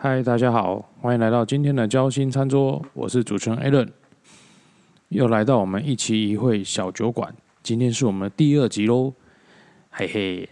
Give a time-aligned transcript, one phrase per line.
[0.00, 3.88] 嗨，大家好，欢迎来到今天的交心餐桌，我是主持人 Allen，
[5.08, 9.12] 又来到我们一期一会小酒馆，今天是我们第二集喽，
[9.90, 10.48] 嘿嘿，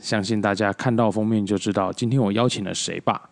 [0.00, 3.30] 相信大家看到封面就知道今天我邀请了谁吧？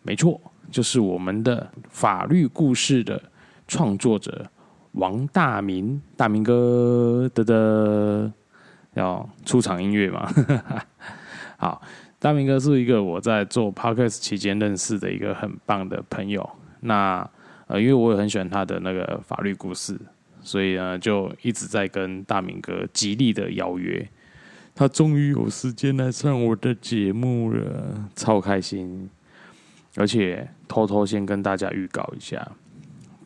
[0.00, 0.40] 没错，
[0.70, 3.22] 就是我们的法律故事的
[3.68, 4.50] 创作者
[4.92, 8.32] 王大明，大明哥的的，
[8.94, 10.32] 要出场音乐嘛？
[11.60, 11.82] 好。
[12.22, 16.48] 大明哥是一个我在做 podcast 期间认识的一个很棒的朋友。
[16.78, 17.28] 那
[17.66, 19.98] 呃，因为我也很喜欢他的那个法律故事，
[20.40, 24.08] 所以呢，就一直在跟大明哥极力的邀约。
[24.72, 29.10] 他终于有时间来上我的节目了，超开心！
[29.96, 32.52] 而且偷偷先跟大家预告一下，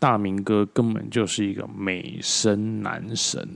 [0.01, 3.47] 大明哥根本就是一个美声男神，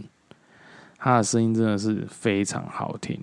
[0.98, 3.18] 他的声音真的是非常好听。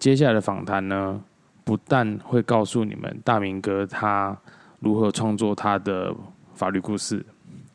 [0.00, 1.22] 接下来的访谈呢，
[1.62, 4.36] 不但会告诉你们大明哥他
[4.78, 6.12] 如何创作他的
[6.54, 7.24] 法律故事，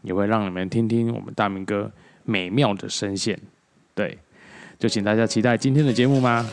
[0.02, 1.92] 也会让你们听听我们大明哥
[2.24, 3.40] 美妙的声线。
[3.94, 4.18] 对，
[4.80, 6.44] 就请大家期待今天的节目吗？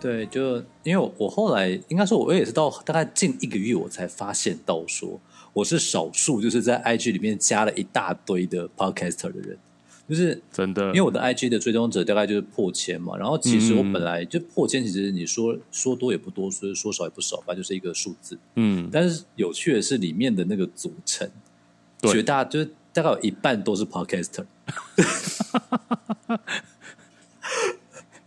[0.00, 5.20] 对，就因为我后来应该说，我也是到大概近一个月，我才发现到说，
[5.52, 9.58] 我是少数就是在 IG 里面加了一大堆的 Podcaster 的人，
[10.08, 21.28] 就是真的，因为我的 IG 的追踪者大概就是破千嘛，然后其实我本来就破千，其实你说说多也不多，说说少也不少吧，就是一个数字，嗯，但是有趣的是里面的那个组成，
[22.02, 24.44] 绝大就是大概有一半都是 Podcaster。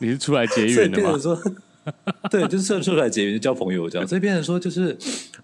[0.02, 1.18] 你是出来结缘的吗？
[1.18, 1.40] 说，
[2.32, 4.08] 对，就是出来结缘，交朋友这样。
[4.08, 4.98] 所以变成说，就是，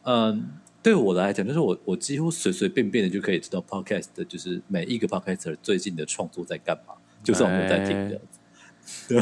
[0.04, 0.50] 嗯，
[0.82, 9.14] 对我来讲，就是我我几乎随随便便的就可以知道 podcast 的，就是每一个 podcaster 最近的创作在干嘛，就算我们在听这样子。
[9.14, 9.22] 对，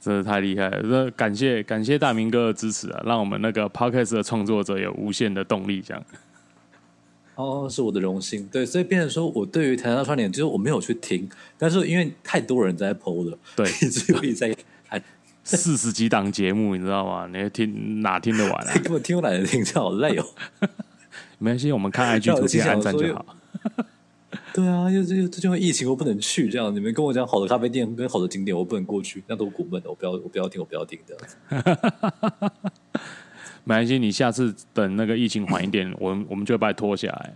[0.00, 0.80] 真的太厉害了！
[0.84, 6.02] 那感谢感谢大明哥的支持啊，让我们那个 podcast 的创作者有无限的动力，这样。
[7.34, 8.46] 哦，是我的荣幸。
[8.46, 14.56] 对，所以变成说我对于台大串联，就是我没有去听，但是因为太多人在 PO 了，对， 所以在。
[15.56, 17.26] 四十几档节目，你知道吗？
[17.32, 18.74] 你听哪听得完啊？
[18.82, 20.24] 根本听不来的，听这好累哦。
[21.38, 23.24] 没关系，我们看 IG 图片按赞就好。
[24.52, 26.48] 对啊，又又最近疫情，我不能去。
[26.48, 29.88] 这样你们跟我讲好的咖啡店跟好的景点，我不能过去，那都苦闷的。
[29.88, 32.50] 我不要，我不要听，我不要听这样子。
[33.64, 37.34] 没关系，你下次等那个疫情缓一点，我我们就把你拖下来。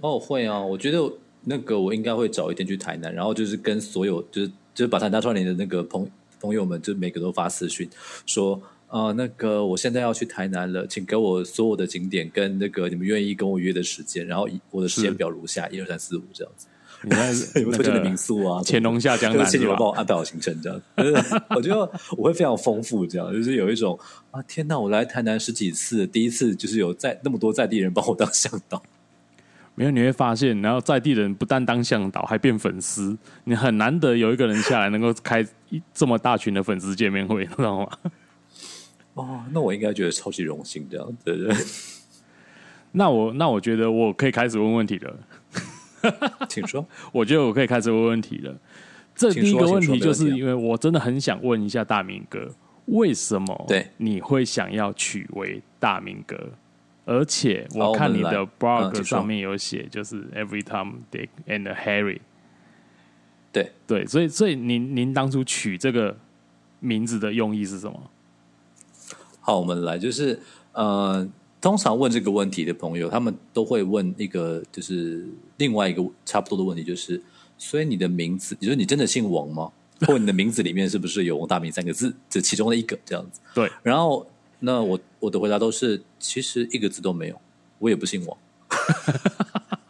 [0.00, 0.98] 哦，会啊，我觉得
[1.44, 6.06] 那个我应该会早一点去台南，然后就是跟所有就是就是把台大串联的那个朋。
[6.44, 7.88] 朋友们就每个都发私讯
[8.26, 16.66] 说，呃，那个我现在要去台南了，请给我所有的景点跟那个你们愿意跟我约的时间，然后我的时间表如下，一二三四五这样子。
[17.02, 17.28] 你看
[17.60, 20.80] 有推荐的民宿啊，乾隆下江南，请你们帮我安排好行程这样。
[21.54, 21.80] 我觉得
[22.16, 23.98] 我会非常丰富，这样就是有一种
[24.30, 28.82] 啊，天哪，我来台南十几次，第一次就是有在那么多在地人帮我当向导。
[29.74, 33.18] 没有你会发现，然后在地人不但当向导，还变粉丝。
[33.42, 35.44] 你很难得有一个人下来能够开
[35.92, 37.88] 这么大群的粉丝见面会，知道吗？
[39.14, 41.54] 哦，那我应该觉得超级荣幸，这样对对。
[42.92, 45.16] 那我那我觉得我可以开始问问题了。
[46.48, 48.54] 请说，我觉得我可以开始问问题了。
[49.14, 52.52] 这第一个问题就是因为我真的很想问一下大明哥，
[52.86, 56.36] 为什么对你会想要取为大明哥？
[57.06, 62.20] 而且我看你的 blog 上面有写，就是 Every time Dick and Harry，
[63.54, 66.14] 对对，所以所以您您当初取这个
[66.80, 68.10] 名字的用意是什么？
[69.40, 70.38] 好，我们来，就是
[70.72, 71.26] 呃，
[71.60, 75.26] 通常问这个问题的朋友，他们都会问一个，就是
[75.56, 77.22] 另外一个差不多的问题，就是
[77.56, 79.72] 所以你的名字，你说你真的姓王吗？
[80.06, 82.14] 或你的名字里面是不是有王大明三个字？
[82.28, 83.40] 这其中的一个这样子。
[83.54, 84.26] 对，然后。
[84.60, 87.38] 那我我的回答都是，其实一个字都没有，
[87.78, 88.38] 我也不姓王。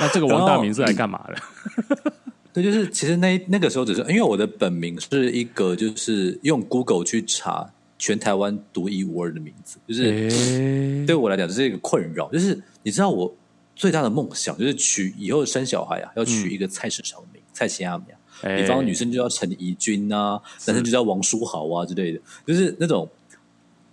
[0.00, 2.12] 那这个王大明是来干嘛的？
[2.52, 12.28] 对，就是其实那那个时候只是因为我的本名是一个，就是用 Google 去查全台湾独一无二的名字，就是对我来讲这是一个困扰。
[12.32, 13.32] 就是你知道我
[13.76, 18.18] 最大的梦想就是娶以后生小孩啊，要娶一个菜市场名蔡奇阿米啊。
[18.56, 23.06] 比方女生就叫陈怡君啊，男生就叫王书豪啊之类的，就是那种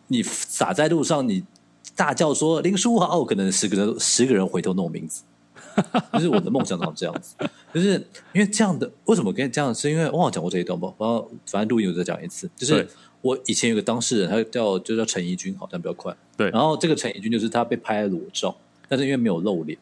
[0.08, 1.44] 你洒在路上，你
[1.96, 5.22] 大叫说林书豪，可能十个人十个人回头那种名字，
[6.14, 7.36] 就是我的梦想长这样子。
[7.74, 7.94] 就是
[8.34, 9.74] 因为这样的，为什么跟你这样？
[9.74, 10.94] 是因为我忘了讲过这一段吧？
[10.98, 12.88] 然后反正录音我再讲一次，就是
[13.22, 16.16] 我我以前有个当事人，他叫就叫陈怡君，好像比较快。
[16.36, 18.56] 对，然后这个陈怡君就是他被拍裸照，
[18.88, 19.78] 但是因为没有露脸，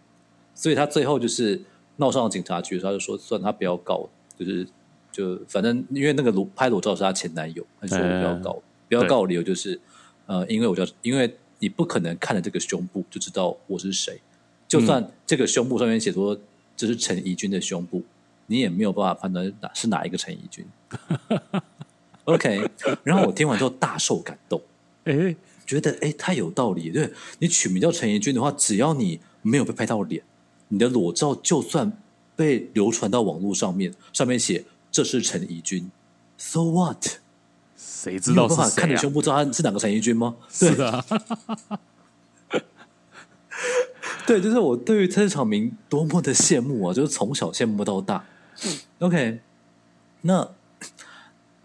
[0.53, 1.61] 所以他最后就是
[1.97, 4.67] 闹上了警察局，他就说算他不要告，就是
[5.11, 9.79] 就反正因为那个裸拍裸照是他前男友，他说不要告，不要告的理由就是
[10.25, 14.19] 呃，因为我叫因为你不可能看了这个胸部就知道我是谁，
[14.67, 16.37] 就算这个胸部上面写说
[16.75, 18.03] 这是陈怡君的胸部。
[18.47, 20.63] 你也没有办法判断哪是哪一个陈怡君。
[22.25, 22.69] OK，
[23.03, 24.61] 然后我听完之后大受感动，
[25.05, 25.35] 哎，
[25.65, 26.91] 觉得哎太有道理。
[26.91, 30.21] 对你取名叫陈怡君的话，只要你没有被拍到脸，
[30.67, 31.91] 你的裸照就算
[32.35, 35.89] 被流传到网络上面，上面写这是陈怡君
[36.37, 37.03] ，So what？
[37.75, 38.47] 谁知道？
[38.47, 40.35] 办法看你胸部知道他是哪个陈怡君吗？
[40.51, 41.03] 是的。
[44.27, 46.93] 对，就是我对于陈长明多么的羡慕啊！
[46.93, 48.25] 就是从小羡慕到大。
[48.99, 49.39] OK，
[50.21, 50.49] 那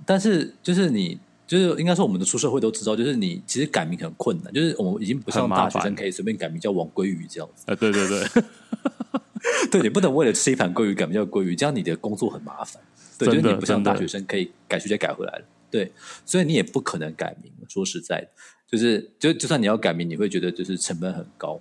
[0.05, 7.65] 但是就是你就是应该说我们的出社会都知道，就是你其实改名很困难，就是我们已经不像大学生可以随便改名叫王鲑鱼这样子。
[7.67, 8.43] 啊，对对对，
[9.71, 12.83] 对你不能为了吃一盘鲑鱼改名叫鲑鱼，这样你的工作很麻烦。
[13.17, 15.45] 对，就是你不像大学生可以改学姐改回来了。
[15.71, 15.93] 对，
[16.27, 17.53] 所以你也不可能改名。
[17.69, 18.29] 说实在的，
[18.67, 21.61] 就是就就算你要改名，你会觉得就是成本很高。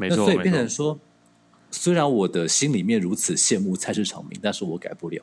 [0.00, 0.98] 没错，所以变成说。
[1.72, 5.22] 虽然我的心里面如此羡慕菜市场名，但是我改不了。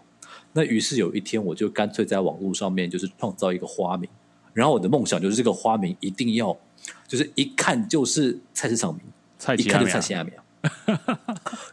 [0.53, 4.09] 那于是有一天，我就干脆在网络上面就是创造一个花名，
[4.53, 6.55] 然后我的梦想就是这个花名一定要
[7.05, 9.03] 就是一看就是菜市场名，
[9.37, 10.33] 菜一看就菜市场名。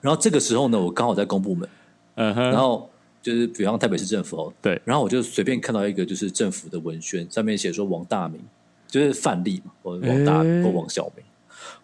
[0.01, 1.69] 然后这个时候呢，我刚好在公部门，
[2.17, 2.91] 嗯哼，然后
[3.23, 8.41] 就是比方台北市政府哦，对，然后我就随便看到一个就是政府的文宣，上面写说王大明，
[8.89, 11.25] 就是范例嘛，或王大或王小明，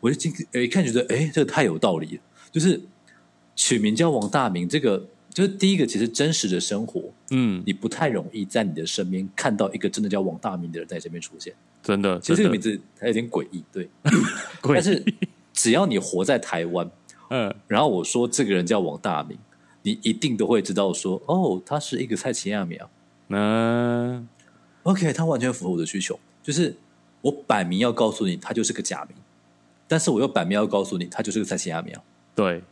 [0.00, 2.22] 我就进一看觉得哎，这个太有道理了。
[2.50, 2.80] 就是
[3.54, 11.54] 取名叫王大明，这个就是第一个，其实真实的生活，嗯，你不太容易在你的身边看到一个真的叫王大明的人在身边出现。
[11.82, 13.88] 真的，其实这个名字还有点诡异，对。
[14.62, 15.02] 但是
[15.52, 16.90] 只要你活在台湾，
[17.30, 19.38] 嗯，然后我说这个人叫王大明，
[19.82, 22.90] 你一定都会知道说，哦，他是一个蔡奇亚苗。
[23.28, 24.28] 嗯
[24.82, 26.74] ，OK，他完全符合我的需求，就是
[27.20, 29.16] 我摆明要告诉你，他就是个假名，
[29.90, 32.00] 但是我又摆明要告诉你，他就是个蔡奇亚苗。
[32.32, 32.62] 对，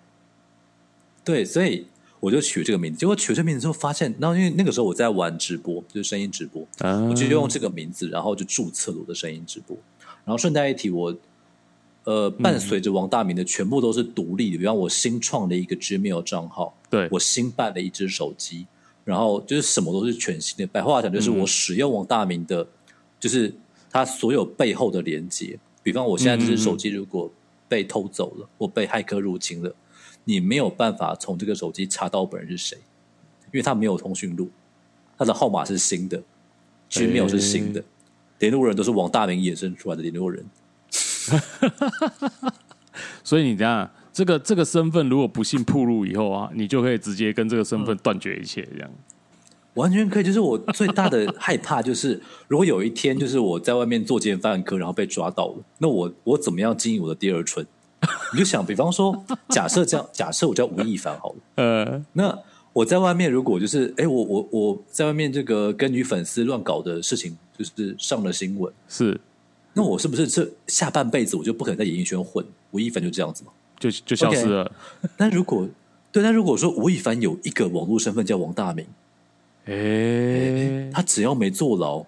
[1.25, 1.85] 对，所以
[2.21, 2.99] 我就取这个名字。
[3.01, 9.77] 结果取这名字之后，发现，然后因为那个时候我在玩直播，就是声音直播，啊我就用这个名字，然后就注册了我的声音直播。
[10.25, 11.13] 然后顺带一提，我
[12.05, 18.65] 呃，伴随着王大明的全部都是独立的，比方我新创的一个 Gmail 账号，对我新办了一只手机，
[19.05, 20.65] 然后就是什么都是全新的。
[20.69, 22.65] 白话讲就是我使用王大明的，
[23.19, 23.53] 就是
[23.91, 25.59] 他所有背后的连接。
[25.89, 27.31] 比方我现在这只手机如果。
[27.71, 29.71] 被偷走了，或被骇客入侵了，
[30.25, 32.79] 你没有办法从这个手机查到本人是谁，
[33.53, 34.49] 因为他没有通讯录，
[35.19, 36.23] 他的号码是新的
[36.89, 37.85] ，Gmail 是新的，
[38.39, 40.47] 联络人都是王大明衍生出来的联络人。
[43.23, 48.91] 所以你这样，这个这个身份如果不幸暴露以后啊，你就可以直接跟这个身份断绝一切，这样。
[49.79, 57.65] 完全可以，就是我最大的害怕就是，如果有一天就是我在外面作奸犯科，然后被抓到了，那我我怎么样经营我的第二春？
[58.33, 62.39] 你就想，比方说，假设这样，假设我叫吴亦凡好了，呃，那
[62.73, 69.21] 我在外面如果就是，哎，我我我在外面这个跟女粉丝乱搞的事情，就是上了新闻，是，
[69.75, 72.45] 那我是不是这下半辈子我就不可能在演艺圈混？
[72.71, 73.51] 吴亦凡就这样子嘛，
[73.81, 74.71] 就就消失了。
[75.17, 75.69] 但如果
[76.13, 78.87] 对，那如果说吴亦凡有一个网络身份叫王大明。
[79.69, 82.03] 哎，他只要没坐牢，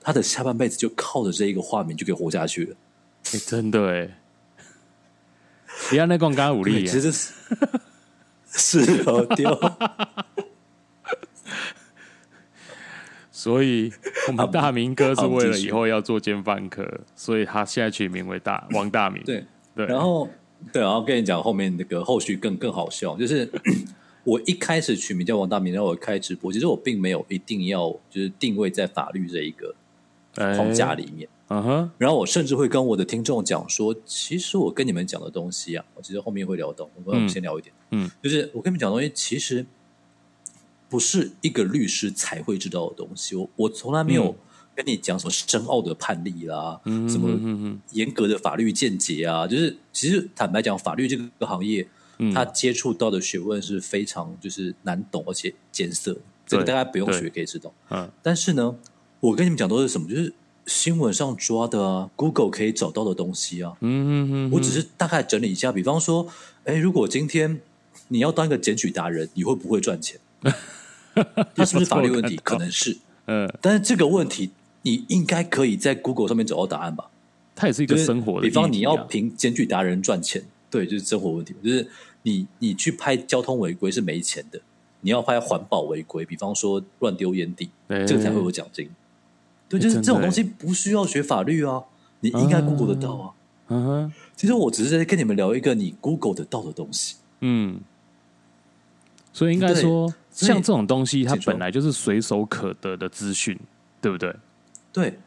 [0.00, 2.76] 他的下半辈子就靠着这一个画面就可以活下去了。
[3.32, 4.08] 哎，真的哎，
[5.90, 7.34] 你要那光干武力，其实是
[8.84, 9.58] 是哦丢。
[13.32, 13.92] 所以
[14.28, 19.20] 我们大明哥是为了以后要做奸犯科，所以他现在取名为大王大明。
[19.24, 19.44] 对
[19.74, 20.28] 对，然后
[20.72, 23.50] 对，然后跟你讲后面那个后续更更好笑，就是。
[24.24, 29.74] 我一开始取名叫王大明，然后我开直播，其实我并没有一定要就是定位在法律这一个
[30.34, 31.28] 框架里面。
[31.48, 37.74] 嗯哼，然后我甚至会跟我的听众讲说，其实我跟你们讲的东西啊，我其实后面会聊到，我们先聊一点。
[37.90, 39.66] 嗯，就是我跟你们讲东西，其实
[40.88, 43.34] 不是一个律师才会知道的东西。
[43.34, 44.34] 我我从来没有
[44.74, 49.46] 跟你讲什么深奥的判例啦，什么严格的法律见解啊。
[49.46, 51.86] 就是其实坦白讲，法律这个行业。
[52.32, 57.72] 他接触到的学问是非常就是难懂而且艰涩，这个大家不用学可以知道。
[57.90, 58.76] 嗯，但是呢，
[59.20, 60.08] 我跟你们讲都是什么？
[60.08, 60.32] 就是
[60.66, 63.72] 新闻上抓的啊，Google 可以找到的东西啊。
[63.80, 66.28] 嗯嗯嗯，我只是大概整理一下，比方说，
[66.64, 67.60] 哎，如果今天
[68.08, 70.20] 你要当一个检举达人，你会不会赚钱？
[71.54, 72.36] 它是不是法律问题？
[72.44, 72.98] 可能是。
[73.26, 74.50] 嗯，但是这个问题
[74.82, 77.08] 你应该可以在 Google 上面找到答案吧？
[77.54, 81.54] 它也是一个生活的、啊，比方你要凭检举达人赚钱，对，就是生活问题。
[81.62, 81.86] 就是
[82.22, 84.60] 你你去拍交通违规是没钱的，
[85.00, 88.88] 你要拍环保违规，比方说乱丢烟蒂，这个才会有奖金。
[89.68, 91.82] 对，就是这种东西不需要学法律啊，
[92.20, 93.32] 你应该 Google 得到啊。
[93.68, 97.16] 嗯哼，其实我只是在跟你们聊一个你 Google 得到的东西。
[97.40, 97.80] 嗯，
[99.32, 103.58] 所以应该说，像这种东西，它本来就是随手可得的资讯，
[104.00, 104.36] 对不对？
[104.92, 105.18] 对，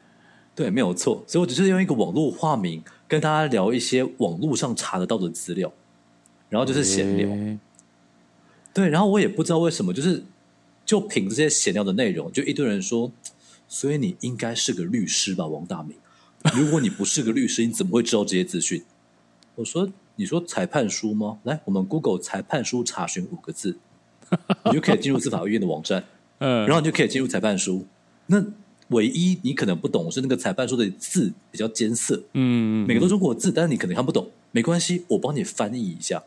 [0.53, 1.23] 对，没有错。
[1.25, 5.73] 所以我只是用一个网络化名跟大家聊一些网络上查得到的资料，
[6.49, 7.57] 然后就是闲聊。
[8.73, 10.23] 对，然后我也不知道为什么，就是
[10.85, 13.11] 就凭这些闲聊的内容，就一堆人说，
[13.67, 15.95] 所以你应该是个律师吧，王大明。
[16.53, 18.83] 如果你不是个律师，你怎么会知道这些资讯？
[19.55, 21.39] 我说，你说裁判书吗？
[21.43, 23.77] 来，我们 Google 裁判书查询五个字，
[24.65, 26.03] 你就可以进入司法院的网站，
[26.39, 27.85] 嗯，然后你就可以进入裁判书。
[28.27, 28.45] 那
[28.89, 36.21] 唯一你可能不懂是那个裁判书的字比较艰涩，嗯，每个都中国字，但是你可能看不懂，没关系，我帮你翻译一下。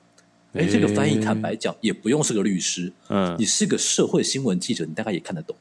[0.54, 5.54] 哎，这个翻译坦白讲也不用是个律师，嗯，你是个社会新闻记者，你大概也看得懂，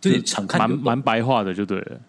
[0.00, 2.00] 对，常看蛮蛮白话的就对了。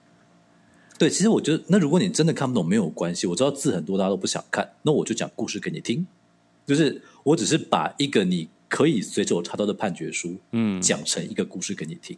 [0.98, 6.06] 对，其实我觉得，那如果你真的看不懂没有关系，我知道字很多，大家都不想看，那我就讲故事给你听。
[6.66, 12.18] 就是我只是把一个你可以随手查到的判决书，嗯，讲成一个故事给你听，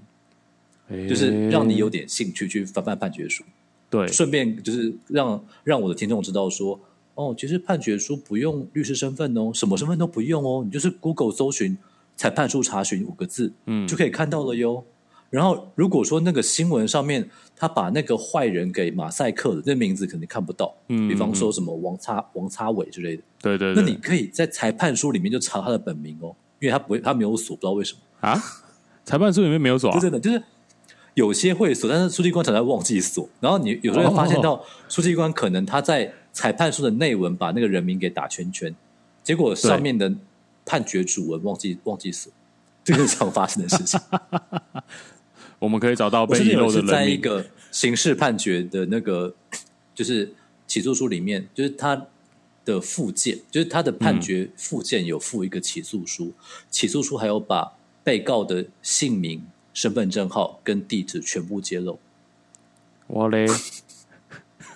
[1.07, 3.43] 就是让你有点兴趣去翻翻判决书。
[3.89, 6.79] 对，顺便就是让让我的听众知道说，
[7.15, 11.77] 哦，其实判决书不用律师身份哦，什么身份都不用哦，你就是 Google 搜寻
[12.15, 14.83] 裁判书查询五个字，嗯，就可以看到了哟。
[15.29, 20.75] 然后，如果说那个新闻上面他把那个坏人给马赛克的，那名字肯定看不到。
[20.89, 23.23] 嗯，比方说什么王差王差伟之类的。
[23.41, 23.73] 对对。
[23.73, 28.37] 那你可以在裁判书里面就查他的本名哦，因为他不会，他没有锁，不知道为什么啊？
[29.05, 30.43] 裁判书里面没有锁， 真的就是
[31.13, 33.29] 有些会锁，但是书记官常常忘记锁。
[33.39, 38.75] 然后你有时候会发现到书记官可能他在裁判书的内文把那个人名给打圈圈，
[39.23, 40.13] 结果上面的
[40.65, 42.31] 判决主文忘记忘记死，
[42.83, 43.99] 这个是常发生的事情。
[45.59, 49.35] 我们可以找到被遗漏的人在一个刑事判决的那个，
[49.93, 50.33] 就是
[50.65, 52.07] 起诉书里面，就是他
[52.65, 56.33] 的附件，就是他的判决附件有附一个起诉书，
[56.69, 61.99] 起诉书还有把被告的姓名、身份证号跟地址全部揭露。
[63.05, 63.45] 我嘞，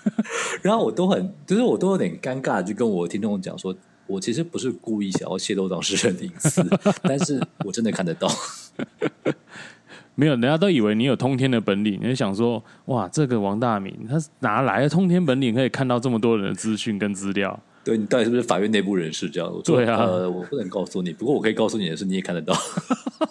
[0.61, 3.75] 然后我都很，就是我都有点尴尬，就跟我听众讲说，
[4.07, 6.63] 我其实不是故意想要泄露当事人的隐私，
[7.03, 8.29] 但是我真的看得到。
[10.17, 17.59] 没有，人家都以为你有通天的本领，你就想说，哇，这个王大明他哪来的通天本领，可以看到这么多人的资讯跟资料？
[17.83, 19.29] 对你到底是不是法院内部人士？
[19.29, 22.55] 这样对啊，呃，我不能告诉你，不过我可以告诉你的是，你也看得到。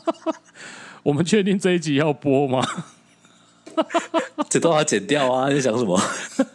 [1.03, 2.63] 我们确定这一集要播吗？
[4.51, 5.51] 这都要剪掉啊！
[5.51, 6.01] 你想什么？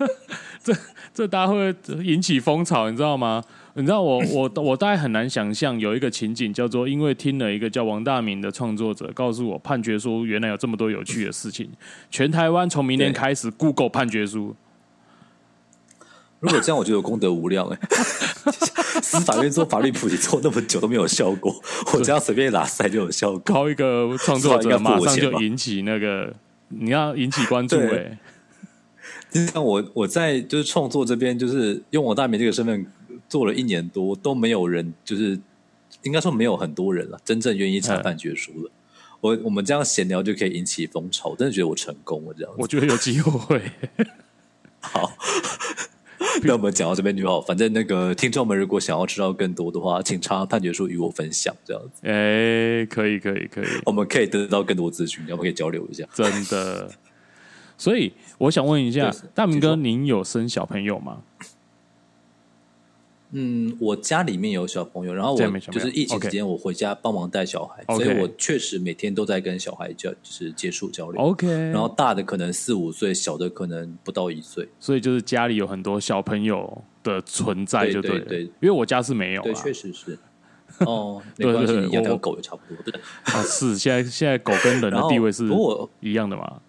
[0.64, 0.74] 这
[1.14, 1.74] 这大家会
[2.04, 3.44] 引起风潮，你知道吗？
[3.76, 11.70] 你知道我我我大概很难想象有一个情景叫做，因为听了一个叫王大明的创作者告诉我判决书原来有这么多有趣的事情，
[12.10, 14.56] 全台湾从明年开始 Google 判决书。
[16.40, 17.80] 如果这样，我觉得有功德无量哎。
[19.02, 21.56] 司法院做法律普及做那么久都没有效果，
[21.94, 23.40] 我只要随便拉塞就有效果。
[23.40, 26.34] 高一个创作者马上就引起那个
[26.70, 28.18] 你要引起关注哎。
[29.30, 32.86] 就像我我在就是创作这边，就是用我大明这个身份。
[33.28, 35.40] 做了一年多都没有人，就是
[36.02, 38.72] 应该说没有很多人了，真正愿意查判决书了。
[39.22, 42.34] 我我们这样闲聊就可以引起风潮，真的觉得我成功了。
[42.36, 43.62] 这样，我觉得有机会。
[44.82, 45.16] 好，
[46.44, 47.42] 那我们讲到这边就好。
[47.42, 51.56] 反正那个听众们如果想要知道更多的话，请查判决书与我分享。
[51.66, 56.06] 这样子，哎，可以，可以，可以，我们可以得到更多资讯，要不可以交流一下？
[56.14, 56.90] 真的。
[57.78, 61.22] 所以我想问一下， 大明哥，您有生小朋友吗？
[63.32, 71.22] 嗯，我家里面有小朋友，然后我就是疫情期间我回家帮忙带小孩，所以我确实每天都在跟小孩交，就是接触交流。
[71.22, 78.44] OK，然后大的可能四五岁，小的可能不到一岁，所以就是家里有很多小朋友的存在，就对对。
[78.44, 80.18] 因为我家是没有，对，确实是。
[80.80, 82.84] 哦， 没关系，养条狗也差不多。
[82.84, 85.48] 对，啊，是现在现在狗跟人的地位是
[86.00, 86.62] 一样的嘛？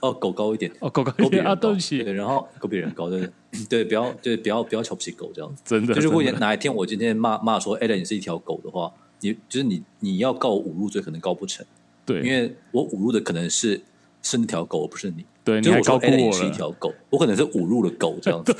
[0.00, 3.28] 哦，狗高一点哦，狗高一点啊，对不起，对，然后狗比人高，对
[3.68, 5.94] 对，不要对，不要不要瞧不起狗这样子，真的。
[5.94, 11.64] 就如果哪一天我今天骂骂说，哎，你是一条狗的话，你就是你你要告我侮辱罪，可能告不成，
[12.04, 13.80] 对，因为我侮辱的可能是
[14.22, 18.54] 是那条狗，不是你，对，你还高估我是一条狗，我可能是侮辱了狗这样子。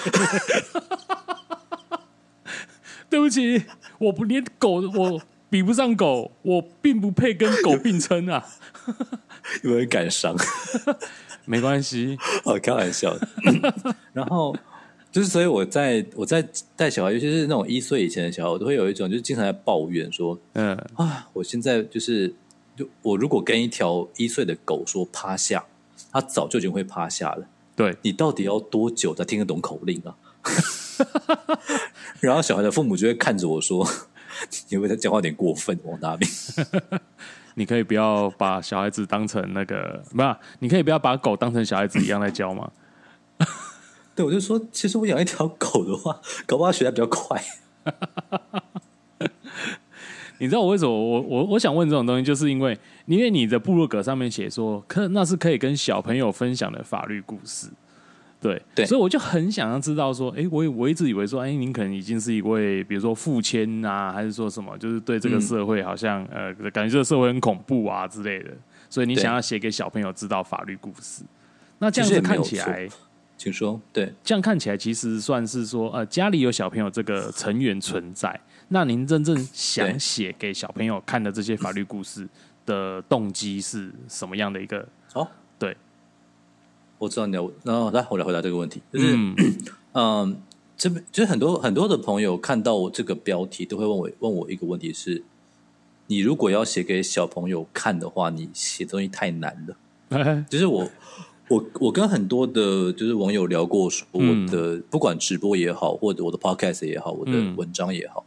[3.08, 3.62] 对不起，
[3.98, 8.44] 我不连狗，我比不上狗，我并不配跟狗并称啊，
[9.62, 10.34] 有点感伤。
[11.46, 13.28] 没关系，我， 开玩笑的。
[14.12, 14.54] 然后
[15.10, 22.34] 就是，所以我在我在带小孩，尤其是那种一岁以前的小孩，我都会有一种就是经常在抱怨说，嗯啊，我现在就是
[22.76, 25.64] 就我如果跟一条一岁的狗说趴下，
[26.12, 27.46] 它早就已经会趴下了。
[27.74, 30.16] 对你到底要多久才听得懂口令啊？
[32.20, 33.86] 然后小孩的父母就会看着我说
[34.70, 36.28] ：“因为他讲话有点过分，王大明。”
[37.58, 40.36] 你可以不要把小孩子当成那个，不是？
[40.58, 42.70] 你可以不要把狗当成小孩子一样来教吗？
[44.14, 47.42] 对，我就说，其实我养一条狗的话，搞不好学的比较快。
[50.38, 50.92] 你知道我为什么？
[50.92, 57.68] 我我我想问这种东西，就是因为因为你的部落格上面写说，可那是可以跟小朋友分享的法律故事。
[58.40, 68.50] 对，对，所以我就很想要知道说，哎，我我一直以为说，哎，您可能已经是一位，比如说父亲啊，还是说什么，就是对这个社会好像呃，感觉这个社会很恐怖啊之类的，
[68.90, 71.24] 所以你想要写给小朋友知道法律故事。
[71.78, 72.88] 那这样子看起来，
[73.36, 78.38] 请说，对，这样看起来其实算是说，呃，家里有小朋友这个成员存在，
[78.68, 82.28] 那您真正想写给小朋友看的这些法律故事
[82.64, 84.86] 的动机是什么样的一个？
[85.14, 85.30] 哦，对。
[86.98, 89.16] 我知道你要，那来我来回答这个问题，就是，
[89.92, 90.40] 嗯，
[90.76, 95.22] 这 边就是很多很多的朋友看到我这个标题，都会问我问我一个问题是：
[96.06, 100.44] 你如果要写给小朋友看的话，你写东西太难了。
[100.48, 100.88] 就是我
[101.48, 108.24] 我我跟很多的，就是网友聊过，说我的不管直播也好，或者我的 podcast 也好，我的文章也好，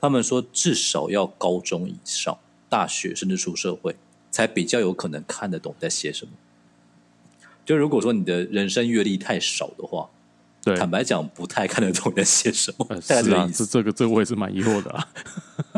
[0.00, 2.36] 他们说至少要高中以上，
[2.68, 3.96] 大学甚至出社会，
[4.30, 6.32] 才比较有可能看得懂在写什么。
[7.64, 10.08] 就如果说你的人生阅历太少的话，
[10.62, 12.86] 对，坦白讲不太看得懂你在写什么。
[13.00, 15.08] 是啊，这这个这我也是蛮疑惑的啊。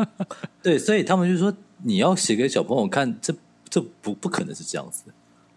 [0.61, 1.53] 对，所以他们就说
[1.83, 3.33] 你要写给小朋友看，这
[3.69, 5.03] 这不不可能是这样子。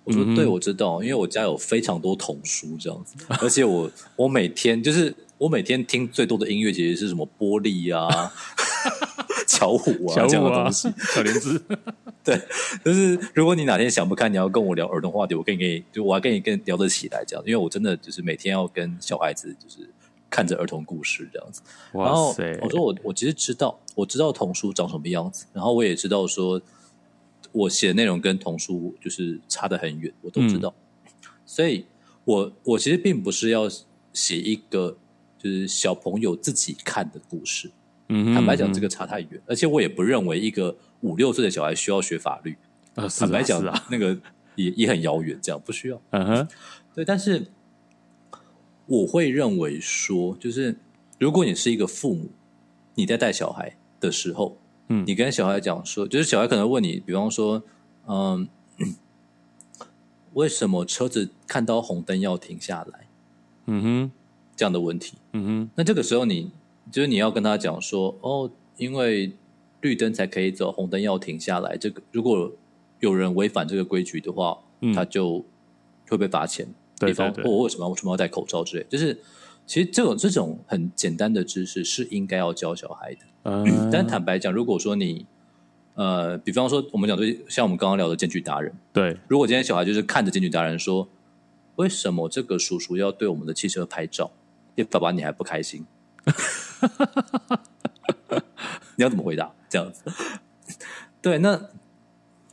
[0.05, 8.33] 我说对，我知道，因为我家有非常多童书这样子，而且我我每天就是我每天听最多的音乐，其实是什么玻璃啊。
[9.47, 11.61] 巧虎啊，这样的东西，小莲子，
[12.24, 12.38] 对，
[12.85, 19.88] 就是如果你哪天想不开，你要跟我聊儿童话题，我跟你，就我还跟你跟聊得起来这样，因为我真的就是每天要跟小孩子就是
[20.28, 21.62] 看着儿童故事这样子。
[21.92, 22.28] 然后
[22.61, 26.61] 我说我我其实知道，我知道童书长什么样子，然后我也知道说
[27.52, 30.74] 我写的内容跟童书就是差得很远，我都知道。
[31.46, 31.87] 所以
[32.24, 33.68] 我我其实并不是要
[34.12, 34.96] 写一个
[35.38, 37.70] 就是小朋友自己看的故事。
[38.12, 42.57] 嗯坦白讲，这个差太远，而且我也不认为一个五六岁的小孩需要学法律。
[42.95, 44.19] 坦白讲啊，那个
[44.55, 46.01] 也也很遥远，这样不需要。
[46.11, 46.49] 嗯哼，
[46.95, 47.05] 对。
[47.05, 47.47] 但是
[48.87, 50.77] 我会认为说，就是
[51.19, 52.31] 如果你是一个父母，
[52.95, 54.59] 你在带小孩的时候，
[54.89, 57.63] 嗯，你跟小孩讲说，就是小孩可能问你，比方说，
[58.07, 58.49] 嗯，
[60.35, 63.07] 为什么车子看到红灯要停下来？
[63.67, 64.13] 嗯哼，
[64.57, 65.17] 这样的问题。
[65.33, 66.51] 嗯哼，那这个时候你。
[66.91, 69.33] 就是你要跟他讲说，哦，因为
[69.81, 71.77] 绿灯才可以走，红灯要停下来。
[71.77, 72.53] 这个如果
[73.01, 74.59] 有人违反这个规矩的话，
[74.95, 75.45] 他就
[76.09, 76.66] 会被罚钱。
[76.99, 78.85] 比方，我为什么要为什么要戴口罩之类？
[78.88, 79.19] 就是
[79.66, 83.21] 其实这种这种很简单的知识是应该要教小孩的。
[83.45, 85.25] 嗯， 但坦白讲，如果说你
[85.95, 91.09] 呃，比方说我们讲对，像我们刚刚聊的检举达人，对，如果今天小孩就是看着检举达人说，
[91.77, 94.31] 为什么这个叔叔要对我们的汽车拍照？
[94.90, 95.87] 爸爸你还不开心？
[98.97, 99.53] 你要怎么回答？
[99.69, 100.03] 这样子，
[101.23, 101.69] 对，那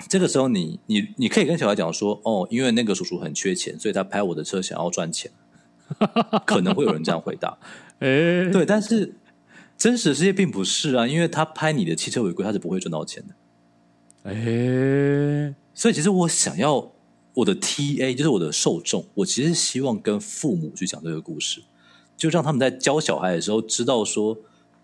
[0.08, 5.32] 这个时候你你你可以跟小孩讲说，哦，因为那个叔叔很缺钱，所以他拍我的车想要赚钱，
[6.46, 7.58] 可能会有人这样回答。
[8.00, 9.16] 哎，对，但是
[9.78, 13.34] 真实世界并不是啊，因为他拍你的汽车违规，他是不会赚到钱的。
[14.30, 16.92] 哎，所以其实我想要
[17.34, 21.64] 我的 T A 就是我的受众，我其实希望跟父母去讲这个故事。
[22.18, 24.36] 就让他们在教小孩的时候知道说，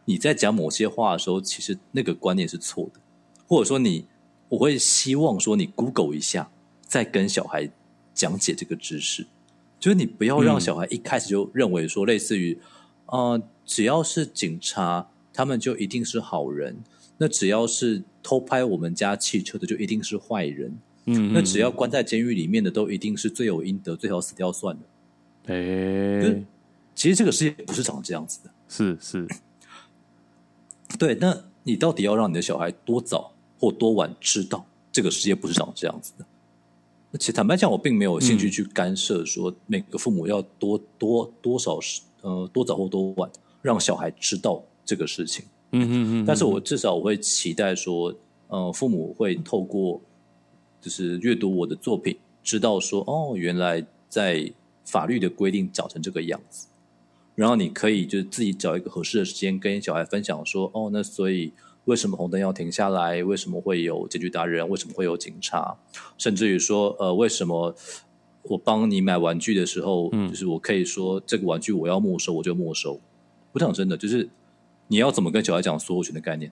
[0.05, 2.99] 你在讲某些话的时候，其实那个观念是错的，
[3.47, 4.05] 或者说你，
[4.49, 6.51] 我会希望说你 Google 一下，
[6.85, 7.69] 再跟小孩
[8.13, 9.25] 讲解这个知识，
[9.79, 12.59] 就是你不要让小孩一开始就认为说，类似于，
[13.05, 16.75] 啊，只要是警察，他们就一定是好人；
[17.17, 20.77] 那只要是偷拍我们家汽车的，就一定是坏人。
[21.05, 24.81] 嗯，那只要关在监狱里面的，都一定是罪有应得，最好死掉算了。
[25.45, 26.43] 哎。
[26.95, 29.27] 其实这个世界不是长这样子的，是是，
[30.97, 31.15] 对。
[31.15, 36.25] 那你到底要让你的小孩多早或多晚知道这个世界不是长这样子的？
[37.11, 43.29] 那其实坦白讲，我并没有兴趣去干涉说每个父母要多多多少时呃多早或多晚
[43.61, 45.45] 让小孩知道这个事情。
[45.71, 46.25] 嗯嗯嗯。
[46.25, 48.13] 但是我至少我会期待说，
[48.47, 50.01] 呃，父母会透过
[50.81, 54.51] 就是阅读我的作品，知道说，哦，原来在
[54.83, 56.67] 法律的规定长成这个样子，
[57.35, 61.53] 然后你可以就是自己找一个合适的时间跟小孩分享说，哦，那所以
[61.85, 63.23] 为什么红灯要停下来？
[63.23, 64.67] 为什么会有检举达人？
[64.69, 65.77] 为什么会有警察？
[66.17, 67.75] 甚至于说，呃，为什么
[68.43, 73.01] 我帮你买玩具的时候，就是我可以说这个玩具我要没收，我就没收。
[73.53, 74.29] 我讲真的，就是
[74.87, 76.51] 你要怎么跟小孩讲所有权的概念？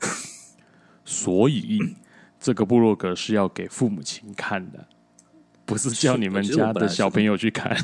[1.04, 1.78] 所以
[2.38, 4.86] 这个部落格是要给父母亲看的。
[5.64, 7.76] 不是叫你们家的小朋友去看，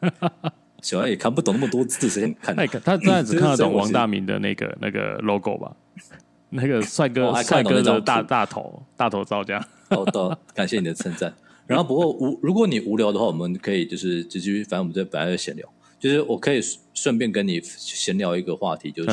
[0.82, 2.54] 小孩也看不懂那么多字，谁看？
[2.68, 5.74] 他他这样只看得懂 王大明的那个那个 logo 吧？
[6.50, 9.64] 那个帅哥帅哥的大大头大头照这样。
[9.88, 11.32] 好的，感谢你的称赞。
[11.66, 15.66] 然后不过无如果你无聊的话，我们可以就是继续，反正我们这本来就闲聊，
[15.98, 16.60] 就是我可以
[16.92, 19.08] 顺便跟你闲聊一个话题，就是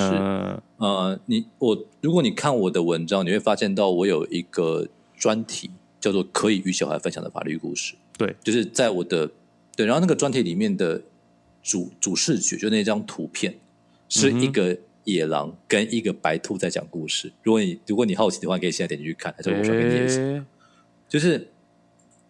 [0.77, 5.71] 呃，你我如果你看我的文章，你会发现到我有一个专题。
[6.01, 9.29] 叫做可以与小孩分享的法律故事，对，就是在我的
[9.75, 11.01] 对，然后那个专题里面的
[11.61, 13.57] 主主视觉，就那张图片，
[14.07, 17.31] 是一个野狼跟一个白兔在讲故事。
[17.43, 20.45] 如果你如果你好奇的话，可以现在点进去看，还是我传给你一下。
[21.07, 21.49] 就是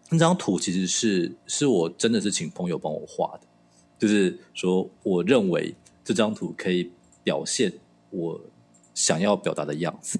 [0.08, 3.46] 那张图其实是是我真的是请朋友帮我画的，
[3.98, 6.90] 就是说我认为这张图可以
[7.22, 7.72] 表现
[8.10, 8.40] 我
[8.94, 10.18] 想要表达的样子，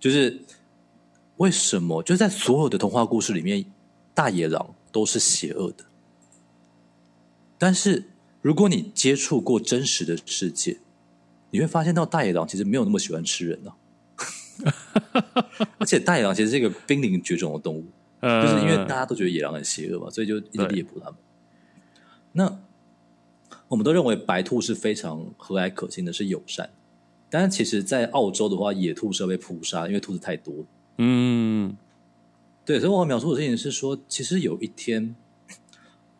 [0.00, 0.40] 就是。
[1.38, 3.64] 为什么就在所有的童话故事里面，
[4.14, 5.84] 大野狼都是邪恶的？
[7.58, 8.04] 但是
[8.44, 10.76] 如果你接触过真实的世界，
[11.50, 13.72] 你会发现到大野狼其实没有那么喜欢吃人呢。
[15.78, 17.86] 而且大野狼其实是一个濒临绝种的动物，
[18.20, 21.14] 就是因为大家都觉得野狼很邪恶嘛，所以就一直猎捕它们。
[22.32, 22.58] 那
[23.68, 26.68] 我们都认为白兔是非常和蔼可亲的，是友善。
[27.30, 30.52] 但是其实，在澳洲的话，野兔是要被扑杀，因为兔子太多。
[30.98, 31.74] 嗯，
[32.66, 35.16] 对，所以我描述的事情是说，其实有一天，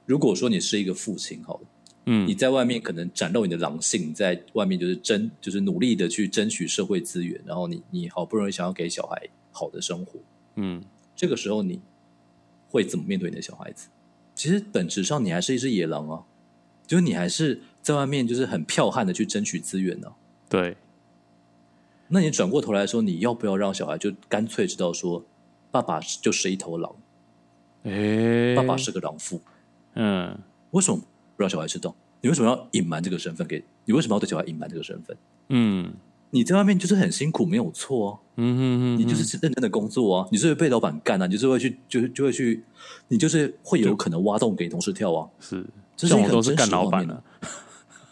[0.07, 1.67] 如果说你是一个父亲，好了，
[2.07, 10.19] 嗯，你在外面可能展露你的狼性，在外面就是争，就是努力的去争取社会资源，然后你你好不容易想要给小孩好的生活，
[10.57, 10.83] 嗯，
[11.17, 11.81] 这个时候你
[12.69, 13.89] 会怎么面对你的小孩子？
[14.35, 16.25] 其实本质上你还是一只野狼啊，
[16.87, 20.13] 就是你还是在外面就是很剽悍的去争取资源呢，
[20.49, 20.77] 对。
[22.09, 25.25] 那你转过头来说，你要不要让小孩就干脆知道说，
[25.71, 26.95] 爸爸就是一头狼，
[27.85, 29.41] 哎，爸爸是个狼父，
[29.95, 30.39] 嗯，
[30.73, 31.07] 为什么不
[31.37, 31.95] 让小孩知道？
[32.21, 33.47] 你为什么要隐瞒这个身份？
[33.47, 35.17] 给你为什么要对小孩隐瞒这个身份？
[35.49, 35.93] 嗯，
[36.31, 42.65] 你在外面就是很辛苦，没有错啊，嗯嗯嗯，你就是认真的工作啊，你是会被老板干啊，你就是会去，就是就会去，
[43.09, 45.65] 你就是会有可能挖洞给同事跳啊，是，
[45.97, 47.23] 这种都是干老板的。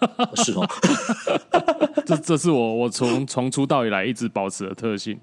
[0.34, 0.68] 是哦，
[2.04, 5.16] 这这是我我从从出道以来一直保持的特性，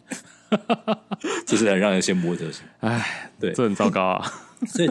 [1.46, 2.64] 这是很让人羡慕的特性。
[2.80, 4.26] 哎，对，这很糟糕啊。
[4.66, 4.90] 所以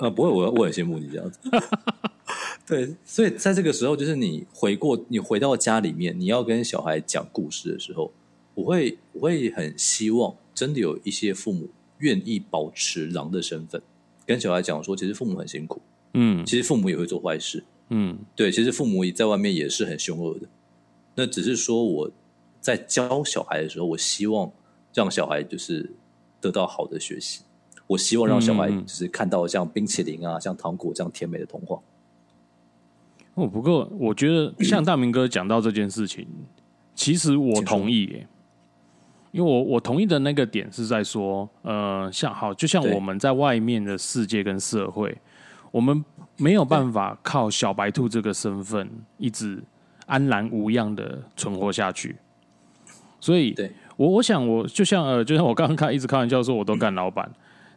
[0.00, 1.38] 呃，不会，我我很羡慕你这样子。
[2.70, 8.12] 对，所以在这个时候，就是你回过你回到家里面，你要跟小孩讲故事的时候，
[8.54, 13.82] 我会我会很希望真的有一些父母愿意保持狼的身份，
[14.24, 15.82] 跟小孩讲说，其实父母很辛苦，
[16.14, 17.64] 嗯，其实父母也会做坏事。
[17.88, 20.46] 嗯，对，其实父母在外面也是很凶恶的。
[21.16, 22.10] 那只是说我
[22.60, 24.48] 在教小孩的时候，我希望
[24.94, 25.90] 让小孩就是
[26.40, 27.40] 得到好的学习。
[27.88, 31.82] 我希望让小孩就是看到像冰淇淋啊、像糖果这样甜美的童话。
[33.40, 36.26] 哦，不过我觉得像大明哥讲到这件事情，
[36.94, 38.26] 其实我同意耶。
[39.32, 45.16] 因为我我同意的那个点是在说，呃，像好，就像我们在外面的世界跟社会。
[45.70, 46.04] 我们
[46.36, 49.62] 没有办法靠小白兔这个身份一直
[50.06, 52.16] 安然无恙的存活下去，
[53.20, 53.54] 所以，
[53.96, 57.30] 我我想我就像呃，就像我刚刚开一直开玩笑说，我都干老板。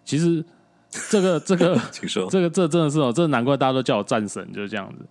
[0.03, 0.43] 其实
[1.11, 1.79] 这个这个，
[2.31, 5.05] 这个这真的是哦，这难怪大家都叫我战神，就是这样子。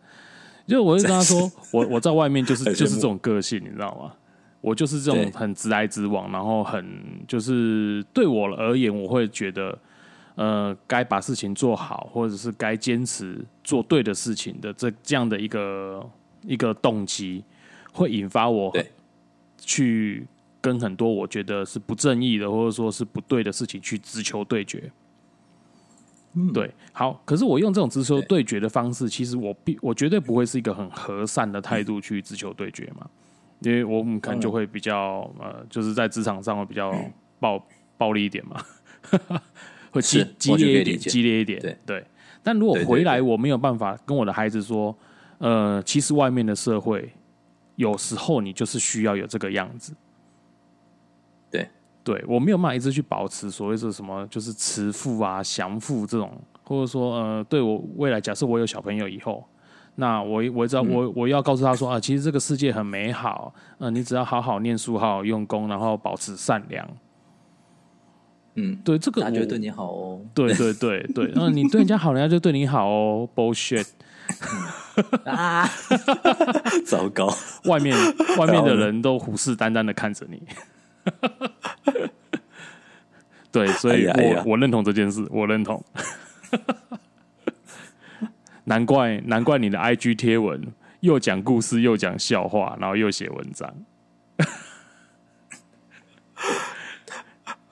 [0.66, 4.12] 就我就跟他说， 我我在外面就是 就是这种个性，你知道吗？
[4.60, 6.86] 我就是这种很直来直往，然后很
[7.26, 9.78] 就是对我而言，我会觉得。
[10.34, 17.44] 呃，该把事情做好，或者是该坚持做对的事情的这这样的一个一个动机，
[17.92, 18.72] 会引发我
[19.58, 20.26] 去
[20.58, 24.90] 跟很多我觉得是不正义的，或者说是不对的事情去直球对决。
[26.34, 33.06] 嗯，对，好，可是我用这种直球对决的方式，其实我必我绝对不会是一个很和善的态度去直球对决嘛，
[33.60, 36.94] 因为我们可能就会比较呃，就是在职场上会比较
[37.38, 37.62] 暴
[37.96, 38.60] 暴力一点嘛。
[39.90, 42.04] 会激激烈一点，激烈一点，对对。
[42.42, 44.96] 但如果回来，我没有办法跟我的孩子说，
[45.36, 47.12] 呃，其实外面的社会
[47.76, 49.92] 有时候你就是需要有这个样子。
[52.04, 56.30] 对对我没有办法一直去保持所谓是什么，就是慈父啊、祥父这种，
[56.64, 59.44] 或者说呃，对我未来假设我有小朋友以后，
[59.96, 66.88] 那我我知道我我要告诉他说啊，其实这个世界很美好，呃，你只要好好念书、好好用功，然后保持善良。
[68.54, 70.20] 嗯，对，这个他觉得对你好哦。
[70.34, 73.26] 对对对对， 嗯，你对人家好，人家就对你好哦。
[73.34, 73.86] Bullshit
[75.24, 75.66] 啊！
[76.84, 77.32] 糟糕，
[77.64, 77.96] 外面
[78.38, 80.42] 外面的人都虎视眈眈的看着你。
[83.50, 85.84] 对，所以我我认同这件事，我认同。
[88.64, 93.74] 难怪难怪你的 IG 贴文又讲故事又讲笑话，然后又写文章。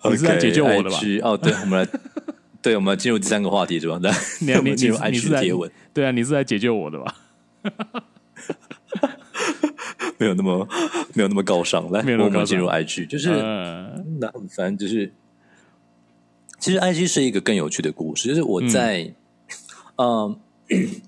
[0.04, 0.96] 你是在解救我的吧？
[1.22, 1.86] 哦，对，我们来，
[2.60, 4.00] 对，我们进入第三个话题是吧？
[4.02, 7.14] 来，你你进入 IG 贴文，对啊，你是在解救我的吧？
[10.20, 10.68] 没有那么
[11.14, 13.30] 没有那么高尚，来，我们进入 IG，就是
[14.20, 15.10] 那反正就是，
[16.58, 19.12] 其实 IG 是一个更有趣的故事，就是我在
[19.96, 20.38] 嗯，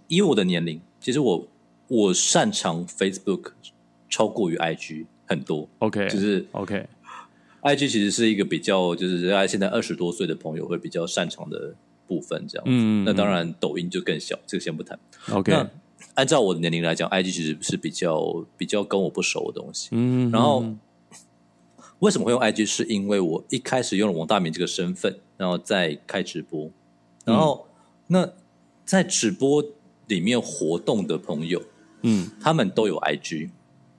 [0.09, 1.46] 以我的年龄，其实我
[1.88, 3.53] 我擅长 Facebook
[4.09, 6.87] 超过于 IG 很多，OK，就是 OK。
[7.61, 11.72] I G 其实是一个比较，就是大家现在二十多岁的朋友会比较擅长的
[12.09, 12.72] 部分，这样子。
[13.05, 14.98] 那当然，抖音就更小，这个先不谈。
[15.31, 15.70] OK，那
[16.14, 19.88] 按照我的年龄来讲，I G 其实是比较比较跟我不熟的东西。
[19.92, 20.64] 嗯，然后
[22.01, 22.66] 为什么会用 I G？
[22.66, 26.70] 是因为我一开始用了王大明这个身份，然后再开直播，
[27.25, 27.66] 然后
[28.07, 28.33] 那
[28.85, 29.64] 在直播
[30.07, 31.62] 里面活动的朋友，
[32.03, 33.51] 嗯，他们都有 I G，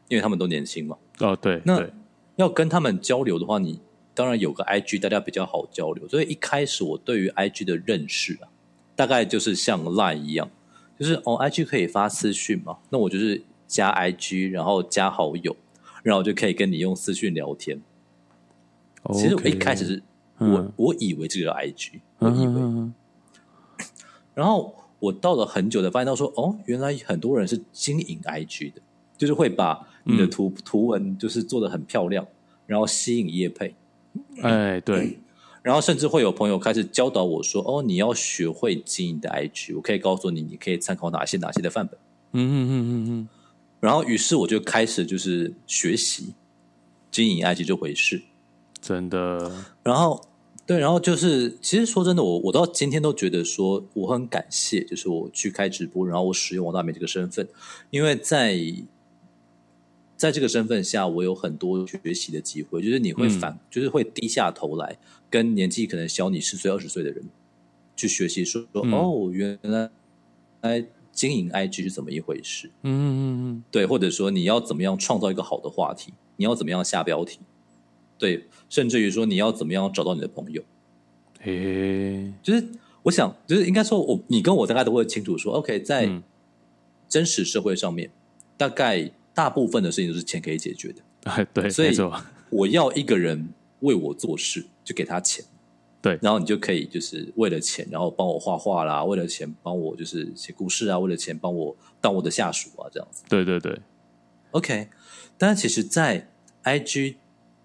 [0.08, 0.97] 因为他们都年轻嘛。
[1.19, 1.89] 哦，对，那。
[2.36, 3.80] 要跟他们交流的话，你
[4.15, 6.08] 当然有个 I G，大家比较好交流。
[6.08, 8.49] 所以一开始我对于 I G 的认识啊，
[8.95, 10.49] 大概就是像 Line 一样，
[10.97, 15.56] 就是哦，I G 可以发私讯嘛，那我就是加 I G，然后加好友，
[16.03, 17.82] 然后就可以跟你用私讯聊天。
[19.13, 20.03] 其实我一开始是
[20.38, 22.91] 我我以为这个 I G，我以为，
[24.36, 28.82] 然后我到了很久才发现到说，哦，原来很多人是经营 I G 的。
[29.15, 32.27] 就是会把你的图图文就是做的很漂亮，
[32.65, 33.73] 然后吸引叶配。
[34.41, 35.19] 哎，对。
[35.63, 41.97] 然后甚至会有朋友开始教导我说：“哦，你要学会经营的 IG，我可以告诉你，你可以参考哪些哪些的范本。”
[42.34, 43.30] 嗯嗯嗯嗯嗯。
[43.80, 46.34] 然后，于是我就开始就是学习
[47.10, 48.21] 经营 IG 这回事。
[48.82, 49.49] 真的。
[49.82, 50.21] 然后，
[50.65, 57.47] 对，然后就是，其实说真的，我我到今天都觉得说，我很感谢，就是我去开直播，然后我使用王大美这个身份，
[57.89, 58.60] 因为在。
[60.15, 64.97] 在这个身份下，我有很多学习的机会，就是你会反，就是会低下头来，
[65.34, 67.24] 跟年纪可能小你十岁、二十岁的人
[67.96, 69.89] 去学习，说说哦，原来
[70.62, 72.69] 来经营 IG 是怎么一回事？
[72.84, 77.39] 嗯嗯嗯，对，或者说你要怎么样创造一个好的话题，你要怎么样下标题，
[78.19, 80.62] 对，甚至于说你要怎么样找到你的朋友，
[81.41, 82.63] 诶，就是
[83.02, 86.22] 我想，就是应该说，我你跟我大概都会清楚说，OK，在
[87.10, 88.12] 真实社会上面，
[88.56, 89.12] 大概。
[89.36, 91.91] 大部分的事情都是钱可以解决的，哎， 对，所以
[92.52, 95.43] 我要一个人为我做事，就给他钱，
[96.02, 103.80] 对，然后你就可以就是为了钱，然后帮我画画啦，为了钱帮我就是写故事啊，为了钱帮我当我的下属啊，这样子，对对对
[104.52, 104.88] ，OK。
[105.38, 106.28] 但是其实，在
[106.63, 107.15] IG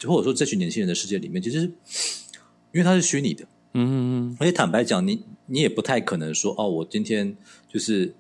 [0.05, 3.95] 或者说这群年轻人的世界里面，其实因为它是虚拟的，嗯嗯
[4.31, 7.37] 嗯，而且坦白讲，你你也不太可能说，哦，我今天
[7.69, 8.15] 就是。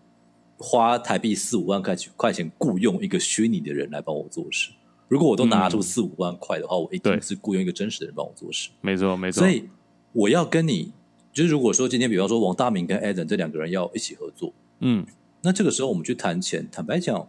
[0.61, 4.73] 花台币四五万块钱块钱雇佣一个虚拟的人来帮我做事。
[5.09, 8.69] 如果我都拿出四五万块的话，我一定是雇佣一个真实的人帮我做事。
[8.81, 9.41] 没错，没错。
[9.41, 9.69] 所以
[10.13, 10.93] 我要跟你，
[11.33, 15.07] 就是如果说今天，比方说王大明跟 Adam 这两个人要一起合作，嗯，
[15.43, 16.69] 那这个时候我们去谈钱。
[16.71, 17.29] 坦白讲，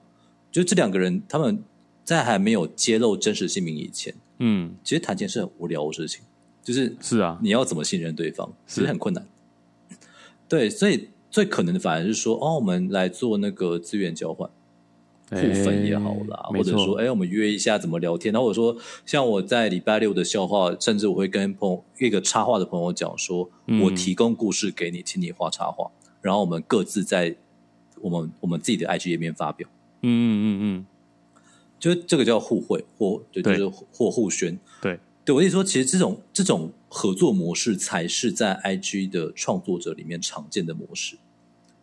[0.52, 1.64] 就这两个人他们
[2.04, 6.24] 在还没有揭露真实姓名以前，嗯，其实谈钱是很无聊的事情。
[6.62, 9.26] 就是是啊，你要怎么信任对方，其实很困难。
[10.48, 11.10] 对，所以。
[11.32, 14.50] 最可能的反而是说，哦，我们来做那个资源交换，
[15.30, 18.34] 互粉也好啦，或者说，哎，我们约一下怎么聊天。
[18.34, 23.50] 然后我说，像我在礼拜六的笑话，甚至我会跟朋友一个插画的朋友讲说，
[23.84, 27.36] 我提供故事给你，请你画插画，然后我们各自在
[28.02, 29.68] 我们我们自己的 IG 页面发表。
[30.02, 30.86] 嗯嗯嗯嗯，
[31.80, 34.58] 就这个叫互惠或对，就是或互宣。
[34.82, 36.72] 对，对我意思说，其实这种这种。
[36.92, 41.20] 合作模式才是在 IG 的创作者里面常见的模式，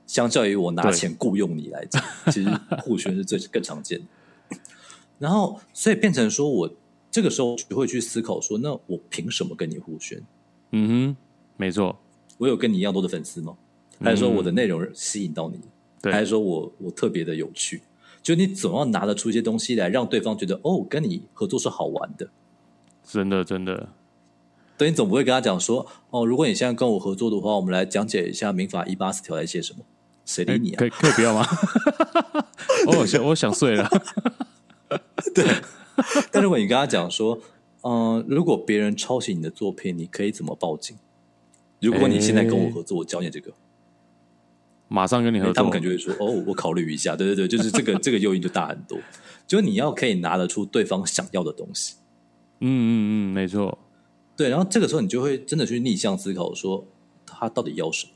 [0.06, 2.50] 相较于我拿钱雇佣你来讲， 其实
[2.82, 4.06] 互宣是最更常见的。
[5.18, 6.70] 然后，所以变成说我
[7.10, 10.22] 这个时候就会去思考说，那我凭什么跟你互宣？
[10.72, 11.16] 嗯哼，
[11.56, 11.98] 没错，
[12.38, 13.56] 我有跟你一样多的粉丝吗？
[14.00, 15.58] 还是说我的内容吸引到你？
[16.12, 17.82] 还是说我我特别的有趣？
[18.22, 22.28] 就你总要拿得出一些东西来，让对方觉得哦，跟你合作是好玩的。
[23.02, 23.88] 真的，真的。
[24.76, 29.80] 对，你总不会跟他讲说，哦，如果你现在跟我合作的话，我们来讲解一下民法一八四条在写什么？
[30.26, 30.76] 谁理你啊？
[30.78, 31.46] 可以可以不要吗？
[32.98, 33.88] 我想我想睡了。
[35.34, 35.44] 对，
[36.30, 37.40] 但如果你跟他讲说，
[37.82, 40.96] 嗯，如果别人抄袭你的作品，你可以怎么报警？
[41.80, 43.52] 如果你现在跟我合作，我教你这个，
[44.88, 47.14] 马上跟你合作，他们感觉会说，哦，我考虑一下。
[47.16, 48.98] 对对对，就是这个 这个诱因就大很多，
[49.46, 51.94] 就你要可以拿得出对方想要的东西。
[52.60, 53.78] 嗯嗯嗯，没错。
[54.36, 56.86] 对，然后这个时候你就会真的去逆向思考，说
[57.24, 58.12] 他到底要什么？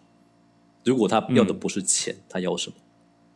[0.85, 2.77] 如果他要的不是钱，他要什么？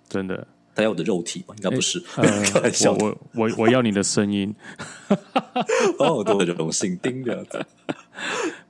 [0.09, 1.54] 真的，他要我的肉体吗？
[1.57, 2.00] 应该不是。
[2.11, 4.54] 开玩笑，我我我要你的声音。
[5.98, 7.46] 哦，多荣幸，盯着。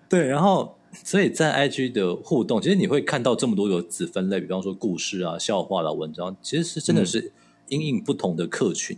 [0.09, 7.33] 对，然后所以在 IG 的互动，其实你会看到这么多有子分类，比方说故事啊、笑话啦、文章，其实是真的是
[7.69, 8.97] 因应不同的客群，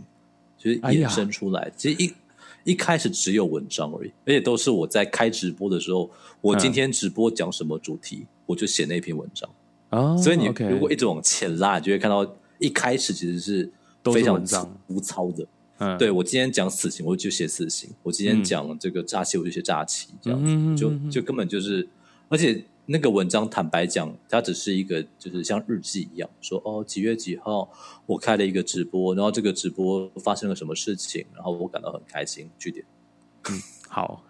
[0.58, 1.72] 就是衍生出来。
[1.76, 2.12] 其实一
[2.64, 6.10] 一开始只有文章而已，而且都是我在开直播的时候，
[6.40, 9.48] 我今天直播讲什么主题，我就写那篇文章。
[9.90, 12.26] 啊，所以你如果一直往前拉，你就会看到
[12.58, 13.70] 一开始其实是
[14.04, 15.46] 非常粗糙的。
[15.78, 21.86] 嗯，对我今天讲死刑，我就写死刑；我今天讲这个诈欺，我就写诈欺，这样子就就根本就是，
[22.30, 27.70] 而且那个文章坦白讲，它只是一个就是像日记一样，说哦几月几号
[28.06, 32.48] 我开了一个直播，然后这个直播发生了什么事情，然后我感到很开心。
[32.58, 32.82] 句点，
[33.50, 34.24] 嗯，好，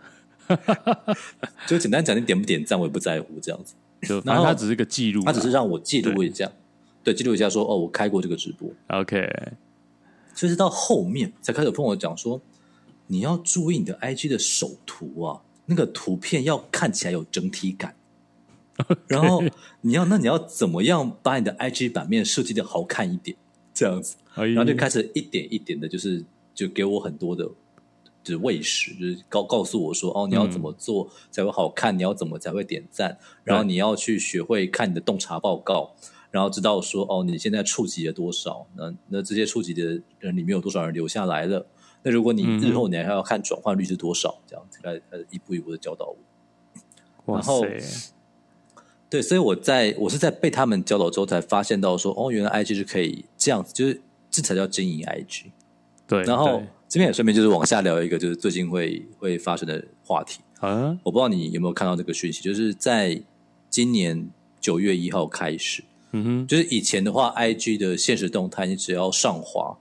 [1.69, 3.75] 就简单讲，你点不点赞我也不在乎，这样子。
[4.03, 6.51] 就然后它只是个记录，它只是让我记录一下，
[7.03, 9.27] 对，记录一下说哦，我开过这个直播，OK。
[10.35, 12.41] 所以是到后面才开始跟我讲说，
[13.07, 17.95] 你要注意你的 IG 的首图啊，那个图片要看起来有整体感，
[19.09, 19.43] 然后
[19.81, 23.37] 你要那你要怎么样把你的 IG 版面设计的好看一点，
[23.73, 26.23] 这样子，然后就开始一点一点的，就是
[26.55, 27.49] 就给我很多的。
[28.27, 31.97] 是喂食，就是告告诉我说，哦，你要怎么做才会好看？
[31.97, 33.19] 你要怎么才会点赞？
[33.45, 35.95] 然后你要去学会看你的洞察报告，
[36.31, 38.67] 然后知道说，哦，你现在触及了多少？
[38.75, 41.67] 那那这些触及的人里面有多少人留下来了？
[42.03, 44.39] 那如果你日后你还要看转换率是多少？
[44.47, 46.15] 这样子来呃一步一步的教导
[47.27, 47.35] 我。
[47.35, 47.65] 然后，
[49.09, 55.45] 对，所以我在我是在被他们教导之后才发现到说，哦，原来 IG 是可以这样子，就是这才叫经营 IG。
[56.07, 56.63] 对，然后。
[56.89, 60.41] 这边也顺便就是往下聊一个，就是最近会会发生的话题。
[60.61, 60.97] 啊。
[61.03, 63.21] 我不知道你有没有看到这个讯息，就是在
[63.69, 69.77] 今年九月一号开始，嗯哼，就是以前的话，IG 的现实动态，你只要上滑，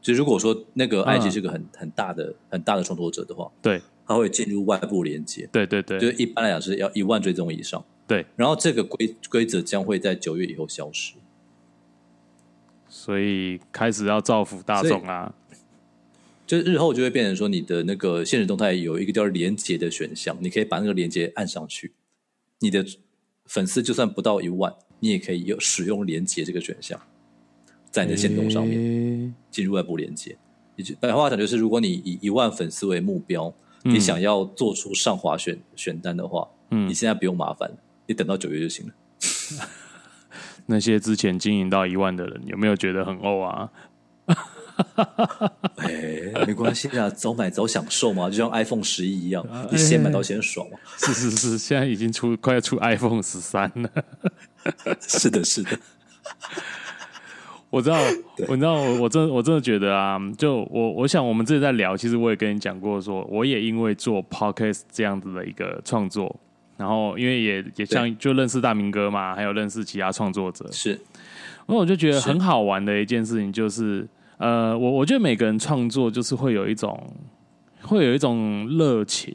[0.00, 8.24] 就如果说那个 IG 是个很很大的很大的创作者的话，对，它会进入外部连接，对对对，就是一般来讲是要一万追踪以上，对。
[8.36, 11.14] 然后这个规规则将会在九月以后消失，
[12.88, 15.34] 所以开始要造福大众啊。
[16.46, 21.92] 就日后就会变成说，你的那个现实动态有一个叫连接的选项，你可以把那个连接按上去，
[22.60, 22.86] 你的
[23.46, 27.00] 粉丝就算不到一万，你也可以有使用连接这个选项，
[27.90, 30.38] 在你的线动上面进入外部连接。
[30.76, 37.70] 也就白话讲就是，如果你以一万粉丝为目标，你想要做出上滑选选单的话，嗯，你现在不用麻烦，
[38.06, 38.94] 你等到九月就行了。
[40.68, 43.70] 那些之前经营到一万的人，有没有觉得很欧啊？
[45.76, 50.78] 哎，没关系啊，早买早享受嘛，就像 iPhone 十一一样，你先买到先爽嘛。
[50.98, 53.90] 是是是，现在已经出快要出 iPhone 十三了。
[55.00, 55.78] 是的，是的，
[57.70, 57.98] 我知道，
[58.48, 66.38] 我知道，我我真我真的觉得啊，就我我想我们自己在聊，其实我也跟你讲过，说我也因为做 Podcast 这样子的一个创作，
[66.76, 71.00] 然后因为也也像就认识大明哥嘛，还有认识其他创作者，是，
[71.66, 74.06] 那我就觉得很好玩的一件事情就是。
[74.38, 76.98] 呃，我我觉得每个人创作就是会有一种，
[77.82, 79.34] 会有一种热情，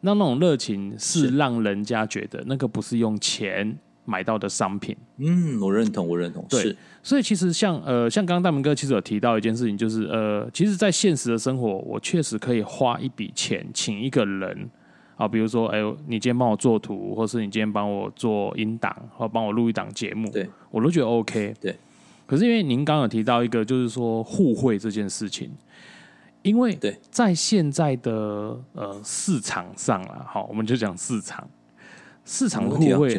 [0.00, 4.94] 那那种热情是让人家觉得那个不是用钱买到的商品。
[5.16, 6.44] 嗯，我认同，我认同。
[6.50, 14.68] 对，所以其实像呃，像刚刚大明哥其实有提到一件事情，就是呃，其实，在现实的生活，我确实可以花一笔钱请一个人
[15.16, 21.54] 啊，比如说，哎，你今天帮我做图，或是你今天帮我做音档，或帮我录一档节目，对我都觉得 OK。
[21.58, 21.74] 对。
[22.26, 25.50] 可是因为您刚刚有提到一个，就是说互惠这件事情，
[26.42, 26.78] 因为
[27.10, 31.46] 在现在的呃市场上啊，好，我们就讲市场，
[32.24, 33.18] 市场互惠，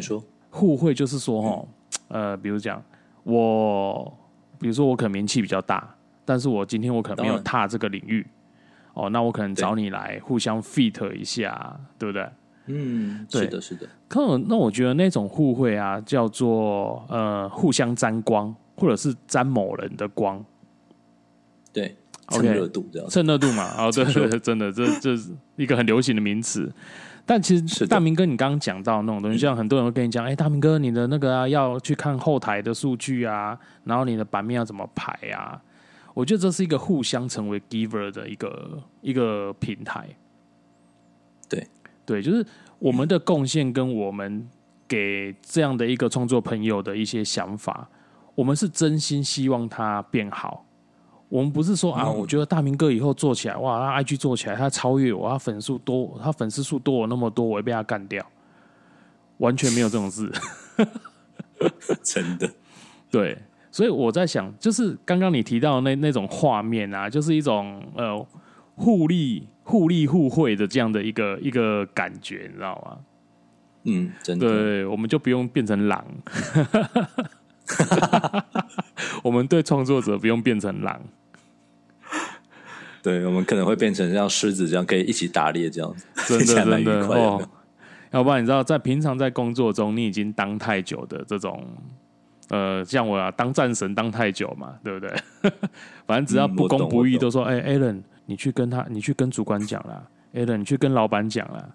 [0.50, 1.64] 互惠就是说哈，
[2.08, 2.82] 呃，比如讲
[3.22, 4.12] 我，
[4.58, 5.94] 比如说我可能名气比较大，
[6.24, 8.26] 但是我今天我可能没有踏这个领域，
[8.94, 12.28] 哦，那我可能找你来互相 fit 一下，对不对？
[12.66, 13.86] 嗯，是的，是的。
[14.08, 18.52] 可那我觉得那种互惠啊，叫做呃互相沾光。
[18.76, 20.44] 或者是沾某人的光，
[21.72, 21.96] 对，
[22.28, 23.74] 蹭热度这样，蹭热度嘛。
[23.78, 26.72] 哦，对 对对，真的，这这是一个很流行的名词。
[27.28, 35.60] 但其实大明哥，你刚刚讲到那种东西，像很多人会跟你讲，哎，大明哥，你的那个啊，要去看后台的数据啊，然后你的版面要怎么排啊？
[36.14, 40.08] 我觉得这是一个互相成为 giver 的一个一个平台。
[41.48, 41.66] 对
[42.04, 42.46] 对，就是
[42.78, 44.48] 我们的贡献跟我们
[44.86, 47.88] 给这样的一个创作朋友的一些想法，
[48.36, 50.64] 我们是真心希望他变好。
[51.28, 58.24] 我们不是说啊，我觉得大明哥以后做起来，哇，他 IG 做起来，他超越我，他粉丝多，他粉丝数多我那么多，我会被他干掉，
[59.38, 60.30] 完全没有这种事，
[62.04, 62.48] 真的。
[63.10, 63.36] 对，
[63.72, 68.24] 所以我在想，就是刚刚你提到那那种画面啊，就是一种呃
[68.76, 72.98] 互利、互利互惠的这样的一个一个感觉，你知道吗？
[73.88, 74.48] 嗯，真的。
[74.48, 76.04] 对，我们就不用变成狼，
[79.22, 81.00] 我们对创作者不用变成狼。
[83.02, 87.40] 对，我们可能会变成像狮子这样，可以一起打猎这样子，真的 真的哦。
[88.10, 91.64] 要不然你知道，在平常在工作中，你已经当太久的这种，
[92.48, 95.14] 呃，像我啊，当战神当太久嘛，对不对？
[96.06, 100.02] 反正只要不公不义，都说哎，Allen，你去跟他，你去跟主管讲啦
[100.34, 101.68] ，Allen，你去跟老板讲啦。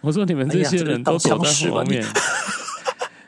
[0.00, 2.04] 我说你们这些人都躲在后面，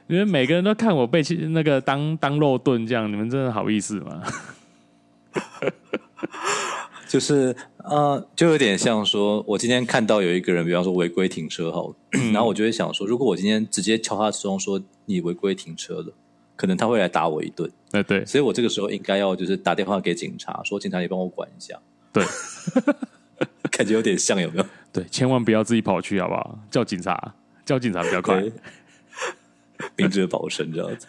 [0.09, 4.23] 因为每个人都看我被那个当当肉盾这样，你们真的好意思吗？
[7.07, 11.95] 就是呃，就有点像说，我今天看到有一个人，比方说违规停车好，
[12.33, 16.13] 然后我就会想说，如果我今天直接敲他窗说你违规停车了，
[16.55, 17.71] 可能他会来打我一顿。
[17.93, 21.79] 哎，对，所以我这个时候应该要就是打电话给警察，说警察你帮我管一下。
[22.13, 22.23] 对，
[23.71, 24.67] 感觉有点像，有没有？
[24.93, 26.59] 对，千万不要自己跑去，好不好？
[26.71, 27.35] 叫警察，
[27.65, 28.43] 叫警察比较快。
[29.99, 31.07] 明哲保身这样子，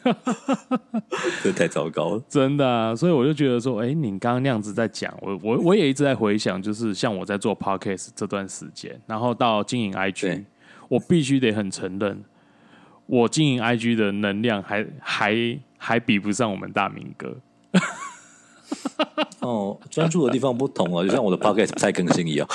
[1.43, 2.95] 这太糟糕了，真的。
[2.95, 10.43] 所以我就觉得说，哎，你刚刚那样子在讲，我我我也一直在回想，就是像我在做 podcast 这段时间，然后到经营 IG，
[10.87, 12.23] 我必须得很承认，
[13.05, 17.37] 我经营 IG 的能量还还还比不上我们大明哥。
[19.41, 22.47] 哦，专注的地方不同啊，就像我的 podcast 不太更新一样，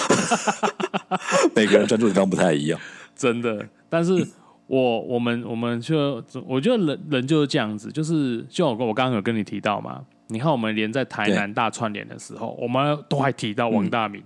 [1.54, 2.80] 每个人专注的地方不太一样，
[3.14, 3.66] 真的。
[3.88, 4.26] 但是。
[4.66, 14.22] 我我们我们就我觉得人人就是这样子，就是就我我刚刚有跟你提到嘛，你看我们连在台南大串联的时候，我们都还提到王大明，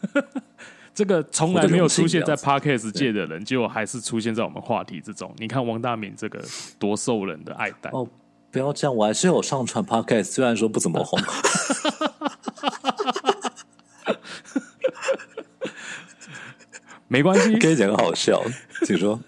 [0.94, 5.34] 这个从来没有出现在 Parkes 界的人，结果还是出现在我们话题之中。
[5.38, 6.38] 你看王大明这个
[6.78, 8.06] 多受人的爱戴哦！
[8.50, 11.18] 不要这样，我还是有上传 Parkes，虽然说不怎么红。
[17.12, 18.42] 没关系，可以讲个好笑，
[18.86, 19.20] 请说。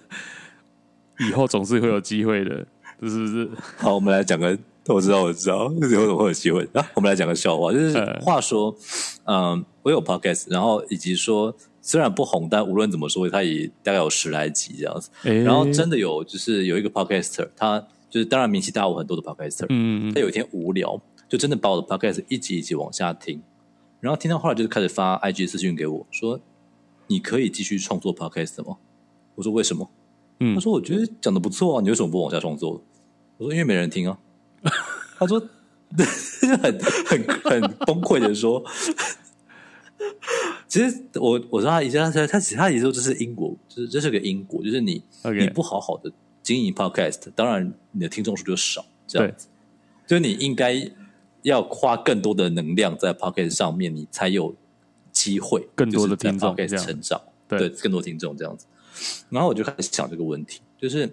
[1.21, 2.67] 以后总是会有机会的，
[3.03, 3.51] 是不是？
[3.77, 6.91] 好，我们来讲个，我知道，我知道，以后会有机会啊。
[6.95, 8.75] 我们来讲个笑话，就是话说，
[9.25, 15.11] 嗯，我有 podcast，然后以及说，虽然不红，但无论怎么说，它也大概有十来集这样子。
[15.45, 17.79] 然后真的有，就是有一个 podcaster，他
[18.09, 23.43] 就是当然名气大我很多的 podcaster，嗯嗯，他有一天无聊，就真的把我的 podcast 一集一集往下听，
[24.01, 26.41] 然后听到后来就是开始发 IG 私讯给我说。
[27.07, 28.77] 你可以继续创作 podcast 吗？
[29.35, 29.91] 我说为什么？
[30.41, 32.83] 嗯，他说我觉得讲的不错啊，你为什么不往下创作？
[33.39, 34.19] 我说因为没人听啊。
[35.19, 35.39] 他说
[36.63, 38.65] 很很很崩溃的说，
[40.67, 45.03] 其实我我说他以前他他他也说这是因果，就是这是个因果，就是你
[45.41, 46.11] 你不好好的
[46.43, 49.47] 经营 podcast，当然你的听众数就少，这样子，
[50.07, 50.91] 就是你应该
[51.43, 54.55] 要花更多的能量在 podcast 上面，你才有。
[55.15, 58.67] 机会更多的听众可以成长，对更多听众这样子，
[59.31, 61.11] 然后我就开始想这个问题，就是，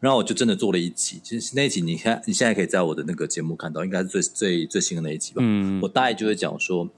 [0.00, 5.38] 然后我就真的做了一集，其实那一集你看你现在可以在我的那个节目看到，应该是最最最新的那一集吧。
[5.40, 6.88] 嗯，我大概就会讲说，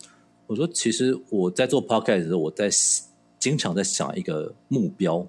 [0.47, 2.71] 我说其实我在做 podcast 的时候，我在
[3.39, 5.27] 经常在想一个目标，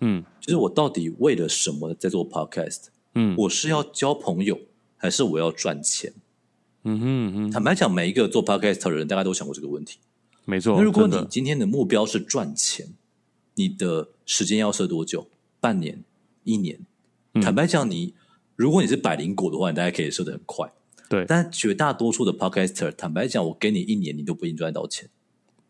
[0.00, 2.84] 嗯，就是我到底为了什么在做 podcast？
[3.14, 4.58] 嗯，我是要交朋友，
[4.96, 6.12] 还是我要赚钱？
[6.88, 9.98] 嗯哼哼，坦白讲，每一个做 podcast 的人，大概都想过这个问题。
[10.44, 10.76] 没错。
[10.76, 12.86] 那如果你今天的目标是赚钱，
[13.56, 15.26] 你的时间要设多久？
[15.58, 16.04] 半年、
[16.44, 16.78] 一年？
[17.42, 18.14] 坦白讲，你
[18.54, 20.72] 如果你是百灵果的话，你大概可以设的很快。
[21.08, 21.24] 对。
[21.26, 25.08] 但绝大多数的 podcaster，坦白讲，我给你一年，你都不一定赚到钱。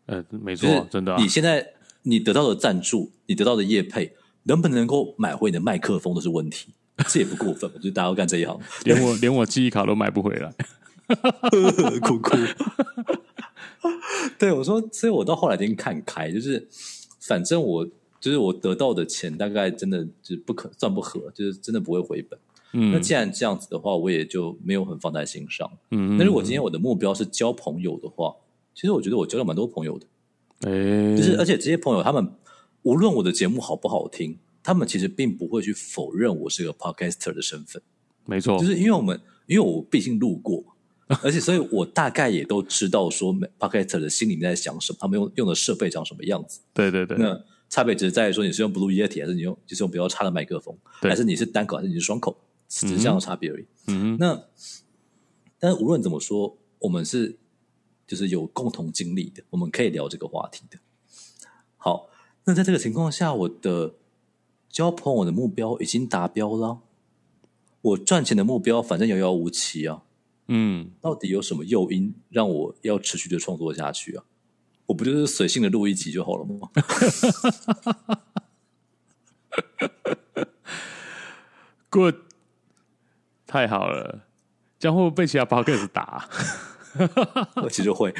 [0.05, 1.17] 呃，没错，真的。
[1.17, 4.13] 你现在你得到的赞助，你得到的业配，
[4.43, 6.73] 能不能够买回你的麦克风都是问题。
[7.07, 10.53] 这也不过分，我觉得大家要干这一行，连我连我记忆卡都买不回来。
[12.01, 12.35] 哭哭，
[14.37, 16.67] 对我说，所以我到后来已经看开，就是
[17.19, 17.85] 反正我
[18.19, 22.37] 就是我得到的钱，大概真的就是不可算不合，就是真的不会回本。
[22.73, 25.71] 嗯，那既然这样子的话，我也就没有很放在心上。
[25.91, 28.35] 嗯，那如果今天我的目标是交朋友的话，
[28.75, 30.05] 其实我觉得我交了蛮多朋友的。
[30.69, 32.29] 哎，就是而且这些朋友他们
[32.81, 37.81] 无论我的节目好不好听，他们其实并不会去否认我是个 podcaster 的身份。
[38.25, 40.61] 没错，就是因为我们因为我毕竟路过，
[41.23, 46.59] 而且所以我大概也都知道说 podcaster 的心里面在想什么，他们用用的设备长什么样子。
[46.73, 47.43] 对对对，那。
[47.69, 52.33] 差别只是在于说你是用 Blue Yeti 还是你用就是用比较差的麦克风，还是你是单口还是你是双口，
[52.69, 53.65] 只是这样的差别而已。
[53.87, 54.41] 嗯，那
[55.59, 57.37] 但是无论怎么说，我们是
[58.07, 60.79] 就是有共同经历的，我们可以聊这个话题的。
[61.75, 62.07] 好，
[62.45, 63.95] 那在这个情况下，我的
[64.69, 66.79] 交朋友的目标已经达标了，
[67.81, 70.03] 我赚钱的目标反正遥遥无期啊。
[70.47, 74.23] 嗯，到底有什么诱因让我要持续的创作下去啊？
[74.87, 76.69] 我不就是随性的录一集就好了吗？
[81.89, 82.15] Good，
[83.45, 84.21] 太好了，
[84.79, 86.29] 这样会不会被其他 d c a 打？
[87.61, 88.13] 我其实会，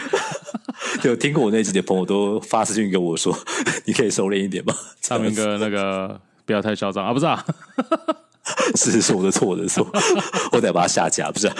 [1.03, 3.34] 有听过我那集的朋友都发私信跟我说
[3.88, 4.73] ：“你可以收敛一点吗？”
[5.07, 7.13] 大明哥，那个不要太嚣张啊！
[7.13, 7.45] 不是啊，
[8.75, 9.87] 是 是我的错，我的错，
[10.53, 11.51] 我得把它下架，不是？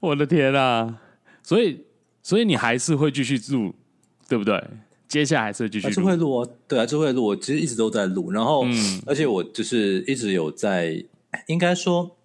[0.00, 1.00] 我的天啊！
[1.42, 1.84] 所以，
[2.22, 3.74] 所以你还是会继续录，
[4.28, 4.62] 对不对？
[5.08, 6.48] 接下来还是继续，还是会录哦。
[6.68, 7.24] 对，还是会录。
[7.24, 8.64] 我其实一直都在录，然后，
[9.06, 11.02] 而且我就是一直有在，
[11.46, 12.16] 应该说，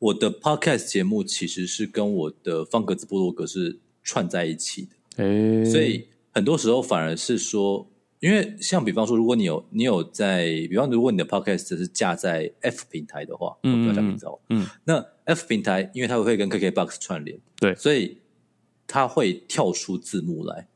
[0.00, 4.88] 我的 podcast 节目其实是跟我的方格子部落格是串在一起的。
[5.24, 7.86] 哎，所以很多时候反而是说，
[8.20, 17.38] 因为像比方说，如果你有你有在，比方如果你的 podcast 是架在 F 平台的话，嗯，不要讲名字哦，嗯，那 F 平台，因为它会跟 KKBox 串联。
[17.56, 18.18] 对，所以
[18.86, 20.68] 它会跳出字幕来，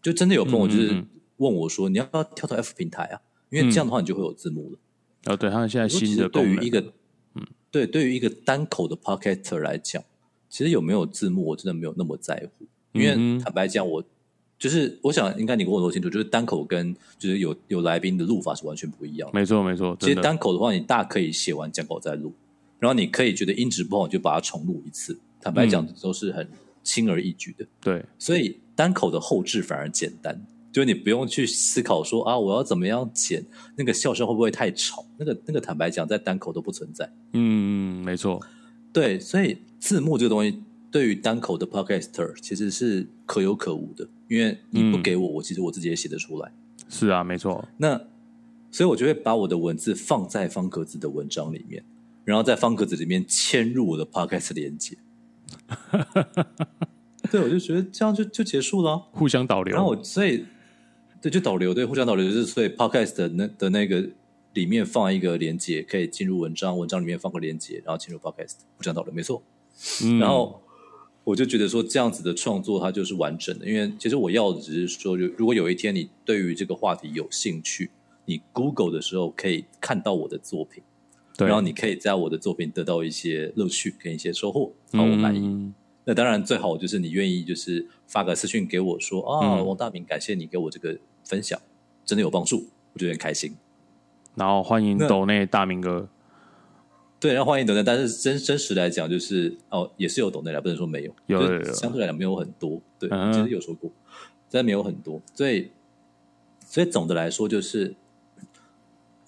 [0.00, 1.04] 就真的有朋友就是
[1.38, 3.20] 问我说：“你要不要跳到 F 平台啊？
[3.50, 4.78] 因为这样的话你就会有字幕了。”
[5.26, 6.92] 哦，对，他现在新的对于一个
[7.34, 10.02] 嗯，对，对于一个单口的 Podcaster 来讲，
[10.48, 14.04] 其实有没有字幕我真的没有那么在乎，因为坦白讲，我
[14.58, 19.30] 就是我想应该你跟我说清楚，就是单口跟就是有有来宾的录法是完全不一样。
[19.32, 19.96] 没错，没错。
[20.00, 22.34] 其实单口的话，你大可以写完讲稿再录，
[22.78, 25.18] 然后你可以觉得音质不好，你就把它重录一次。
[25.40, 26.48] 坦白讲，都是很
[26.82, 27.64] 轻而易举的。
[27.80, 33.46] 对，所以单口的后置反而简单，就是你不用去思考说啊，我要怎么样剪
[33.76, 35.06] 那个笑声会不会太吵？
[35.16, 37.08] 那个那个，坦白讲，在单口都不存在。
[37.34, 38.40] 嗯，没错。
[38.92, 40.60] 对，所以字幕这个东西，
[40.90, 46.52] 对于单口的 podcaster 其实是可有可无的，因为你不给我，我其实我自己也写得出来。
[46.88, 47.68] 是啊，没错。
[47.76, 47.98] 那
[48.70, 51.84] 所以，我就会把我的文字放在方格子的文章里面，
[52.24, 54.96] 然后在方格子里面嵌入我的 podcast 连接。
[57.30, 59.74] 对，我就觉得这样就就结束了，互相导流。
[59.74, 60.44] 然后我所以
[61.20, 64.08] 对，就导流，对，互相导流就是所以 podcast 的那的那个
[64.54, 69.42] 里面放一个连接，可以进入文章，文章里面放个连接，然后进入 podcast，互相导流，没错。
[70.18, 70.62] 然后
[71.28, 77.90] 我就觉得说这样子的创作它就是完整的，因为其实我要的只是说，如果有一天你对于这个话题有兴趣，
[78.24, 80.82] 你 Google 的时候可以看到我的作品。
[81.36, 85.70] 然后你可以在我的作品得到一些乐趣跟一些收获，好，我满意。
[86.04, 91.60] 那当然最好就是你愿意就是发个私讯给我说啊，王大明，感谢你给我这个分享，
[92.06, 93.54] 真的有帮助，我觉得很开心。
[94.34, 96.08] 然后欢迎抖内大明哥，
[97.20, 103.90] 对，然后欢迎抖内，但是真真实来讲，就是哦，也是有抖内来，不能说没有，有相对来讲没有很多，对，其实有说过，
[104.50, 105.70] 但没有很多，所以
[106.66, 107.94] 所以总的来说就是。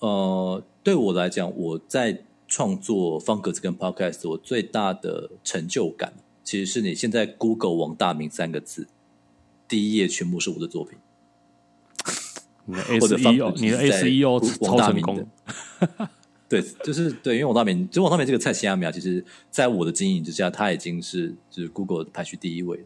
[0.03, 8.89] 呃，对我来讲，我在创作方格子跟 Podcast，我最大的成就感，其实是你现在 Google 王大明三个字，
[9.69, 10.99] 第一页全部是我的作品。
[12.65, 15.27] 你的 SEO，你的 SEO 超成功。
[16.51, 22.85] 对，就是对，因为王大明，就王大明这个菜奇亚米啊，其实在我的经营之下，他已经是就是 Google 排序第一位。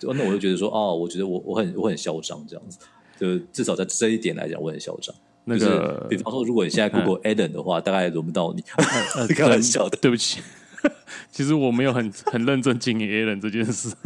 [0.00, 2.78] 那我就觉得说，哦，我觉得我我很我很嚣张这样子。
[3.18, 5.14] 就至少在这一点来讲，我很嚣张。
[5.44, 8.62] 那个，比方说，如果你现在 Google Adam 的话，大概轮不到你。
[9.34, 10.40] 开玩笑的，对不起。
[11.30, 13.94] 其实我没有很 很认真经营 Adam 这件事。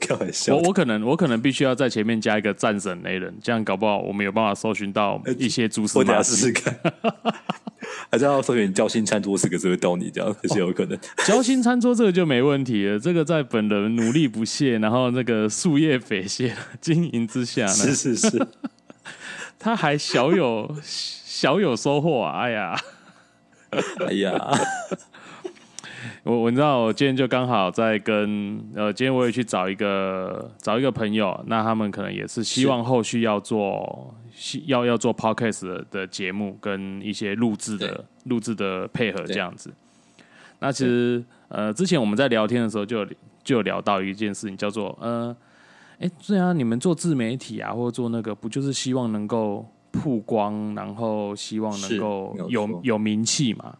[0.00, 6.34] 开玩笑，我我可能我可能必须要在前面加一个战神 Adam，这样搞不好我们有办法搜寻到一些蛛丝马迹。
[6.34, 6.74] 试试看。
[8.10, 10.98] 还是要搜寻“交心餐桌”四个字会到你，这样也是有可能。
[11.24, 18.46] 交心餐桌这个就没问题了，这个在本人努力不懈，然后那个树叶匪懈经营之下，是是是，
[19.58, 22.42] 他还小有小有收获啊！
[22.42, 22.78] 哎呀，
[24.06, 24.50] 哎呀，
[26.24, 34.14] 我我知道，我今天就刚好在跟呃，今天我也去找一个找一个朋友，那他们可能也是希望后续要做
[34.66, 39.72] 要要做 podcast 的的节目跟一些录制的录制的配合这样子。
[40.58, 43.04] 那其实呃，之前我们在聊天的时候就
[43.42, 45.34] 就有聊到一件事情，叫做呃，
[45.98, 53.76] 哎，对啊，你们做自媒体啊，或者做那个，不就是希望能够曝光，然后希望能够有有名气嘛？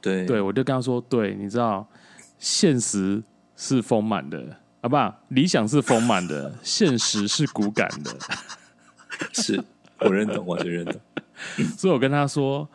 [0.00, 1.86] 对，对我就跟他说，对，你知道，
[2.38, 3.22] 现实
[3.56, 4.96] 是丰满的啊，不，
[5.34, 8.16] 理想是丰满的， 现实是骨感的，
[9.32, 9.62] 是
[10.00, 11.00] 我认同，我全认同。
[11.76, 12.68] 所以我跟他说，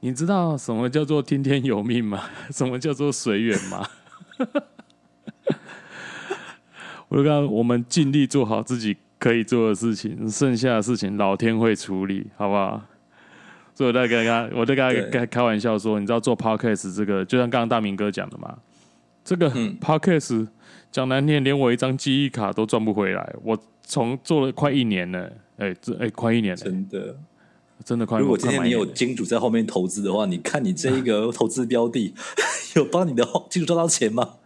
[0.00, 2.28] 你知道什么叫做听天由命吗？
[2.50, 3.88] 什么叫做随缘吗？
[7.08, 12.82] 我就跟他，我们尽力做好自己可以做的事情，剩下的事情老天会处理，好不好？
[13.74, 18.56] 所以我在跟他，我在跟他开开玩笑说，你知道做 podcast 这个，就像刚刚大明哥讲的嘛，
[19.22, 19.50] 这个
[19.80, 20.48] podcast
[20.90, 23.34] 讲难听，连我一张记忆卡都赚不回来。
[23.42, 27.16] 我从做了快一年了，哎，这哎快一年了，真的
[27.84, 28.18] 真的快。
[28.18, 32.14] 如果今天你有金主在后面投资的话，你看你这一个投资标的
[32.76, 34.36] 有帮你的金主赚到钱吗？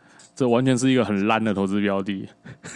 [0.41, 2.27] 这完全是一个很烂的投资标的，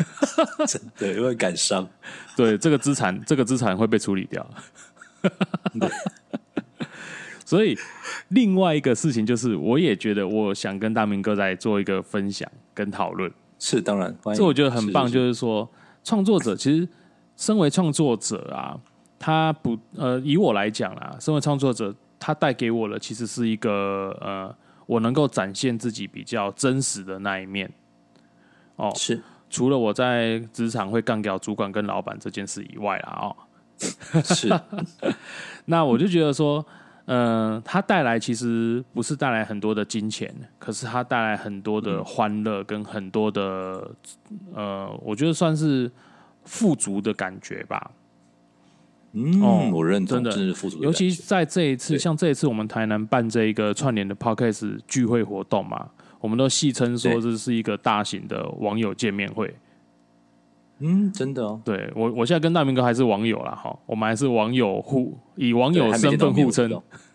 [0.69, 1.89] 真的因为感伤。
[2.37, 4.47] 对，这个资产，这个资产会被处理掉。
[7.43, 7.75] 所以，
[8.29, 13.33] 另外一个事情就是，我也觉得我想跟大明哥在做一个分享跟讨论。
[13.59, 15.11] 是，当然，这我觉得很棒。
[15.11, 15.67] 就是说，
[16.03, 16.87] 创作者其实，
[17.35, 18.79] 身为创作者啊，
[19.19, 24.55] 他不呃，以我来讲啦，身为创作者，他带给我的其实是一个呃，
[24.87, 27.71] 我能够展现自己比较真实的那一面。
[28.77, 33.37] 哦，是，除了我在职场会干掉主管跟老板这件事以外啦，哦，
[34.23, 34.49] 是，
[35.67, 36.65] 那我就觉得说。
[37.07, 43.91] 嗯，它带来其实不是带来很多的金钱，可是它带来很多的欢乐跟很多的
[44.55, 45.93] 呃，我觉得算是
[46.47, 47.91] 富足的感觉吧。
[49.17, 50.37] 嗯，我认真的
[50.81, 55.89] 尤其在这一次，像这一次我们台南办这一个串联的 podcast 聚会活动嘛，
[56.21, 59.55] 我们都戏称说这是一个大型的网友见面会。
[60.81, 61.61] 嗯，真的哦。
[61.65, 66.69] 对我，我现在跟大明哥还是网友啦，哈，我们还是网友互以网友身份互称。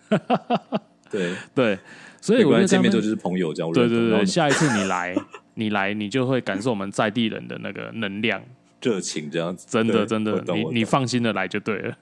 [1.11, 1.77] 对对，
[2.21, 3.71] 所以我觉得见面就是朋友这样。
[3.73, 5.13] 对对对， 下一次你来，
[5.55, 8.41] 你来，你就会感受我们在地人的那个能量、
[8.81, 9.67] 热情这样子。
[9.69, 11.97] 真的真的，你你放心的来就对了。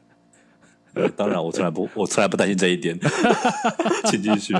[1.15, 2.97] 当然，我从来不， 我从来不担心这一点。
[4.05, 4.53] 请继续。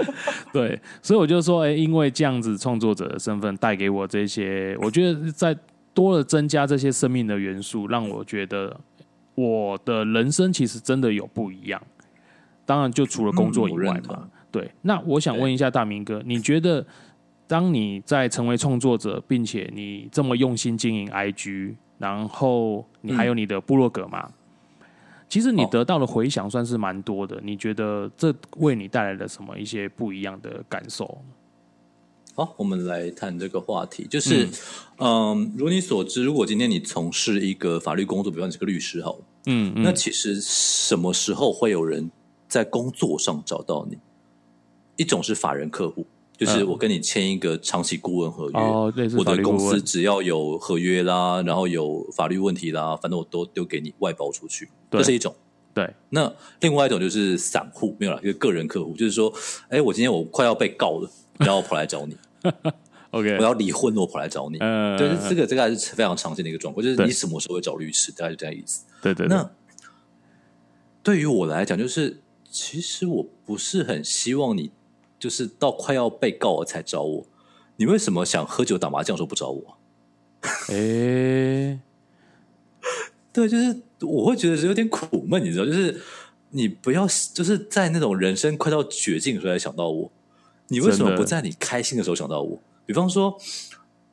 [0.52, 5.56] 对，所以我就说，哎，因为这样子创作者的身份带给我这些，我觉得在。
[5.94, 8.78] 多了增加这些生命的元素，让我觉得
[9.34, 11.82] 我的人生其实真的有不一样。
[12.64, 14.28] 当然，就除了工作以外嘛。
[14.52, 16.86] 对，那我想问一下大明哥，你觉得
[17.48, 24.30] 当你在成为创作者，并且你这么用心经营 IG，然后你还有你的部落格嘛？
[25.28, 27.40] 其实你得到的回响算是蛮多的。
[27.42, 31.22] 你觉得这为你带来了什么一些不一样的感受？
[32.34, 34.48] 好，我们来谈这个话题，就是，
[34.98, 42.10] 嗯，如你所知，如果今天你从事一个法律工作，比方你是个律师，好，嗯，那其实什么时候会有人
[42.46, 43.98] 在工作上找到你？
[44.96, 46.06] 一种是法人客户，
[46.38, 55.34] 就是我跟你签一个长期顾问合约，哦，我的公司只要有合约啦，然后有法律问题啦，反正我都丢给你外包出去，这是一种。
[55.74, 59.32] 对，那另外一种就是散户，没有了，一个个人客户，就是说，
[59.68, 62.16] 哎，我今天我快要被告了， 然后跑来找你。
[63.10, 64.58] OK，我要离婚，我跑来找你。
[64.60, 68.84] 嗯，对，这个这个还是非常常见的一个状况，就是你什么时候会找律师，大概就这样意思。
[69.02, 69.26] 对对。
[69.26, 69.50] 那
[71.02, 74.70] 对于我来讲，就是其实我不是很希望你，
[75.18, 77.26] 就是到快要被告了才找我。
[77.76, 79.78] 你为什么想喝酒打麻将时候不找我？
[80.70, 81.78] 哎，
[83.32, 86.00] 对，就是我会觉得是有点苦闷，你知道，就是
[86.50, 90.10] 你不要就是在那种人生快到绝境的时候才想到我。
[90.68, 92.58] 你为什么不在你开心的时候想到我？
[92.84, 93.38] 比方说，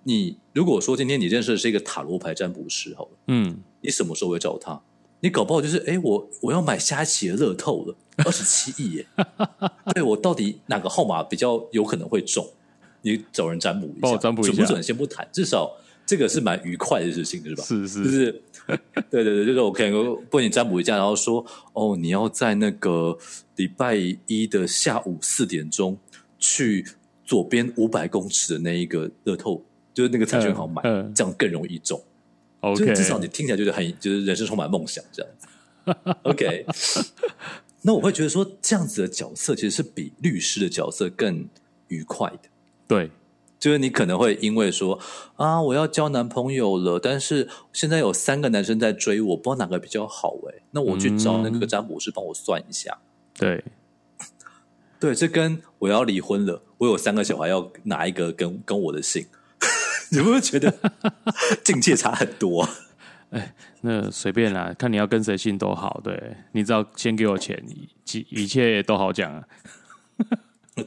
[0.03, 4.81] 你如果说今天你认识的是一个塔罗牌占卜师，好了，嗯，你什么时候会找他？
[5.21, 9.07] 你搞不好就是，哎，我我要买下一期的乐透了，二十七亿耶！
[9.93, 12.47] 对我到底哪个号码比较有可能会中？
[13.01, 17.63] 你找人占卜一下，准不准先不谈，至少这个是蛮愉快的事情，是吧？
[17.63, 18.41] 是是，就是
[19.11, 19.91] 对对对，就是我可以
[20.29, 23.17] 帮你占卜一下，然后说，哦，你要在那个
[23.55, 23.95] 礼拜
[24.27, 25.97] 一的下午四点钟。
[26.37, 26.85] 去
[27.23, 29.63] 左边五百公尺的那一个乐透，
[29.93, 30.81] 就是那个彩券好买，
[31.15, 31.99] 这样更容易中。
[32.59, 35.47] OK，至少你听起来就是很，就是人生充满梦想这样子。
[36.23, 36.65] OK，
[37.87, 41.47] 那我会觉得说，这样子的角色其实是比律师的角色更
[41.87, 42.49] 愉快的。
[42.87, 43.11] 对，
[43.59, 44.99] 就是你可能会因为说
[45.35, 52.97] 啊，我要交男朋友了，但是现在有三个男生在追我，不知道哪个比较好哎，那我去找那个占卜师帮我算一下。
[53.37, 53.63] 对，
[54.99, 59.27] 对，这跟我要离婚了，我有三个小孩，要哪一个跟跟我的姓？
[60.09, 60.73] 你会不会觉得
[61.63, 62.67] 境界差很多？
[63.35, 65.99] 哎，那随便啦，看你要跟谁姓都好。
[66.01, 69.45] 对你只要先给我钱，一一切都好讲啊。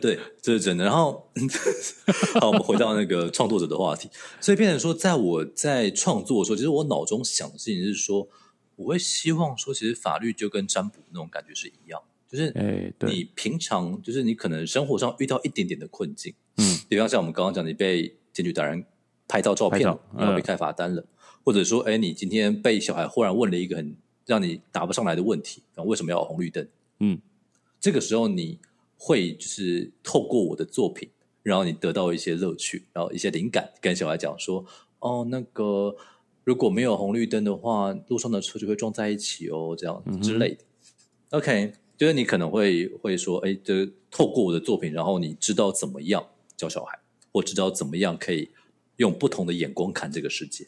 [0.00, 0.84] 对，这是真的。
[0.84, 1.30] 然后，
[2.40, 4.08] 好，我们回到那个创作者的话题。
[4.40, 8.26] 所以，变成说，在我在创作的时候，其实我脑中想的事情是说，
[8.76, 18.84] 我会希望说，其实法律就跟占卜那种感觉是一样，就是哎，你平常就是你可能生活上遇到一点点的困境，嗯，比方像我们刚刚讲，你被检举达人
[19.26, 21.04] 拍到照片了，然后被开罚单了，
[21.44, 23.94] 或者说，哎，你今天被小孩忽然问了一个很
[24.26, 26.66] 让你答不上来的问题，然后为什么要红绿灯？
[27.00, 27.20] 嗯，
[27.80, 28.58] 这个时候你。
[29.00, 31.08] 会就是透过我的作品，
[31.44, 34.66] 然后你得到一些乐趣，然后一些灵感，跟小孩讲说
[34.98, 35.94] ：“哦，那个
[36.42, 40.64] 如果没有红绿灯的话，路上的车就会撞在一起哦，这样之类的。”
[41.30, 46.26] OK，就是你可能会会说：“哎，这透过我的作品，然后你知道怎么样
[46.56, 46.98] 教小孩，
[47.30, 48.50] 或知道怎么样可以
[48.96, 50.66] 用不同的眼光看这个世界，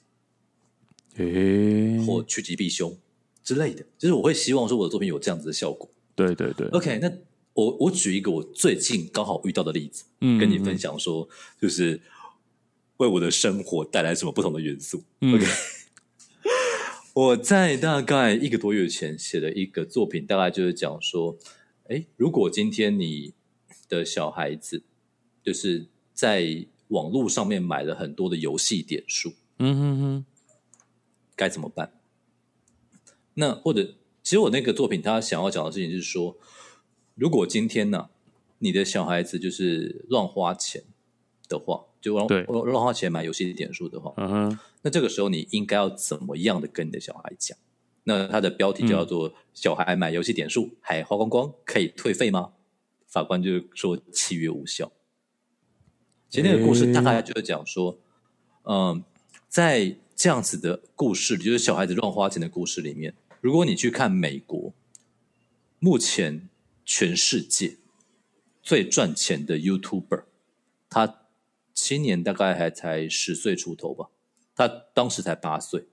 [1.17, 2.97] 诶，或趋吉避凶
[3.43, 5.89] 之类的。”就是我会希望说我的作品有这样子的效果。
[6.15, 7.13] 对对对，OK，那。
[7.53, 11.29] 我我举一个我最近刚好遇到的例子，嗯，跟你分享说，
[11.61, 12.01] 就是
[12.99, 15.03] 为我的生活带来什么不同的元素。
[15.21, 15.45] OK，
[17.13, 21.37] 我在大概一个多月前写了一个作品，大概就是讲说，
[21.89, 23.35] 哎，如果今天你
[23.89, 24.85] 的小孩子
[25.43, 30.25] 就是在网络上面买了很多的游戏点数，嗯哼哼，
[31.41, 31.93] 该怎么办？
[33.35, 36.37] 那或者，其实我那个作品他想要讲的事情是说。
[37.17, 38.09] 如果今天呢，
[38.61, 40.85] 你的小孩子就是乱花钱
[41.49, 47.59] 的话，就乱乱花钱买游戏点数的话，嗯哼，那这个时候你应该要怎么样的跟你的小孩讲？
[48.05, 52.53] 那他的标题叫做“小孩买游戏点数还花光光，可以退费吗？”
[53.07, 54.91] 法官就说契约无效。
[56.31, 57.99] 其实那个故事大概就是讲说，
[58.63, 59.05] 嗯，
[59.47, 64.75] 在这样子的故事，就是小孩子乱花钱的故事里面，如果你去看美国，
[65.79, 66.47] 目前。
[66.83, 67.77] 全世界
[68.65, 70.25] 最赚钱的 YouTuber，
[70.89, 71.21] 他
[71.73, 74.09] 今年大概还才十岁出头吧，
[74.57, 75.87] 他当时才八岁。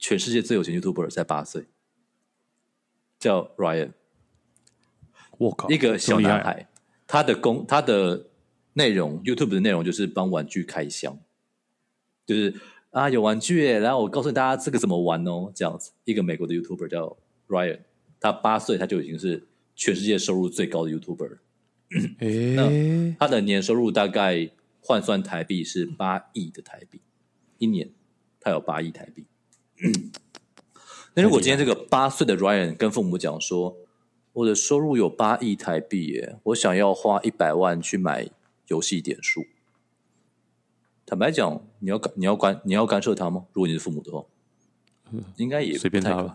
[0.00, 1.66] 全世界最有钱 YouTuber 才八岁，
[3.20, 3.92] 叫 Ryan。
[5.38, 6.68] 我靠，一个小男孩，
[7.06, 8.26] 他的工他的
[8.72, 11.20] 内容 YouTube 的内容就是帮玩具开箱，
[12.26, 12.60] 就是
[12.92, 15.90] 啊有玩具，然后我告诉大家这个怎么玩哦，这样子。
[16.04, 17.16] 一个美国的 YouTuber 叫
[17.48, 17.80] Ryan，
[18.20, 19.48] 他八岁他就已经是。
[19.74, 21.38] 全世界收入最高的 YouTuber，
[22.54, 24.50] 那他的年收入大概
[24.82, 27.00] 换算台币是八亿的台币，
[27.56, 27.90] 一年
[28.38, 29.24] 他有八亿台币。
[31.16, 33.78] 那如果今天这个八岁的 Ryan 跟父母讲说，
[34.34, 38.28] 我的收入有八亿台币耶，我想要花一百万去买
[38.68, 39.46] 游戏点数，
[41.12, 43.44] 坦白讲，你要干你要干你要干涉他吗？
[43.52, 44.24] 如果你是父母的话，
[45.36, 46.34] 应该也随便他吧。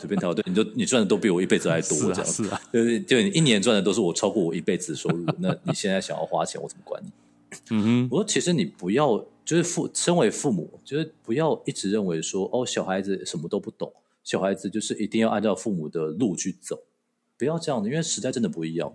[0.00, 7.10] 随便挑，对，你就你赚的都比我一辈子还多，这样是啊，对就你一年赚的都是我超过我一辈子的收入，那你现在想要花钱，我怎么管你？
[7.70, 13.92] 嗯哼，我说其实你不要，就是父身为父母，就是不要一直认为说哦，小孩子什么都不懂，
[14.24, 16.80] 小孩子就是一定要按照父母的路去走，
[17.38, 18.92] 不要这样的，因为时代真的不一样。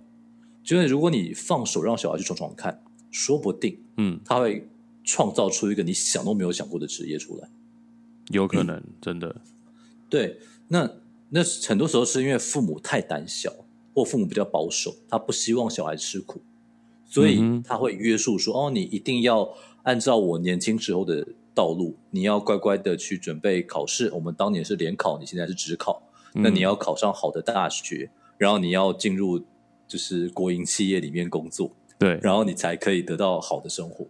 [0.61, 4.67] 就是如果你放手让小孩去闯闯看，说不定，嗯，他会
[5.03, 7.49] 创造出一个你想都没有想过的职业出来，
[8.31, 9.41] 有可能 真的。
[10.09, 10.89] 对，那
[11.29, 13.53] 那很多时候是因为父母太胆小，
[13.93, 16.41] 或父母比较保守，他不希望小孩吃苦，
[17.05, 19.53] 所以他会约束说：“哦，你一定要
[19.83, 24.11] 按照我年轻时候的道路，你要乖乖的去准备考试。
[24.13, 26.03] 我们当年是联考，你现在是职考，
[26.33, 29.41] 那你要考上好的大学，然后你要进入
[29.87, 34.05] 就是国营企业里面工作，对，然后你才可以得到好的生活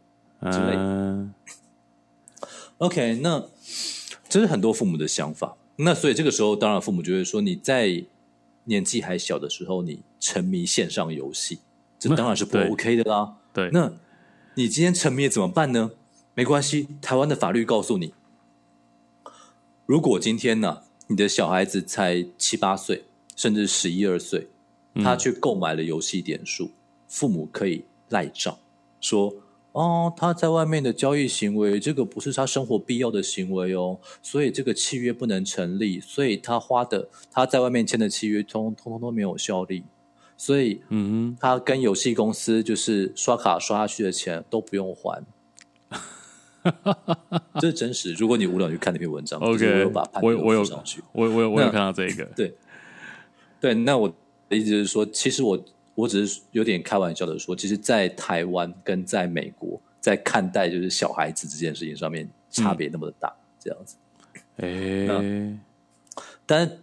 [0.51, 1.27] 之类的。
[2.79, 3.43] OK，那
[4.29, 5.57] 这是很多父母的想法。
[5.77, 8.03] 那所以这个时候，当然父母就会说：“你在
[8.65, 11.59] 年纪还小的时候，你沉迷线上游戏，
[11.97, 13.93] 这当然是不 OK 的啦。”对，那
[14.55, 15.91] 你今天沉迷怎么办呢？
[16.33, 18.13] 没关系，台湾的法律告诉你，
[19.85, 24.47] 如果今天呢，你的小孩子才七八岁，甚至十一二岁，
[24.95, 26.69] 他去购买了游戏点数，
[27.07, 28.57] 父母可以赖账
[29.01, 29.33] 说。
[29.73, 39.83] 哦，他在外面的交易行为，这个不是他生活必要的行为哦，所以这个契约不能成立，所以他花的他在外面签的契约通通通都没有效力。
[40.35, 45.23] 所以嗯他跟游戏公司就是刷卡刷下去的钱都不用还。
[47.61, 48.13] 这是真实。
[48.13, 51.03] 如果你无聊，去看那篇文章，OK，我有把我我有附上去。
[51.11, 52.55] 我我有我有那看到这个，对，
[53.61, 54.11] 对，那我
[54.49, 55.63] 的意思就是说，其实我
[55.97, 63.95] 我只是有点开玩笑的说，其实，在台湾跟在美国，在看待就是小孩子这件事情上面差别那么的大，这样子。
[64.57, 65.57] 哎，
[66.45, 66.77] 但是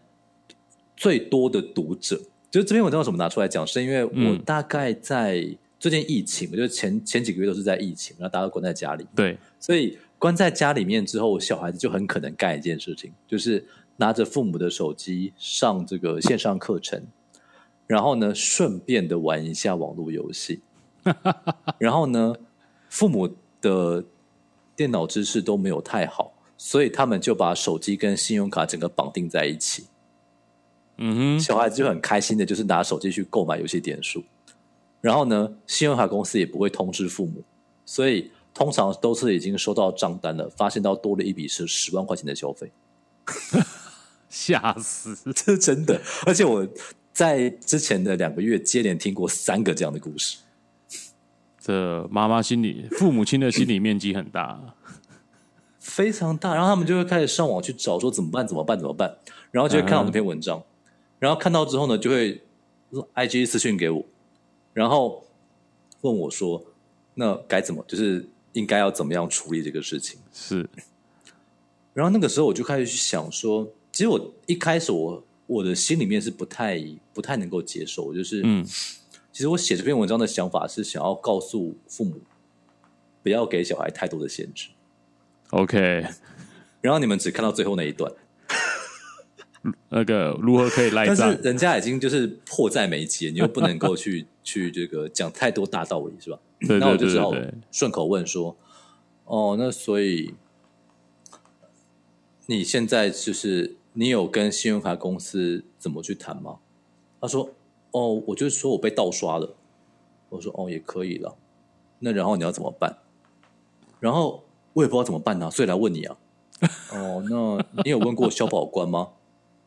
[0.96, 4.42] 最多的读者，就是这篇文章为什么拿出来讲，是因为我嗯。
[4.44, 5.48] 大概在
[5.78, 13.64] 最近疫情，我觉得前前几个月都是在疫情，然后大家都关在家里，对，所以关在家里面之后，小孩子就很可能干一件事情，就是
[13.98, 17.00] 拿着父母的手机上这个线上课程，
[17.86, 20.62] 然后呢，顺便的玩一下网络游戏，
[21.78, 22.34] 然后呢，
[22.88, 23.28] 父母
[23.60, 24.04] 的
[24.74, 29.86] 电脑知识都没有太好，所以他们就把手机跟信用卡整个绑定在一起，
[30.96, 34.24] 嗯哼，小孩子就很开心的，就是拿手机去购买游戏点数，
[35.00, 37.42] 然后呢，信用卡公司也不会通知父母，
[37.84, 42.72] 所以通常都是已经收到账单了，发现到多了一笔是十万块钱的消费，
[44.30, 46.00] 吓死，这 是真的。
[46.24, 46.66] 而且我
[47.14, 50.38] 在之前的两个月接连听过三个这样的故事，
[51.60, 54.74] 这妈妈心里，父母亲的心理面积很大，
[55.78, 56.54] 非常大。
[56.54, 59.16] 然后他们就会开始上网去找说怎么办，怎么办，怎么办，
[59.52, 60.60] 然后就会看到这篇文章，
[61.20, 62.42] 然后看到之后呢，就会
[63.14, 64.04] IG 私讯给我，
[64.72, 65.24] 然后
[66.00, 66.64] 问我说，
[67.14, 70.18] 那该怎么，就是应该要怎么样处理这个事情。
[70.32, 70.68] 是，
[71.92, 76.82] 然后那个时候我就开始去想说，其实我一开始我我的心里面是不太
[77.12, 78.64] 不太能够接受，就是嗯
[79.32, 82.20] 其实我写这篇文章的想法是想要告诉父母，
[83.22, 84.68] 不要给小孩太多的限制。
[85.50, 86.06] ，OK，
[86.80, 88.12] 然后你们只看到最后那一段，
[89.90, 91.42] 那个如何可以赖但是账？
[91.42, 96.38] 人家已经就是迫在眉睫，你又不能够去 去这个讲太多大道理，是吧？
[96.60, 97.32] 对那我就只好
[97.72, 98.56] 顺口问说
[99.26, 100.34] ：“哦，那所以
[102.46, 106.58] 你现在就是你有跟信用卡公司怎么去谈吗？”
[107.20, 107.50] 他说
[107.92, 109.56] ：“哦，我就说我被盗刷了。”
[110.30, 111.36] 我说：“哦，也可以了。
[112.00, 112.98] 那然后你要怎么办？”
[114.00, 116.18] 然后我也不知道怎么办呢、所以来问你啊。
[116.92, 119.12] 哦，那 你有问过消保官吗？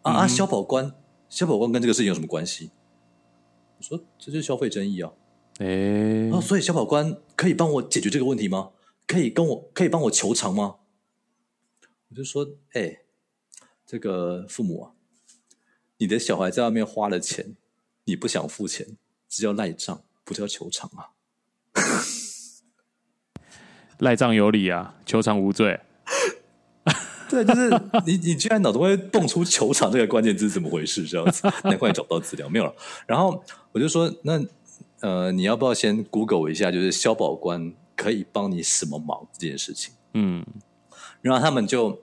[0.03, 0.93] 啊 啊，消保官，
[1.29, 2.69] 消保官跟这个事情有什么关系？
[3.77, 5.11] 我说这就是消费争议啊。
[5.59, 8.71] 哎哦，，所以消保官可以帮我解决这个问题吗？
[9.07, 10.75] 可以跟我可以帮我求偿吗？
[12.09, 12.99] 我就说，哎、
[13.87, 14.91] 这个父母啊，
[15.97, 17.55] 你的小孩在外面花了钱，
[18.03, 18.85] 你不想付钱，
[19.29, 21.15] 这叫赖账，不叫求偿啊。
[23.99, 25.79] 赖账有理啊，求偿无罪。
[27.29, 27.69] 对，就是
[28.05, 31.05] 你，你居然脑中会蹦出“球场”这个关键字，怎么回事？
[31.05, 32.73] 这样子，难怪你找不到资料，没有了。
[33.05, 34.41] 然后我就说，那
[35.01, 39.93] 呃，你要不要先 Google 一下，就是消保官可以帮你什么忙这件事情？
[40.13, 40.45] 嗯，
[41.21, 41.99] 然后他们就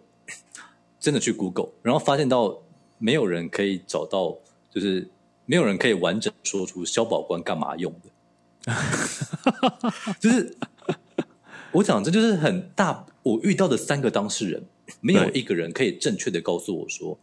[1.04, 2.62] 真的去 Google，然后发现到
[2.96, 4.38] 没有人可以找到，
[4.70, 5.06] 就是
[5.44, 8.72] 没有人可以完整说出消保官干嘛用的，
[10.18, 10.56] 就是
[11.72, 14.64] 我讲这就是很大，我遇到的三个当事人，
[15.02, 17.18] 没有一个人可以正确的告诉我说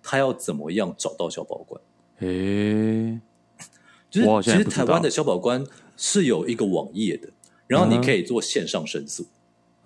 [0.00, 1.82] 他要怎么样找到消保官。
[2.20, 3.18] 诶，
[4.08, 5.66] 就是其实台湾的消保官
[5.96, 7.30] 是有一个网页的，
[7.66, 9.26] 然后你可以做线上申诉。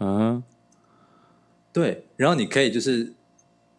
[0.00, 0.42] 嗯，
[1.72, 3.14] 对，然后你可以就是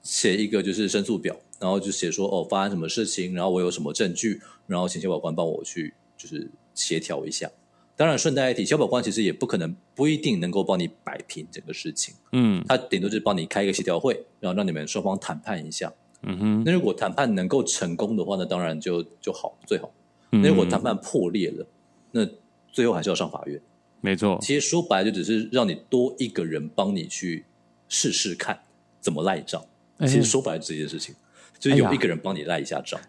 [0.09, 7.47] 写一个就是申诉表，然后就写说哦发生什么事情，然后我有什么证据，然后请小保官帮我去就是协调一下。
[7.95, 15.93] 当然顺带一提，小保官其实也不可能不一定能够帮你摆平整个事情，嗯他顶多就是帮你开一个协调会，然后让你们双方谈判一下。
[16.23, 19.91] 嗯哼，那如果谈判能够成功的话，那当然就就好最好。
[20.31, 21.67] 嗯那如果谈判破裂了，
[22.11, 22.27] 那
[22.71, 23.61] 最后还是要上法院。
[24.01, 27.45] 没错，其实说白了，就只是让你多一个人帮你去
[27.87, 28.59] 试试看
[28.99, 29.63] 怎么赖账。
[29.99, 31.15] 哎其实说白了这件事情，
[31.59, 32.99] 就是有一个人帮你赖一下账，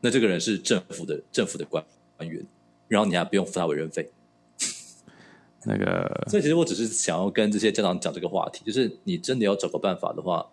[0.00, 1.84] 那这个人是政府的政府的官
[2.16, 2.44] 官员，
[2.88, 4.10] 然后你还不用付他委任费。
[5.66, 10.46] 那个所以其实我只是想要跟这些家长讲这个话题，就是你真的要找个办法的话，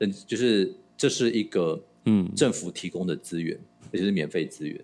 [0.00, 3.58] 嗯，就是这是一个嗯，政府提供的资源，
[3.90, 4.78] 而且是免费资源。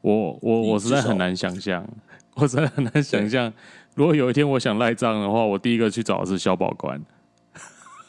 [0.00, 1.88] 我我我实在很难想象，
[2.34, 3.52] 我实在很难想象，
[3.94, 7.00] 如果有一天我想赖账的话，我第一个去找的是消保官。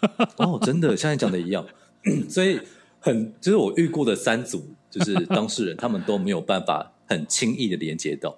[0.37, 1.65] 哦，真的像你讲的一样，
[2.29, 2.59] 所以
[2.99, 8.37] 很就是我遇过的三组就是当事人，他们都没有办法很轻易的连接到，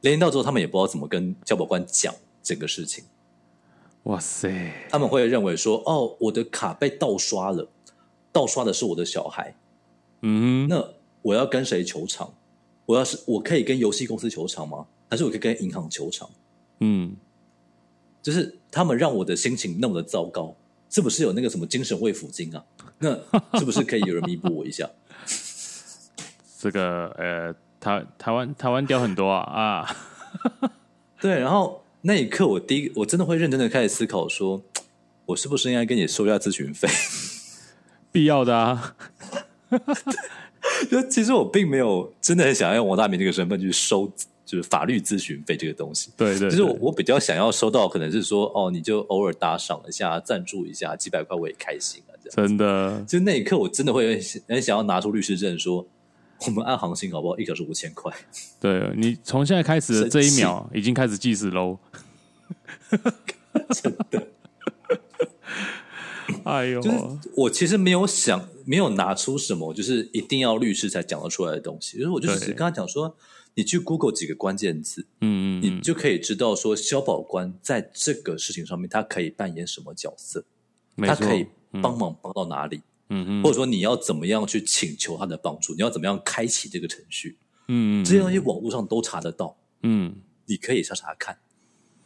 [0.00, 3.04] 连接到之后，他们也不知道怎么跟教保官讲整个事情，
[4.04, 7.68] 哇塞，他们会认为说，哦，我的卡被盗刷了，
[8.32, 9.54] 盗刷的是我的小孩，
[10.22, 10.90] 嗯，那
[11.22, 12.32] 我要跟谁求偿？
[12.86, 14.86] 我要是我可以跟游戏公司求偿吗？
[15.10, 16.30] 还是我可以跟银行求偿？
[16.78, 17.16] 嗯，
[18.22, 20.54] 就是他们让我的心情那么的糟糕，
[20.96, 22.64] 是不是有那个什么精神慰抚金啊？
[23.00, 23.10] 那
[23.58, 24.88] 是不是可以有人弥补我一下？
[26.58, 29.96] 这个呃，台台湾台湾屌很多啊啊！
[31.20, 34.62] 对，然后那一刻，我第一我真的会认真的开始思考，说
[35.26, 36.88] 我是不是应该跟你收一下咨询费？
[38.10, 38.96] 必要的啊！
[40.90, 44.10] 就其实我并没有真的很想要用王大明这个身份去收，
[44.46, 46.10] 就是法律咨询费这个东西。
[46.16, 52.16] 对对，就是我我比较想要收到，可能是说哦，你就偶尔打赏一下，赞助一下几百块，我也开心啊。
[52.24, 54.18] 这样真的，就那一刻，我真的会
[54.48, 55.86] 很想要拿出律师证，说
[56.46, 57.36] 我们按行情好不好？
[57.36, 58.10] 一小时五千块。
[58.60, 61.78] 对你从现在开始的这一秒，已经开始计时喽。
[63.70, 64.26] 真的。
[66.44, 66.96] 哎呦， 就是
[67.36, 71.98] 我其实没有想，没有拿出什么，就是一定要律师才讲得出来的东西。
[71.98, 73.16] 就是我就只是跟他讲说，
[73.56, 80.44] 你去 Google 几个关键字，嗯嗯，你就可以知道说，消保官在这个事情上面，他可以扮演什么角色，
[80.98, 81.46] 他可以
[81.82, 87.36] 帮忙帮到哪里，嗯嗯，或者说你要怎么样去请求他的帮助，你要怎么样开启这个程序，
[87.66, 91.38] 嗯嗯，这些东西网络上都查得到，嗯，你可以查查看。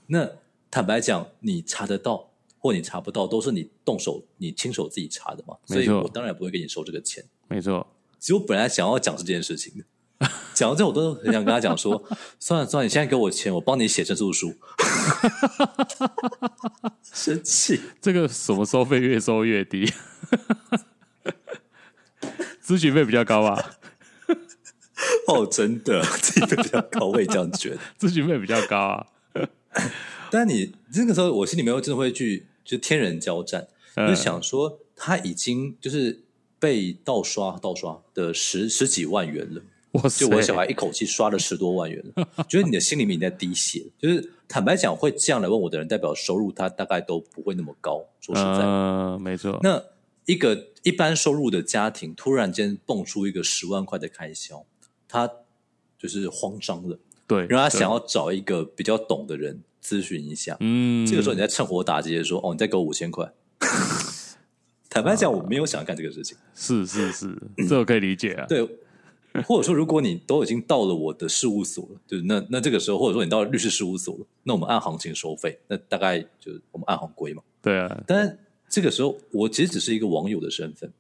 [0.07, 0.31] 那
[0.71, 2.29] 坦白讲，你查得到。
[2.63, 5.57] 或你查不到，都是你动手、你亲手自己查的嘛？
[5.65, 7.25] 所以我当然不会给你收这个钱。
[7.49, 7.87] 没错，
[8.19, 9.85] 其实我本来想要讲这件事情的，
[10.55, 12.03] 讲到这我都很想跟他讲说：
[12.39, 14.55] 算了算了，你现在给我钱，我帮你写申诉书。
[17.13, 19.93] 生气，这个什么收费越收越低？
[22.63, 23.79] 咨询费比较高吧？
[25.29, 27.79] 哦，真的，咨询费比较高，我也这样觉得。
[27.99, 29.07] 咨询费比较高啊，
[30.31, 32.47] 但你那个时候，我心里面真的会去。
[32.63, 33.67] 就天人交战，
[33.97, 36.21] 就想说他已经就是
[36.61, 39.61] 被盗刷盗刷的十十几万元了。
[40.17, 43.85] 就我小孩一口气刷了十多万元了，觉得你的心里面在滴血。
[43.99, 48.05] 就是坦白讲，会这样来问我的人，代表收入他大概都不会那么高。
[48.21, 49.59] 说实在，嗯，没错。
[49.63, 49.83] 那
[50.27, 54.65] 一个一般收入的家庭突然间蹦出一个十万块的开销，
[55.09, 55.31] 他
[55.99, 56.99] 就是慌张了。
[57.27, 59.63] 对，让他想要找一个比较懂的人。
[59.83, 63.33] 咨询一下，嗯，这个时候你在趁火打劫，说哦，你再给我五千块。
[64.91, 66.37] 坦白讲，我没有想要干这个事情。
[66.55, 67.35] 是是是，
[67.67, 68.45] 这我可以理解啊。
[68.47, 68.61] 对，
[69.45, 77.43] 或者说，如果你都已经到了我的事务所了，就是那那这个时候，或者说你到了律师事务所了，那我们按行情收费，那大概就是我们按行规嘛。
[77.63, 78.03] 对啊。
[78.07, 80.93] 但这个时候，我其实只是一个网友的身份。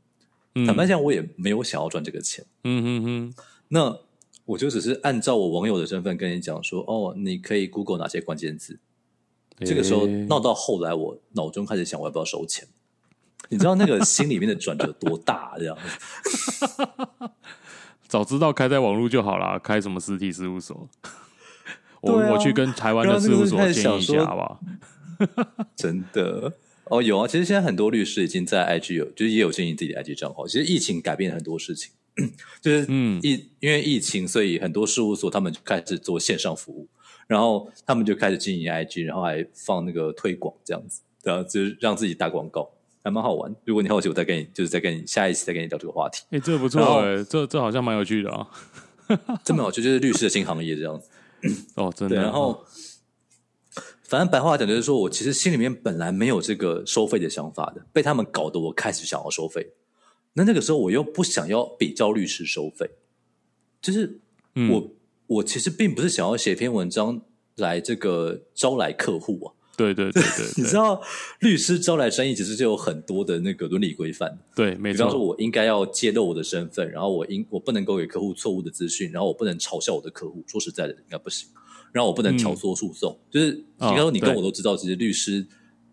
[0.66, 2.45] 坦白讲，我也没有想要赚这个钱。
[2.64, 3.35] 嗯哼哼。
[3.68, 3.99] 那。
[4.47, 8.81] 我就只是按照我网友的身份跟你讲说，哦，你可以 Google 哪些关键字。
[9.61, 12.66] 这个时候闹到后来，我脑中开始想，我要不要收钱？
[13.49, 15.55] 你知道那个心里面的转折多大？
[15.57, 15.78] 这样，
[18.11, 20.88] 早知道开在网络就好了，开什么实体事务所？
[22.02, 24.61] 我我去跟台湾的事务所建议一下，好不好？
[25.76, 26.52] 真的
[26.86, 30.44] 哦，有啊，其实现在很多律师已经在 IG 有，就是也有经营自己的 IG 账号。
[30.44, 31.92] 其实疫情改变了很多事情。
[32.61, 32.84] 就是
[33.22, 36.88] 疫因为疫情，所以很多事务所他们就开始做线上服务，
[37.28, 42.68] 然后他们就开始经营 IG，然后还放那个推广这样子，然后就是让自己打广告，
[43.03, 43.55] 还蛮好玩。
[43.64, 46.24] 如果你好奇，我再跟你就是再跟你下一次再跟你聊这个话题。
[46.30, 48.46] 哎，这不错哎，这这好像蛮有趣的啊，
[49.42, 51.09] 这么有趣，就是律师的新行业这样子。
[51.76, 52.16] 哦， 真的。
[52.16, 52.64] 然后，
[54.05, 59.72] 反正白话讲就是说，我其实心里面本来没有这个收费的想法的，被他们搞得我开始想要收费。
[60.34, 62.90] 那那个时候我又不想要比较律师收费，
[63.80, 64.20] 就是
[64.70, 64.92] 我
[65.26, 67.22] 我其实并不是想要写篇文章
[67.57, 69.55] 来这个招来客户啊。
[69.81, 71.01] 对对对 对，你知道
[71.41, 74.39] 律师招来生意其实就有很多的那个伦理规范。
[74.55, 74.99] 对，没错。
[74.99, 80.45] 比方说我应该要揭露我的身份，然后我应我不能够给客户错误的资讯，然后我不能嘲笑我的客户。
[80.47, 81.49] 说实在的，应该不行。
[81.93, 85.47] 然后我不能挑唆诉讼，就是应该说你跟我都知道，其实律师。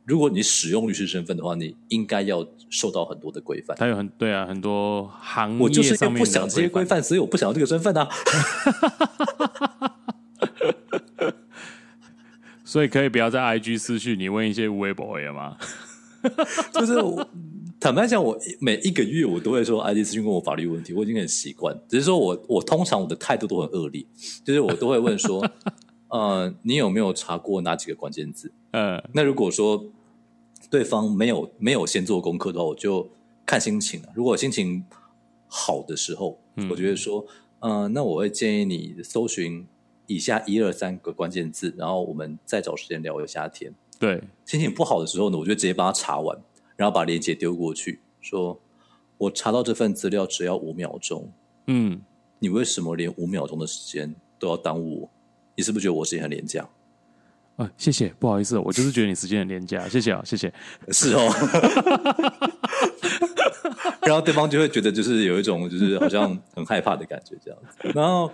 [0.06, 3.76] 如果你使用律师身份的话，你应该要受到很多的规范。
[3.76, 8.08] 他有很对啊，很多行业我就是不想这些规范，所以我不想要这个身份啊。
[12.68, 15.58] 所以可以不要在 IG 私讯你问一些无微博的吗？
[16.74, 16.96] 就是
[17.80, 21.80] 坦白讲，我每一个月我都会说 IG 私讯问我法律问题，我已经很习惯。
[21.88, 24.06] 只是说我我通常我的态度都很恶劣，
[24.44, 25.50] 就是我都会问说，
[26.10, 28.52] 呃，你有没有查过哪几个关键字？
[28.72, 29.86] 嗯，那如果说。
[30.70, 33.10] 对方没有没有先做功课的话，我就
[33.46, 34.10] 看心情了。
[34.14, 34.84] 如果心情
[35.48, 36.38] 好的时候，
[36.70, 37.26] 我觉得说，
[37.60, 39.66] 嗯，那我会建议你搜寻
[40.08, 43.72] 以下一二三个关键字，然后我们再找时间聊一下天。
[44.00, 46.38] 对，心情不好的时候呢，我就直接帮他查完，
[46.76, 48.60] 然后把链接丢过去，说
[49.18, 51.32] 我查到这份资料只要五秒钟。
[51.68, 52.02] 嗯，
[52.40, 55.10] 你为什么连五秒钟的时间都要耽误我？
[55.56, 56.68] 你是不是觉得我时间很廉价？
[57.58, 60.54] 啊，谢谢，不好意思，我就是觉得你时间很廉价，谢谢啊，谢谢。
[60.90, 61.28] 是哦，
[64.06, 67.92] 然后对方就会觉得就是有一种就是好像很害怕的感觉这样子。
[67.96, 68.32] 然后，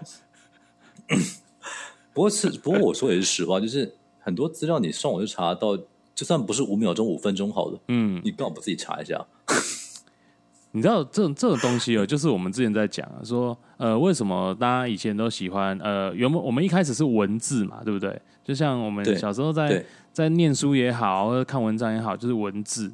[2.13, 5.75] 不过是 不过我说也是实话，就是很多资料你上网就查到，
[6.15, 9.25] 就算不是五秒钟、五分钟好了，嗯，你干嘛不自己查一下？
[10.75, 18.19] 你知道这种这种东西哦，就是我们之前在讲说，呃，为什么大家以前都喜欢呃，原本我们一开始是文字嘛，对不对？
[18.43, 22.91] 就像我们小时候在在念书也好，或者看文章也好，就是文字。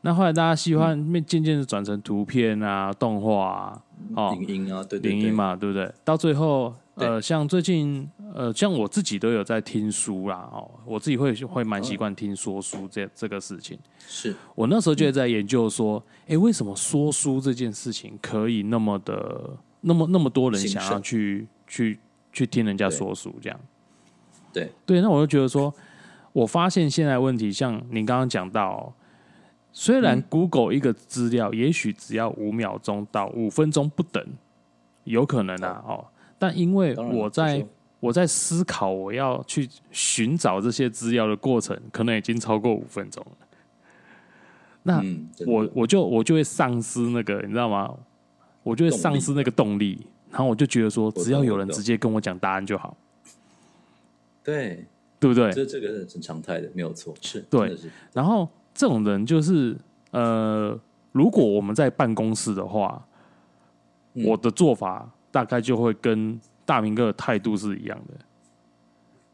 [0.00, 0.96] 那后来大家喜欢，
[1.26, 3.82] 渐渐的转成图片啊、动画啊、
[4.16, 5.92] 哦、影音啊，对影音嘛，对不对？
[6.04, 13.78] 到最后，呃，像最近，呃，像我自己都有在听书啦，哦，我自己会会蛮习惯听说书这这个事情。
[14.06, 21.98] 是我那时候就在研究说，哎，为什么说书这件事情可以那么的，那么那么多人想要去去
[22.32, 23.60] 去听人家说书这样？
[24.52, 25.72] 对对，那我就觉得说，
[26.32, 28.92] 我发现现在问题，像您刚刚讲到。
[29.70, 34.26] 虽然 Google 一个资料也许只要五秒钟到五分钟不等，
[35.04, 36.04] 有可能啊哦，
[36.38, 37.66] 但因为我在
[38.00, 43.46] 我在思考我要去寻找这些资料的过程，可能已经超过五分钟了。
[44.82, 45.02] 那
[45.46, 47.92] 我我就我就会丧失那个你知道吗？
[48.62, 52.96] 我就会丧失那个动力，然后我就觉得说，只要有人直接跟我讲答案就好。
[54.42, 54.86] 对
[55.18, 55.52] 对不对？
[55.52, 57.76] 这这个是很常态的，没有错，是对。
[58.12, 58.48] 然后。
[58.74, 59.76] 这种人就是，
[60.12, 60.78] 呃，
[61.10, 63.04] 如果我们在办公室的话，
[64.12, 65.10] 我的做法
[65.44, 68.14] 大概就会跟大明哥的态度是一样的。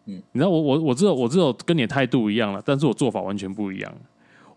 [0.06, 3.92] 嗯，你知道，我我我知道，我知道跟你的态度一样了，但是我做法完全不一样。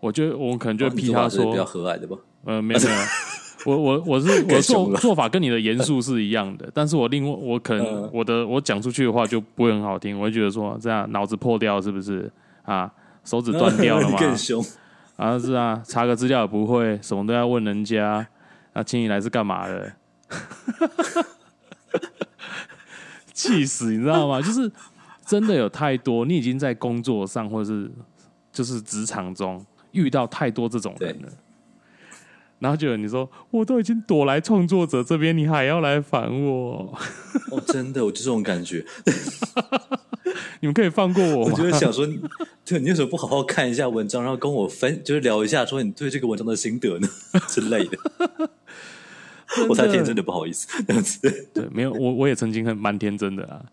[0.00, 2.16] 我觉得我可能就批他说比较和蔼的吧。
[2.44, 2.92] 呃，没有没有，
[3.66, 12.30] 我我我是我做做法跟你的严肃是一样的，但是我另外我可能我的我讲出去的话就不会很好听，我会觉得说这样脑子破掉是不是
[12.62, 12.92] 啊？
[13.24, 14.16] 手指断掉了吗？
[14.20, 14.64] 更凶
[15.16, 15.38] 啊！
[15.38, 18.26] 是啊，查个资料也不会，什么都要问人家。
[18.72, 19.92] 那请你来是干嘛的？
[23.38, 24.42] 气死，你知道吗？
[24.42, 24.70] 就是
[25.24, 27.88] 真的有太多，你已经在工作上或者是
[28.52, 31.28] 就是职场中遇到太多这种人了。
[32.58, 36.92] 然后就有你说，我都已经躲来创作者这边，你还要来烦我？
[37.52, 38.84] 哦，真的，我就这种感觉。
[40.60, 41.52] 你们可以放过我吗？
[41.56, 42.04] 我就想说，
[42.64, 47.08] 对，你为什么不好好看一下文章，然后跟我分，就是聊一下，说你对这个文章的心得呢
[47.46, 47.96] 之类的。
[49.68, 51.50] 我太天真的不好意思，这样子。
[51.54, 53.64] 对，没有，我我也曾经很蛮天真的啊。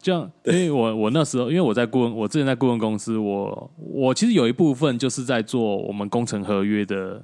[0.00, 7.20] 这样，因为我我那时候，因为我在顾问，我之前在顾问公司，我我其实有一部分就是在做我们工程合约的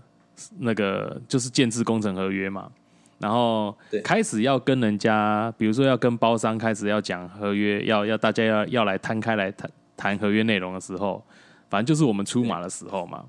[0.59, 2.70] 那个，就是建制工程合约嘛。
[3.18, 11.22] 然后开始要跟人家，比如说要跟包商开始要讲合约，要要大家要要来摊开来谈谈合约内容的时候，
[11.70, 13.22] 反正就是我们出马的时候嘛。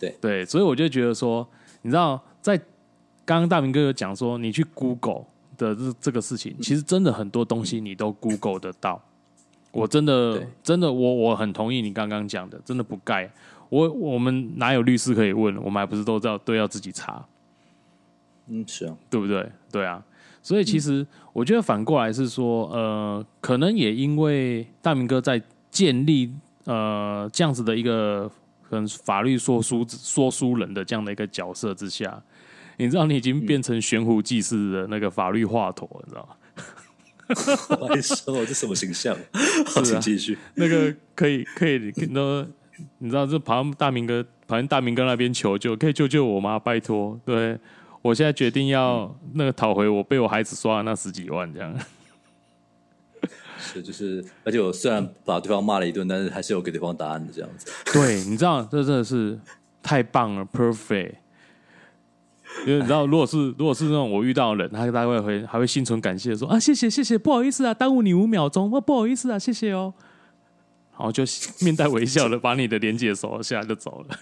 [0.00, 1.46] 对对，所以我就觉得说，
[1.82, 2.60] 你知道，在
[3.24, 5.24] 刚刚大明哥有讲说，你去 Google
[5.56, 9.02] 的这这个事情，其实真的很多东西你都 Google 得到。
[9.72, 13.30] 我真的真的，我我很同意你刚刚讲的，真的不盖。
[13.70, 15.56] 我我们哪有律师可以问？
[15.56, 17.26] 我们还不是都知道都要自己查。
[18.46, 19.50] 嗯，是啊，对不对？
[19.72, 20.04] 对啊，
[20.42, 26.30] 所以其实我觉得反过来是说，呃，可能也因为大明哥在建立
[26.66, 28.30] 呃这样子的一个
[28.68, 32.22] 可能法律说书说书人的这样的一个角色之下，
[32.76, 36.36] 你知道你已经变成悬壶济世的那个法律华佗，你知道吗？
[37.76, 38.14] 不好意思，
[38.46, 39.16] 这什么形象？
[39.66, 40.36] 好请继续。
[40.54, 42.46] 那个可以可以，那
[42.98, 46.58] 你知道，这跑大明哥跑大明哥那边求救，可以救救我吗？
[46.58, 47.58] 拜托，对。
[48.02, 51.74] 我现在决定要那个讨回我被我孩子刷的那十几万，这样。
[53.58, 57.72] 是，就是，而且我虽然把对方骂了一顿，但是还是有给对方答案的这样子。
[57.90, 59.40] 对，你知道，这真的是
[59.82, 61.14] 太棒了，perfect。
[62.66, 69.92] 因为你知道，如果是如果是那种我遇到的人，他大概会还会心存感谢，说啊，谢谢谢谢，不好意思啊，耽误你五秒钟，不好意思啊，谢谢哦。
[70.96, 71.24] 然后就
[71.60, 74.18] 面带微笑的把你的连接收下来就走了。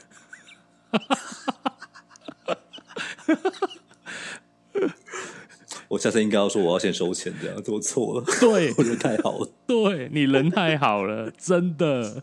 [5.89, 8.25] 我下次应该要说我要先收钱，这样做错了。
[8.41, 9.49] 对， 我觉得太好了。
[9.67, 12.23] 对你人太好了，真的。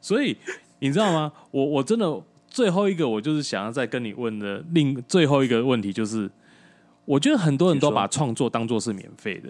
[0.00, 0.38] 所以
[0.78, 1.30] 你知道吗？
[1.50, 2.22] 我我真的
[2.60, 6.30] 最后一个，我就是想要再跟你问的另最后一个问题，就是
[7.06, 9.48] 我觉得很多人都把创作当做是免费的，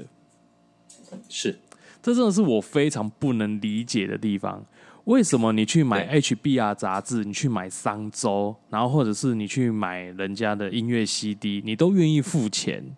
[1.29, 1.59] 是，
[2.01, 4.65] 这真的是我非常不能理解的地方。
[5.07, 12.97] 为什么你去买 HBR 杂志，你去买商周，然后或者是你去买人家的音乐 CD，你都愿意付钱？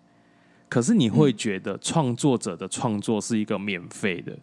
[0.68, 4.36] 可是你会觉得创作者的创作是一个免费的？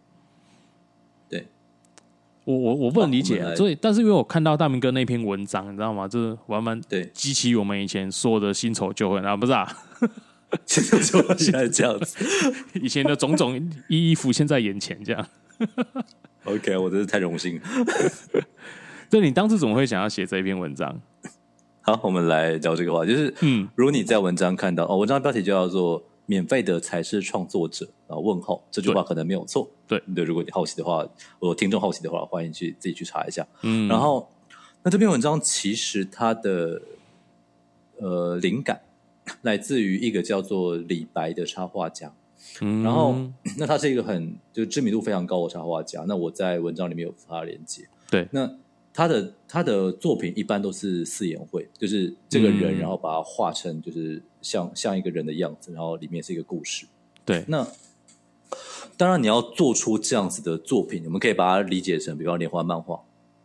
[2.50, 3.54] 对，我我我不能理解。
[3.54, 6.08] 所以，但是因为我看到大明哥那篇文章，你知道吗？
[6.08, 9.66] 就是完完对激起我们以前说的新仇旧恨啊，不是啊？
[10.66, 12.24] 新仇旧恨现在这样子，
[12.82, 13.56] 以前的种种
[13.88, 15.26] 一一浮现在眼前，这样。
[16.44, 17.60] OK，我真是太荣幸。
[19.10, 21.00] 对，你当时怎么会想要写这一篇文章？
[21.82, 29.68] 好，我们来聊这个话，就是嗯，如果你在文章看到哦，文章标题就叫做“免费的才是创作者”啊，问号这句话可能没有错。
[29.88, 31.04] 对对，如果你好奇的话，
[31.40, 33.44] 我听众好奇的话，欢迎去自己去查一下。
[33.62, 34.30] 嗯，然后
[34.84, 36.80] 那这篇文章其实它的
[37.96, 38.80] 呃灵感
[39.42, 42.14] 来自于一个叫做李白的插画家。
[42.60, 43.16] 嗯，然后
[43.58, 46.04] 那他是一个很就知名度非常高的插画家。
[46.06, 47.88] 那我在文章里面有发连接。
[48.08, 48.56] 对，那。
[48.92, 56.86] 他的他的作品一般都是四言会，就是这个人，然后把它画成就是像像一个人的样子，然后里面是一个故事。
[57.24, 57.66] 对，那
[58.96, 63.00] 当然你要做出这样子的作品，我们可以把它理解成，比方连环漫画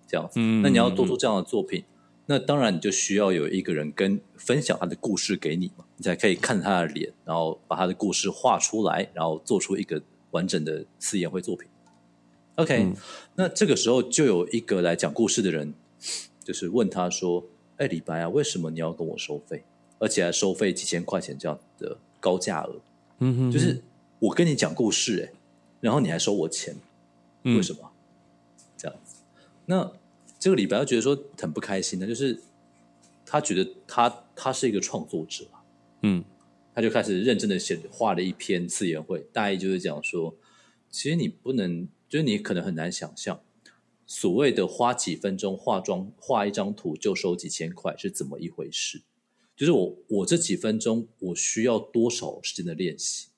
[0.07, 0.39] 这样子。
[0.39, 1.83] 那你要做出这样的作品，
[2.25, 10.01] 那当然你就需要有一个人跟分享他的故事给你嘛，你才可以看他的脸，然后把他的故事画出来，然后做出一个
[10.31, 11.69] 完整的四言会作品。
[12.55, 12.93] OK，
[13.35, 15.73] 那这个时候就有一个来讲故事的人，
[16.41, 17.45] 就是问他说
[17.75, 19.65] ：“哎，李白啊，为什么你要跟我收费，
[19.99, 22.79] 而且还收费几千块钱这样的高价额？
[23.19, 23.81] 嗯哼，就是
[24.19, 25.37] 我跟你讲故事，哎，
[25.81, 26.73] 然后你还收我钱，
[27.43, 27.91] 为什么？
[28.77, 29.17] 这样子？
[29.65, 29.91] 那
[30.39, 32.39] 这个李白就觉得说很不开心的，就是
[33.25, 35.43] 他觉得他他是一个创作者，
[36.03, 36.23] 嗯，
[36.73, 40.33] 他就开始认真的写画了一篇自言会，大意就是讲说，
[40.89, 41.89] 其实你不能。
[42.07, 43.41] 就是你可能很难想象，
[44.05, 49.01] 所谓的花几分钟化妆画一张图就收几千块是怎么一回事？
[49.55, 53.29] 就是我我这几分钟我需要多少时间的练习？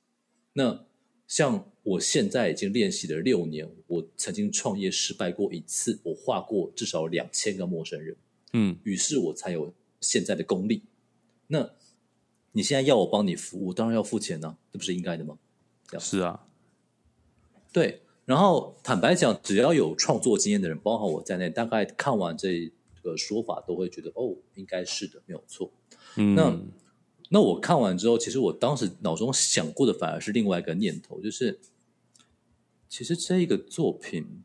[0.54, 0.86] 那
[1.28, 8.16] 像我现在已经练习了六年，我曾经创业失败过一次，我画过至少两千个陌生人，
[8.54, 10.84] 嗯，于是我才有现在的功力。
[11.48, 11.70] 那
[12.52, 15.38] 你现在要我帮你服务，当然要付钱呢，这不是应该的吗？
[16.00, 16.48] 是啊，
[17.72, 18.02] 对。
[18.28, 22.70] 然后坦白讲，只要有创作经验的人，包括我在内，大概看完这
[23.02, 25.72] 个说法，都会觉得哦，应该是的，没有错。
[26.36, 26.60] 那
[27.30, 31.58] 那我看完之后，其实我当时脑中想过的反而是另外一个念头，就是
[32.90, 34.44] 其实这个作品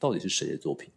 [0.00, 0.88] 到底是谁的作品？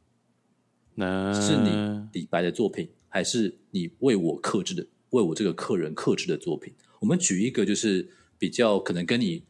[1.33, 6.73] 是你李白的作品，还是你为我克制的、为我这个客人克制的作品？
[7.01, 8.07] 我们举一个就是
[8.39, 9.43] 比较可能跟你。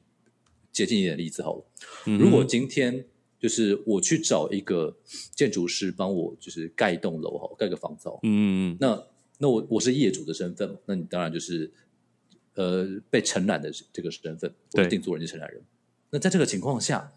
[0.78, 1.66] 接近一点例子好了。
[2.06, 3.04] 如果今天
[3.40, 4.96] 就是我去找一个
[5.34, 8.08] 建筑师帮我，就是盖一栋楼哈，盖个房子。
[8.22, 9.04] 嗯，那
[9.40, 11.72] 那我我是业主的身份，那你当然就是
[12.54, 15.60] 呃被承揽的这个身份，我是定做人家承揽人。
[16.12, 17.12] 那在这个情况下，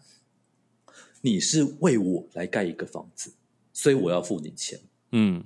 [1.21, 3.31] 你是为我来盖一个房子，
[3.71, 4.79] 所以我要付你钱。
[5.11, 5.43] 嗯，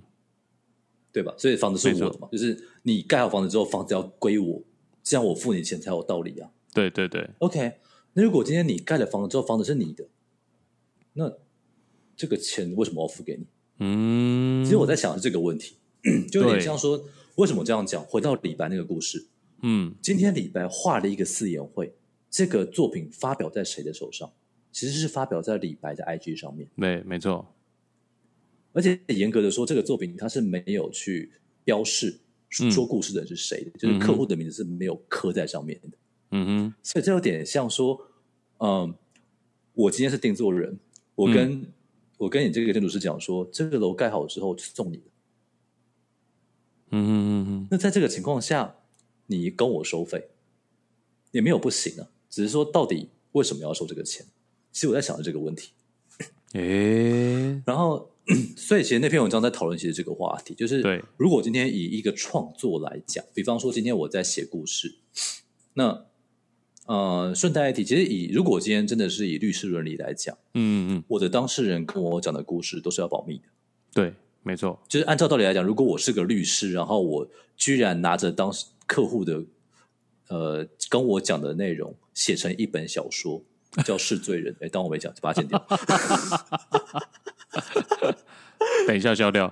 [1.12, 1.36] 对吧？
[1.38, 4.64] 所以房子是我的嘛，就是你盖好房子之后，房子要归我，
[5.04, 6.50] 这样我付你钱才有道理啊。
[6.74, 7.74] 对对对，OK。
[8.18, 10.08] 那如果今天你盖了房子之后，房子是你的，
[11.14, 11.34] 那
[12.16, 13.46] 这个钱为什么要付给你？
[13.80, 15.76] 嗯，其实我在想是这个问题，
[16.32, 17.04] 就有点像说，
[17.36, 18.02] 为什么这样讲？
[18.06, 19.28] 回到李白那个故事，
[19.64, 21.94] 嗯，今天李白画了一个四言会，
[22.30, 24.32] 这个作品发表在谁的手上？
[24.72, 26.70] 其实是发表在李白的 IG 上面。
[26.78, 27.54] 对，没错。
[28.72, 31.32] 而且严格的说，这个作品它是没有去
[31.66, 32.18] 标示
[32.50, 35.98] 说故事的人是谁的，就是客户的名字是没有刻在上面的。
[36.36, 38.10] 嗯哼，所以这有点像说，
[38.58, 38.94] 嗯，
[39.74, 40.78] 我今天是定做人，
[41.16, 41.66] 我跟
[42.18, 45.04] 我跟你这个建筑师讲说，这个楼盖好之后送你的。
[46.92, 48.76] 嗯哼嗯哼，那在这个情况下，
[49.28, 50.28] 你跟我收费
[51.32, 54.26] 也没有不行啊，只是说到底为什么要收这个钱？
[54.74, 55.72] 其实我在想着这个问题。
[56.52, 58.12] 诶， 然后，
[58.58, 64.98] 所以其实那篇文章在讨论其实这个话题，就是对，如果今天以一个创作来讲，比方说今天我在写故事，
[65.76, 66.06] 那。
[66.86, 73.44] 呃，顺带一提，其实以如果今天真的是以律师伦理来讲，嗯嗯，我的当事人跟我讲的故事都是要保密的。
[73.92, 74.14] 对，
[74.44, 78.54] 没错，就是按照道理来讲，如果我是个律师，然后我居然拿着当
[78.86, 79.44] 客户的
[80.28, 83.42] 呃跟我讲的内容写成一本小说，
[83.84, 85.58] 叫《是罪人》，哎，当我没讲，就把它剪掉。
[88.86, 89.52] 等一下消掉。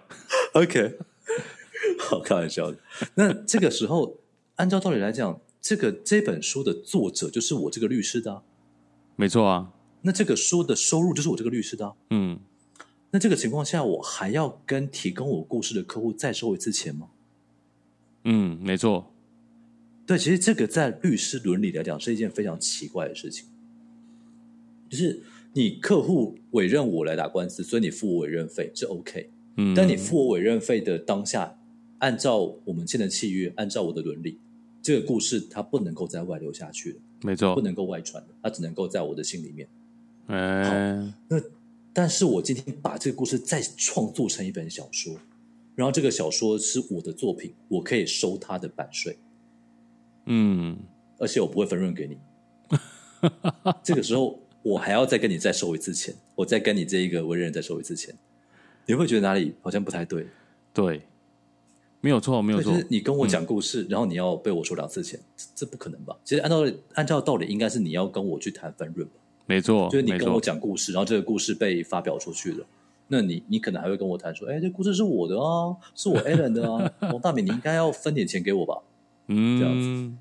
[0.53, 0.99] OK，
[1.97, 2.77] 好，开玩笑的。
[3.15, 4.19] 那这个时候，
[4.57, 5.41] 按照道理来讲。
[5.63, 8.43] 这个这本书的作者就是我这个律师的，
[9.15, 9.71] 没错啊。
[10.01, 12.37] 那这个书的收入就是我这个律师的，嗯。
[13.11, 17.07] 那这个情况下，我还要跟提供我故事的客户再收一次钱吗？
[18.25, 19.13] 嗯，没错。
[20.05, 23.47] 对，其实这个在律师伦理来讲是一件非常奇怪的事情，
[24.89, 25.21] 就是
[25.53, 29.29] 你客户委任我来打官司，所以你付我委任费，这 OK。
[29.55, 31.57] 嗯，但你付我委任费的当下，
[31.99, 34.39] 按照我们签的契约，按照我的伦理，
[34.83, 39.67] 这个故事它不能够再外流下去了，没错，不能够外传的，它只能够在我的心里面。
[40.27, 41.41] 嗯，那
[41.93, 45.15] 但是我今天把这个故事再创作成一本小说，
[45.73, 49.17] 然后这个小说是我的作品，我可以收它的版税。
[50.25, 50.77] 嗯，
[51.17, 52.17] 而且我不会分润给你。
[53.83, 58.13] 这个时候，我还要再跟你再收一次钱，我再跟你这一个文人再收一次钱，
[58.85, 60.27] 你会觉得哪里好像不太对？
[60.73, 61.01] 对，
[62.03, 62.73] 没有错，没有错。
[62.73, 65.17] 就是你跟我讲故事，然后你要被我收两次钱，
[65.55, 66.13] 这不可能吧？
[66.25, 66.57] 其实按照
[66.95, 69.13] 按照道理，应该是你要跟我去谈分润吧？
[69.45, 72.65] 没错，就是你跟我讲故事，然后这个故事被发表出去了，
[73.07, 78.81] 那你你可能还会跟我谈说，哎，这故事是我的啊，是我 Allen 的啊，王大敏，你应该要分点钱给我吧？
[79.27, 80.11] 嗯，这样子，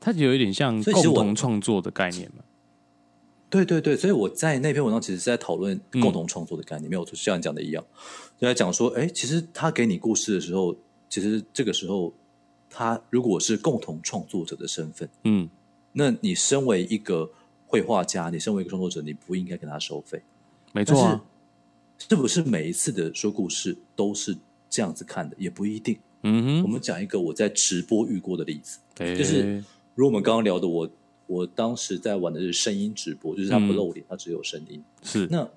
[0.00, 2.42] 它就有一点像共同创作的概念嘛。
[3.50, 7.84] 对对对，所以我在那篇文章其实是在讨论共同创作的概念，没有错，像你讲的一样，
[8.40, 10.74] 就在讲说，哎，其实他给你故事的时候，
[11.14, 12.12] 其实这个时候
[12.68, 15.48] 他如果是共同创作者的身份，嗯，
[15.92, 17.30] 那你身为一个
[17.68, 20.20] 绘画家，你身为一个创作者，你不应该跟他收费，
[20.72, 21.24] 没错啊，
[21.98, 24.36] 是不是每一次的说故事都是
[24.68, 25.36] 这样子看的？
[25.38, 25.96] 也不一定。
[26.24, 29.62] 嗯哼，我们讲一个我在直播遇过的例子，诶就是
[29.94, 30.90] 如果我们刚刚聊的，我
[31.28, 34.82] 我当时在玩的是声音直播，就是他不露脸，他只有声音。
[35.04, 35.48] 是那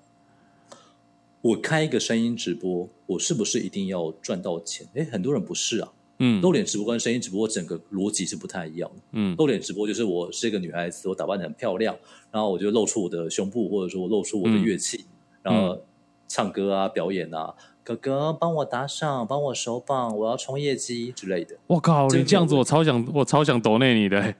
[1.41, 4.87] 我开一个声音直播，我是不是一定要赚到钱？
[4.93, 5.91] 诶，很多人不是啊。
[6.19, 8.95] 嗯露脸直播跟声音直播整个逻辑是不太一样的。
[9.11, 11.95] 嗯露脸直播就是我是一个女孩子，我打扮的很漂亮，
[12.31, 15.05] 然后我就露出我的胸部，或者说我露出我的乐器，
[15.43, 15.79] 然后
[16.27, 17.53] 唱歌啊、表演啊，
[17.83, 21.55] 哥哥帮我打赏，帮我手绑，我要冲业绩之类的。
[21.67, 24.35] 我靠，这个你这样子我超想我超想抖内你的、欸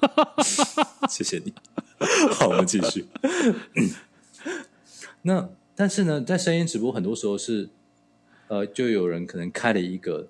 [1.08, 1.52] 谢谢你。
[2.30, 3.06] 好，我们继续。
[5.20, 7.68] 那但是呢，在声音直播很多时候是，
[8.48, 10.28] 呃，就有人可能开了一个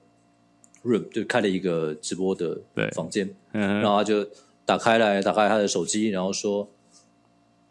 [0.82, 2.60] room，就开了一个直播的
[2.92, 4.26] 房间，嗯然后他就
[4.64, 6.70] 打开来，打开他的手机，然后说：“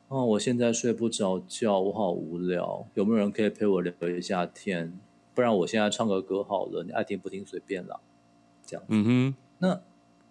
[0.09, 4.99] 哦，我现在睡不着觉，我好无聊，有没有人可以陪我聊一下天？
[5.33, 7.99] 不然我现在唱个歌好了，你爱听不听随便啦。”
[8.67, 8.85] 这样。
[8.89, 9.81] 嗯哼，那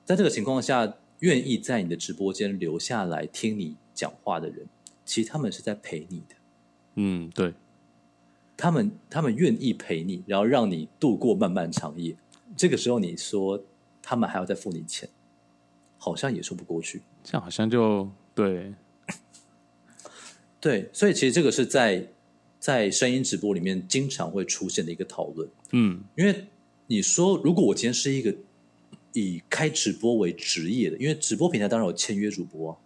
[0.05, 4.69] 在这个情况下，愿意在你的直播间留下来听你讲话的人，
[5.05, 6.37] 其实他们是在陪你的。
[6.95, 7.55] 嗯，对，
[8.57, 12.17] 他们他们愿意陪你，然后让你度过漫漫长夜。
[12.57, 13.63] 这个时候，你说
[14.03, 15.09] 他们还要再付你钱，
[15.97, 17.01] 好像也说不过去。
[17.25, 18.75] 这样好像就对，
[20.61, 22.07] 对，所以其实这个是在
[22.59, 25.49] 在声音直播里面经常会出现的一个讨论。
[25.71, 26.45] 嗯因为
[26.87, 28.35] 你说，如果我今天是一个
[29.15, 32.77] 以开直播为职业的，因为直播平台当然有签约主播啊，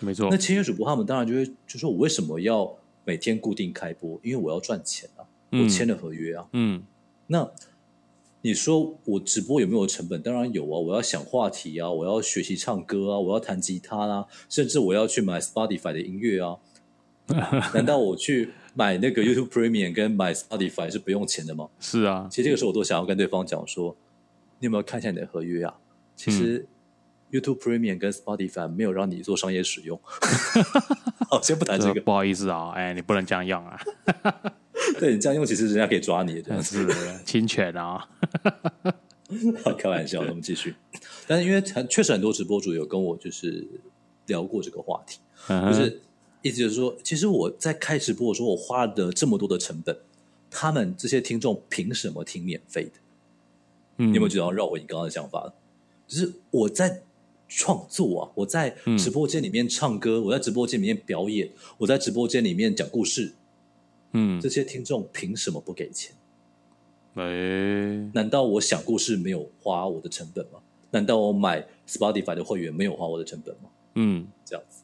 [0.00, 2.74] 没错那，签约主播他们当然就会就说，我为什么要
[3.04, 4.20] 每天固定开播？
[4.22, 6.48] 因为我要赚钱啊，嗯我签了合约啊。
[6.52, 6.82] 嗯
[7.26, 7.50] 那
[8.42, 10.20] 你说我直播有没有成本？
[10.20, 16.56] 当然有啊，我要想话题啊，我要学习唱歌啊，我要弹吉他啦、甚至我要去买 Spotify 的音乐啊。
[17.72, 21.68] 难道我去买那个 YouTube Premium 跟买 Spotify 是不用钱的吗？
[21.78, 23.96] 是啊，其实这个时候我都想要跟对方讲说，
[24.58, 25.74] 你有没有看一下你的合约啊？
[26.16, 26.66] 其实
[27.30, 29.98] YouTube Premium 跟 Spotify 没有让你做商业使用。
[31.32, 32.00] 好，先不谈这个。
[32.04, 33.80] 不好意思啊，哎，你不能这样用啊，
[35.00, 36.86] 对你这样用，其实人家可以抓你 是
[37.24, 38.06] 侵权啊，
[39.78, 40.74] 开玩笑，我们继续。
[41.26, 43.66] 但是因为很确实很多直播主有跟我就是
[44.26, 46.00] 聊过这个话题，就就是
[46.42, 49.96] 意思就是说，其实我在开直播的时候，我花的这么多的成本，
[50.50, 52.92] 他们这些听众凭什么听免费的？
[53.98, 55.50] 嗯你有没有觉得要绕回你刚刚的想法？
[56.06, 57.02] 就是我在
[57.54, 63.32] 创作啊，我在直播间里面唱歌，我在直播间里面表演，我在直播间里面讲故事，
[64.12, 64.40] 嗯。
[64.40, 66.14] 这些听众凭什么不给钱？
[67.14, 70.60] 哎，难道我想故事没有花我的成本吗？
[70.90, 73.68] 难道我买 Spotify 的会员没有花我的成本吗？
[73.94, 74.26] 嗯。
[74.44, 74.82] 这样子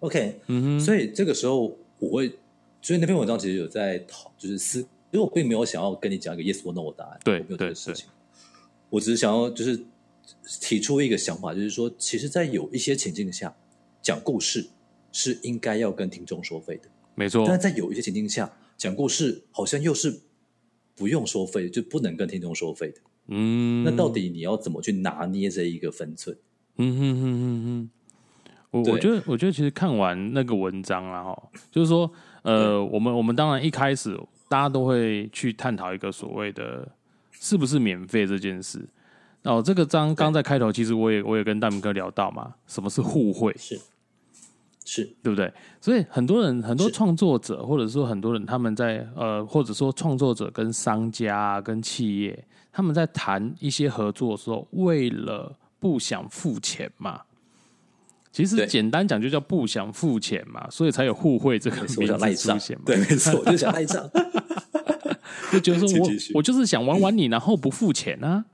[0.00, 0.40] ，OK，
[0.78, 2.28] 所以这个时候我会，
[2.82, 8.06] 所以那篇文章其实有在讨，就是思，因为我并没有想要跟你讲一个 yes or no 的答案，对我没有这个事情，
[8.90, 9.84] 我只是想要就是
[10.60, 13.54] 提出一个想法，就是说，其实，在有一些情境下，
[14.02, 14.68] 讲故事
[15.10, 20.20] 是应该要跟听众收费的，没错但，是在有一些情境下，讲故事好像又是
[20.94, 23.00] 不用收费，就不能跟听众收费的。
[23.28, 26.36] 嗯，那到底你要怎么去拿捏这一个分寸？
[26.76, 27.90] 嗯哼哼哼哼，
[28.70, 32.10] 我我觉得，我觉得其实看完那个文章啊，哈，就是说，
[32.42, 34.14] 呃，我们我们当然一开始
[34.48, 36.86] 大家都会去探讨一个所谓的
[37.30, 38.86] 是不是免费这件事。
[39.44, 43.54] 哦，这个章刚在开头，其实我也我也跟大明哥聊到嘛，什么是互惠？
[43.58, 43.80] 是
[44.86, 45.50] 是，对不对？
[45.80, 57.20] 所以很多人很多创作者，或者说很多人他们在呃，或者说创作者跟商家跟企业，他们在谈一些合作的时候，为了不想付钱嘛。
[58.32, 61.96] 其实简单讲就叫不想付钱嘛，所以才有互惠这个名字
[62.34, 62.82] 出现嘛。
[62.86, 64.10] 对，没错，就想赖账，
[65.52, 68.44] 就觉得说我我就是想玩玩你，然后不付钱啊。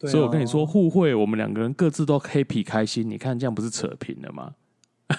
[0.00, 3.08] 所以我跟你说，互惠，我们两个人各自都 happy 开心。
[3.08, 4.52] 你看这样不是扯平了吗？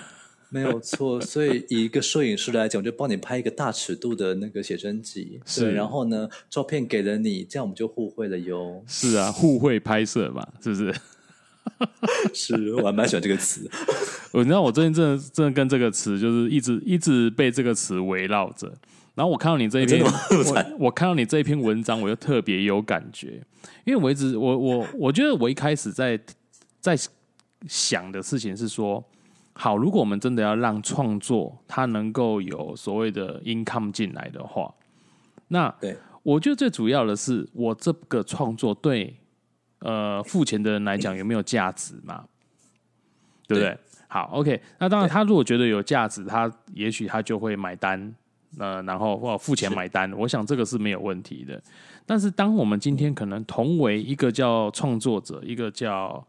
[0.49, 1.19] 没有错。
[1.19, 5.71] 所以以一个摄影师来讲，我就帮你拍一个大尺度的那个写真集，是。
[5.71, 8.83] 然后呢，照片给了你，这样我们就互惠了哟。
[8.87, 10.95] 是啊，互惠拍摄嘛，是不是？
[12.33, 13.69] 是我还蛮喜欢这个词。
[14.31, 18.71] 我你知道，我最近真的真的跟这个词，就是一直一直被这个词围绕着。
[19.17, 23.41] 然后我看到你这一篇， 我我看到你这一篇文章，我就特别有感觉，
[23.83, 26.17] 因为我一直我我我觉得我一开始在
[26.79, 26.95] 在
[27.67, 29.03] 想的事情是说，
[29.53, 34.71] 好，如果我们真的要让创作它能够有所谓的 income 进来的话，
[35.47, 39.17] 那对我觉得最主要的是，我这个创作对。
[39.81, 42.25] 呃，付钱的人来讲有没有价值嘛？
[43.47, 43.77] 对不对？
[44.07, 44.59] 好，OK。
[44.79, 48.15] 那当然，他如果觉得有价值，他也许他就会买单，
[48.57, 50.11] 呃，然后或付钱买单。
[50.13, 51.61] 我想这个是没有问题的。
[52.05, 56.25] 但是，当我们今天可能同为一个叫创作者，一个叫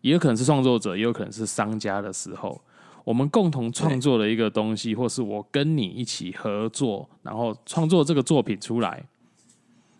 [0.00, 2.60] 也有可能是创作者，也有可能是商家的时候，
[3.04, 9.04] 我们共同创作了一个东西，或是我跟你一起合作，然后创作这个作品出来，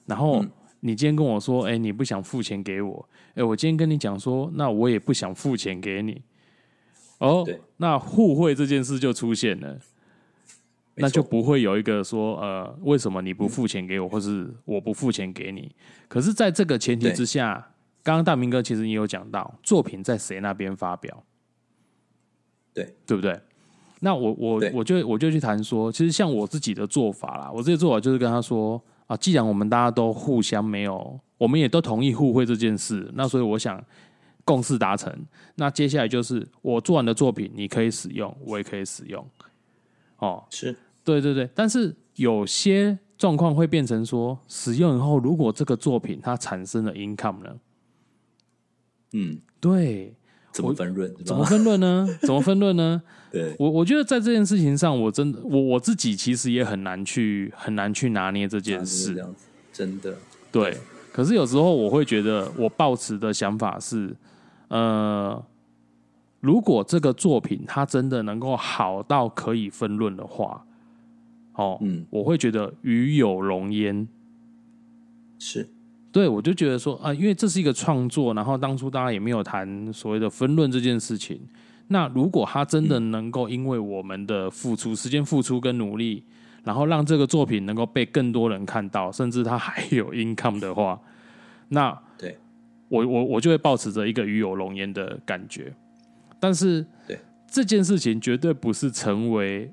[0.06, 0.44] 然后。
[0.84, 6.20] 你今天跟我说，哎，你不想付钱给我，哎，我今天跟你讲说，那我也不想付钱给你，
[7.18, 7.46] 哦，
[7.76, 9.78] 那互惠这件事就出现了，
[11.02, 15.70] 那就不会有一个说，呃，为什么你不付钱给我，或是我不付钱给你？
[16.08, 17.72] 可是，在这个前提之下，
[18.02, 21.24] 刚刚大明哥其实也有讲到，作品在谁那边发表，
[22.72, 23.38] 对对不对？
[24.00, 28.82] 那我我我就我就去谈说，其实像我自己的做法啦，我自己做法就是跟他说。
[29.08, 33.84] 啊，既然我们大家都互相没有，我们也都同意互惠这件事，那所以我想
[34.42, 35.12] 共识达成。
[35.56, 39.26] 那接下来就是我做完的作品，你可以使用，我也可以使用。
[40.16, 40.74] 哦，是
[41.04, 47.56] 对对对，但是有些状况会变成说，使用以后如果这个作品它产生了 income 呢？
[49.12, 50.14] 嗯，对。
[50.52, 51.10] 怎么分论？
[51.24, 52.06] 怎么分论呢？
[52.20, 53.02] 怎么分论呢？
[53.30, 59.24] 对我，我觉得在这件事情上，我真的，我我自己其实也很难去很难去拿捏这件事。
[59.72, 60.14] 真的
[60.50, 60.76] 对。
[61.10, 64.14] 可是有时候我会觉得，我抱持的想法是，
[64.68, 65.42] 呃，
[66.40, 70.62] 如果这个作品它真的能够好到可以分论的话，
[71.54, 74.06] 哦，嗯，我会觉得与有容焉。
[75.38, 75.68] 是。
[76.10, 81.40] 对，我就觉得说啊，因为这是一个创作，然后当初大家也没有谈所谓的分论这件事情。
[81.88, 86.22] 那如果他真的能够因为我们的付出、时间付出跟努力，
[86.64, 91.00] 然后让这个作品能够被更多人看到，甚至他还有 income 的话，
[91.68, 92.36] 那对
[92.88, 95.74] 我我我就会保持着一个与有容焉的感觉。
[96.38, 99.72] 但是，对这件事情绝对不是成为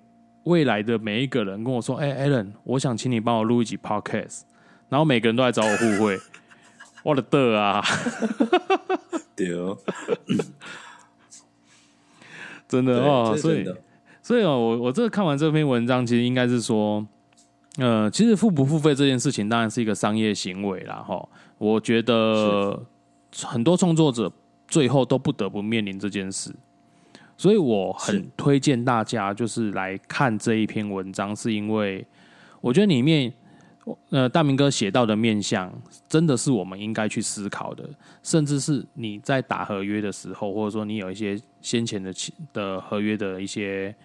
[0.49, 4.41] 未来的每一个人跟我说：“哎，Allen，我想请你帮我录一集 Podcast。”
[4.89, 6.17] 然后每个人都来找我互惠，
[7.05, 7.83] 我的 的啊，
[9.35, 9.47] 对，
[12.67, 13.63] 真的哦，所以
[14.23, 17.05] 所以哦，我我这看完这篇文章，其实应该是说，
[17.77, 21.29] 呃，其实付不付费这件事情当然是一个商业行为啦，哈。
[21.59, 22.83] 我觉得
[23.43, 24.31] 很多创作者
[24.67, 26.55] 最后都不得不面临这件事，
[27.39, 32.05] 所以我很推荐大家就是来看这一篇文章，是因为
[32.59, 33.33] 我觉得里面。
[34.11, 35.73] 呃，大明哥写到的面相，
[36.07, 37.89] 真的是我们应该去思考的，
[38.21, 42.13] 甚至是你在打合约的时候，或者说你有一些先前的
[42.53, 43.95] 的合约的一些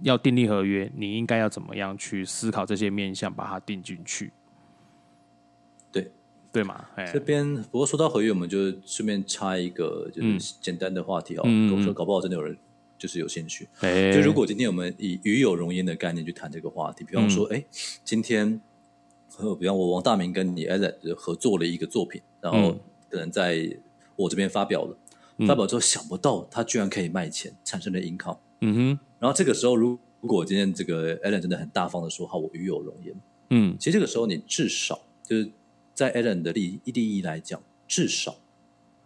[0.00, 4.32] 要订立合约，你应该要怎么样去思考这些面相，把它定进去？
[6.52, 6.84] 对对嘛？
[7.12, 11.42] 这边不过说到合约，我们就顺便插一个就是简单的话题哦，
[11.74, 12.56] 我说搞不好真的有人
[12.98, 13.68] 就是有兴趣。
[13.80, 17.64] 就如果今天我们以与有容焉的概念去谈这个话题，比方说，哎，
[18.04, 18.60] 今天。
[19.38, 22.76] 呃，比方我王大明跟你 Allen 合作了一个作品，然后
[23.08, 23.74] 可能在
[24.14, 24.94] 我这边发表了，
[25.46, 28.36] 发表之后想不到他居然可以卖钱，产生了 income。
[28.60, 33.14] 嗯哼，然后这个时候，如如果今天这个 Allen 真的很大方的说好，我与有容焉。
[33.48, 35.50] 嗯，其实这个时候你至少就是
[36.02, 38.34] 在 Allen 的利利益来讲，至少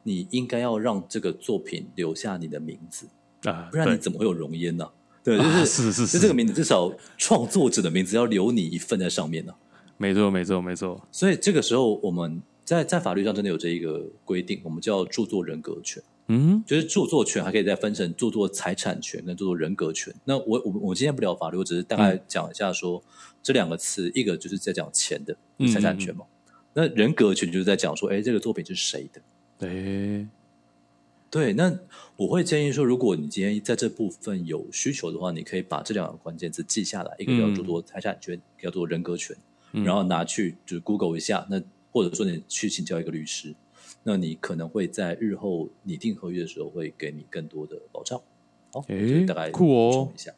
[0.02, 3.06] 你应该要让这个作品留下你的名字
[3.43, 4.89] 啊，不然你怎么会有容焉呢？
[5.23, 9.55] 对，就是是是是，这个名字至少创作者的名字要留你一份在上面呢。
[9.98, 11.06] 没错，没错，没错。
[11.12, 16.02] 所以这个时候我们在在法律上真的有这一个规定，我们叫著作人格权。
[16.28, 20.14] 嗯，就是著作权还可以再分成著作财产权跟著作人格权。
[20.24, 23.02] 那我我我今天不聊法律，我只是大概讲一下说
[23.43, 25.36] 这两个词，一个就是在讲钱的
[25.73, 26.24] 财产权嘛，
[26.78, 29.23] 那人格权就是在讲说，哎，这个作品是谁的？
[29.59, 30.27] 对，
[31.31, 31.55] 对。
[31.55, 31.74] 那
[32.16, 39.35] 我会建议说，如果你今天在这部分有需求的话，你可以把这两个关键字记下来，一个叫著作财产权，叫做人格权，
[39.73, 43.55] 然后拿去就是 Google 一下，那或者说你去请教一个律师。
[44.03, 48.20] 那你可能会在日后拟定合约的时候，会给你更多的保障。
[48.70, 48.85] 好，
[49.27, 50.12] 大概酷哦。
[50.15, 50.31] 一下，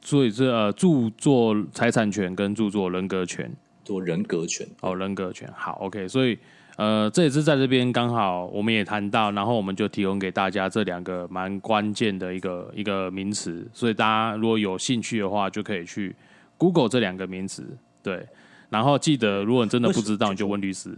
[0.00, 3.54] 所以这呃，著作财产权跟著作人格权，
[3.88, 5.50] 做人格权哦，人格权。
[5.56, 6.06] 好，OK。
[6.06, 6.38] 所以
[6.76, 13.66] 呃，这也是在这边刚好我们也谈到，然后我们就提供给大家这两个蛮关键的一个一个名词。
[13.72, 16.14] 所以大家如果有兴趣的话，就可以去
[16.58, 17.64] Google 这两个名词。
[18.02, 18.26] 对，
[18.68, 20.94] 然后记得，如果你真的不知道，你就问律师。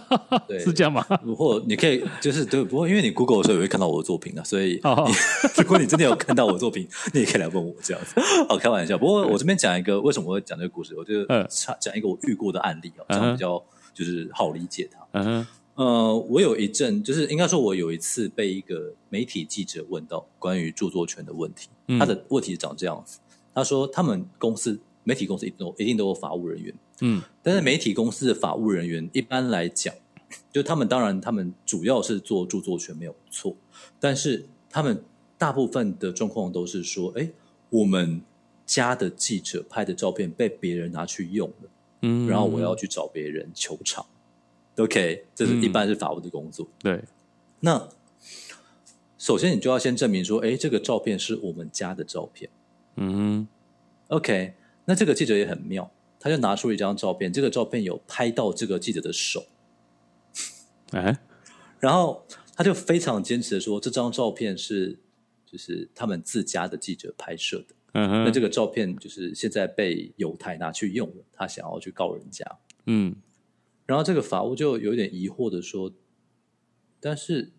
[0.48, 1.02] 对，是这样吗？
[1.36, 4.80] 或你可以就是对，不过因为你 Google 的时候也会看到我的作品啊，所以
[5.56, 8.20] 如果你真的有看到我的作品， 你也可以来问我这样子。
[8.48, 8.96] 好，开玩笑。
[8.96, 11.24] 不过我这边讲一个为什么会讲这个故事，我就
[11.78, 13.62] 讲一个我遇过的案例啊，这样比较
[13.94, 14.98] 就是好理解它。
[15.12, 23.18] 嗯呃，我有一阵就是应该说，我有一次被一个媒体记者问到关于著作权的问题，他的问题长这样子，
[23.54, 26.74] 他说他们公司媒体公司一定一定都有法务人员。
[27.04, 29.92] 嗯，但是媒体公司的法务人员一般来讲，
[30.52, 33.56] 就他们当然他们主要是做著作权没有错，
[33.98, 35.02] 但是他们
[35.36, 37.28] 大部分的状况都是说，哎，
[37.70, 38.22] 我们
[38.64, 41.70] 家的记者拍的照片被别人拿去用了，
[42.02, 44.06] 嗯，然后我要去找别人求偿
[44.76, 46.68] ，OK，这是一般是法务的工作。
[46.78, 47.02] 对，
[47.58, 47.88] 那
[49.18, 52.48] 首先你就要先证明说，哎，这个照片是我们家的照片，
[52.94, 53.48] 嗯
[54.06, 54.54] ，OK，
[54.84, 55.90] 那这个记者也很妙。
[56.22, 59.44] 他就拿出一张照片，这个照片有拍到这个记者的手，
[60.92, 61.18] 哎，
[61.80, 62.24] 然后
[62.54, 65.00] 他就非常坚持的说，这张照片是
[65.44, 72.46] 就是他们自家的记者拍摄的，嗯哼，那这个照片就是现在被犹太拿去用了，他想要去告人家，
[72.86, 73.16] 嗯，
[73.84, 75.92] 然后这个法务就有点疑惑的说，
[77.00, 77.50] 但是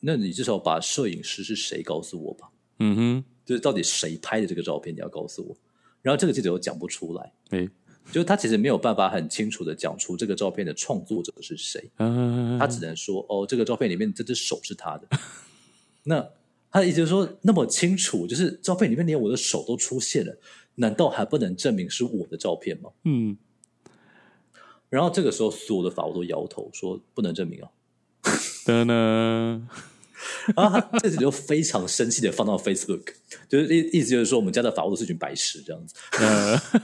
[0.00, 2.50] 那你至少把摄影师是谁告诉我吧，
[2.80, 5.56] 嗯哼，就是到底谁拍的这个照片，你要告诉我。
[6.02, 7.68] 然后这个记者又讲不出来，哎，
[8.12, 15.08] 就是他其实没有办法很清楚的讲出这个照片的创作者是谁，他只能说哦，这个照片里面这只手是他的。
[16.04, 16.26] 那
[16.70, 20.38] 他的意思是说，那么清楚，就是照片里面连我的手都出现了，
[20.76, 22.90] 难道还不能证明是我的照片吗？
[23.04, 23.36] 嗯。
[24.88, 27.68] 然后这个时候，所有的法务都摇头说不能证明啊。
[28.64, 29.68] 的呢。
[30.56, 33.04] 然后他这次就非常生气的放到 Facebook，
[33.48, 35.94] 就是意意思就是说我们家的法务都是群白痴这样子，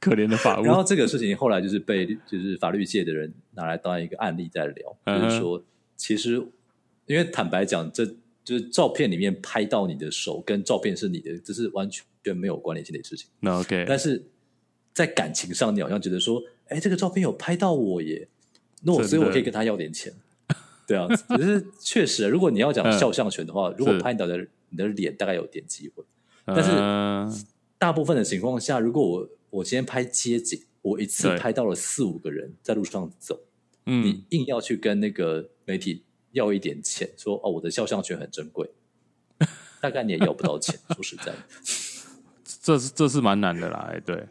[0.00, 0.64] 可怜的法务。
[0.64, 5.62] 然后这个事情后来就是被就是法律界的人拿来当一个案例在聊，就是说
[5.96, 6.34] 其实
[7.06, 8.04] 因为坦白讲，这
[8.44, 13.28] 就是照片里面拍到你的手跟照片是你的，这是完全没有关联性的事情。
[13.40, 14.22] 那 OK，但是
[14.92, 18.28] 在感情上，你好像觉得说，哎，这个照片有拍到我耶，
[18.82, 20.12] 那我所以我可以跟他要点钱。
[20.88, 24.36] 对啊，只是确实，如果你要讲肖像权的话，如果拍到的
[24.68, 26.04] 你的脸，大概有点机会。
[26.44, 27.44] 但是
[27.78, 33.40] 大部分的情况下，如果我我今天拍街景，我一次拍到了四五个人在路上走，
[33.86, 36.02] 嗯，你硬要去跟那个媒体
[36.32, 38.70] 要一点钱，说哦，我的肖像权很珍贵，
[39.80, 40.78] 大概你也要不到钱。
[40.94, 41.38] 说实在的，
[42.62, 43.88] 这是这是蛮难的啦。
[43.90, 44.26] 哎，对，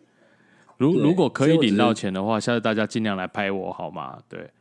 [0.78, 4.22] 如如果可以领到钱的话，下次大家尽量来拍我好吗？
[4.30, 4.52] 对。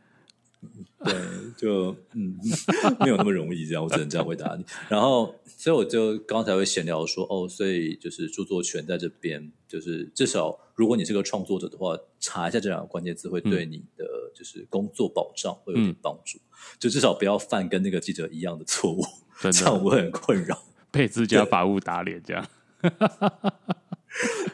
[1.03, 1.13] 对，
[1.57, 2.35] 就嗯，
[3.01, 4.65] 没有那么容易这样，我只能这样回答你。
[4.89, 14.05] 然后，所以我就刚才会闲聊说，哦，所以就是著作权在这边，就是至少如果你是个创作者的话，查一下这两个关键字，会对你的
[14.35, 16.39] 就是工作保障会有点帮助。
[16.79, 19.03] 就至少不要犯跟那个记者一样的错误，
[19.51, 20.57] 这样我会很困扰，
[20.91, 22.49] 被自家法务打脸这样，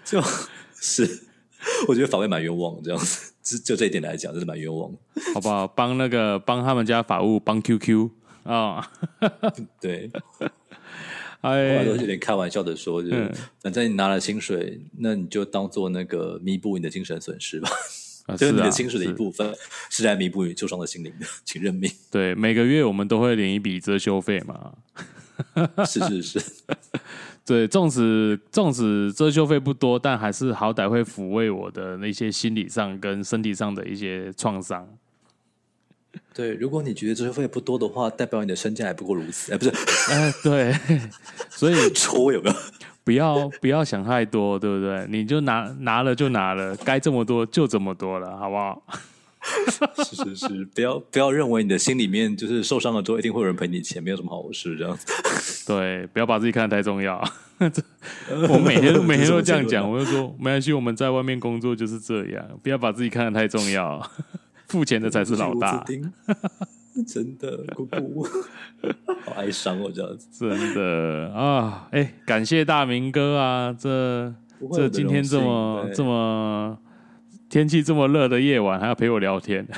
[0.04, 0.22] 就
[0.76, 1.26] 是。
[1.90, 4.92] 我觉得法委蛮冤枉，这样子，就就这一点来讲，真的蛮冤枉，
[5.34, 5.68] 好不好？
[5.68, 8.10] 帮那个帮他们家法务帮 QQ
[8.44, 8.92] 啊，
[9.82, 10.12] 对，
[11.42, 13.32] 哎，都有点开玩笑的说，就是
[13.62, 17.70] 反正你拿了薪水，那你就当做那个弥补你的精神损失吧，
[18.38, 19.54] 就是你的薪水的一部分
[19.90, 21.92] 是来弥补你受伤的心灵的，请认命。
[22.12, 24.74] 对，每个月我们都会领一笔遮羞费嘛，
[25.88, 26.42] 是是是。
[27.50, 34.88] 对，纵使纵使遮羞费不多，但还是好歹会抚慰我的那些心理上跟身体上的一些创伤。
[36.32, 39.52] 对，如果你觉得遮羞费不多的话，代表你的身价还不过如此。
[39.52, 39.72] 哎，不是，
[40.12, 40.76] 哎，对，
[41.50, 42.56] 所以 戳有没有？
[43.04, 45.08] 不要不要想太多，对不对？
[45.10, 48.84] 你就拿拿了就拿了，该这么多就这么多了，好不好？
[50.04, 55.08] 是是是，不要不要认为你的心里面就是受伤了之后一定会有人赔你钱，没有什么好事这样子。
[55.66, 57.24] 对，不要把自己看得太重要。
[58.50, 64.02] 我每天每天都这样讲，我就说没关系，我们在外面工作就是这样，不要把自己看得太重要，
[64.68, 65.86] 付钱的才是老大。
[67.08, 68.28] 真的，姑姑，
[69.24, 74.34] 好哀伤哦，这样子，真的啊，哎，感谢大明哥啊，这
[74.74, 76.78] 这今天这么这么
[77.50, 79.68] 天气这么热的夜晚，还要陪我聊天。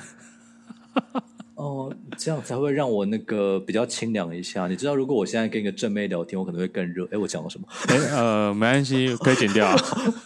[1.55, 4.67] 哦，这样才会让我那个比较清凉一下。
[4.67, 7.07] 你知道，如果我现在跟一个正妹聊天，我可能会更热。
[7.11, 7.67] 哎，我讲了什么？
[7.87, 9.67] 哎， 呃，没关系，可以剪掉。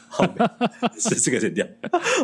[0.07, 0.25] 好
[0.97, 1.67] 是这个剪掉，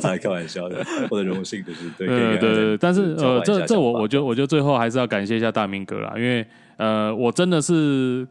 [0.04, 0.84] 来开玩笑的。
[1.10, 2.78] 我的荣幸就是对，对对对。
[2.78, 6.46] 但是呃，这这我我就我就最后还是要感谢一下大明哥啦，因为
[6.78, 8.26] 呃，我真的是，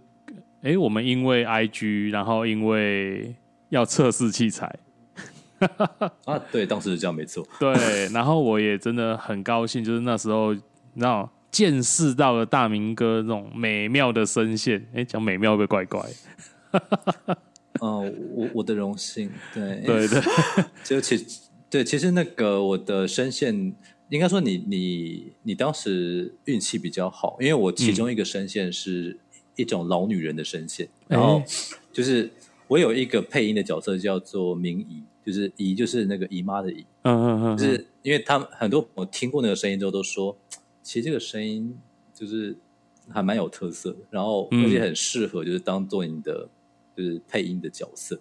[0.62, 3.34] 哎，我们因为 IG，然后因为
[3.68, 4.74] 要测试器材。
[6.24, 7.46] 啊，对，当时是这样，没错。
[7.60, 10.60] 对，然后我也真的很高兴，就是那时候，你
[10.96, 14.86] 知道，见识到了大明哥那种美妙的声线。
[14.94, 16.10] 哎，讲美妙会不会怪怪？
[17.80, 19.30] 哦，我我的荣幸。
[19.54, 20.22] 对对对，
[20.84, 21.26] 就其
[21.68, 23.54] 对，其实那个我的声线，
[24.08, 29.18] 应该说你你你当时运气比较好，因为我其中一个声线是
[29.56, 31.42] 一种老女人的声线，然后
[31.92, 32.30] 就是
[32.68, 35.02] 我有一个配音的角色叫做明仪。
[35.24, 40.36] 就是姨，就是那个姨妈的姨，嗯嗯嗯，就是因为他们很多我听过那个声音之后都说，
[40.82, 41.76] 其实这个声音
[42.14, 42.56] 就是
[43.08, 46.48] 还蛮有特色的，然后而且很适合就是当做你的
[46.96, 48.18] 就是配音的角色，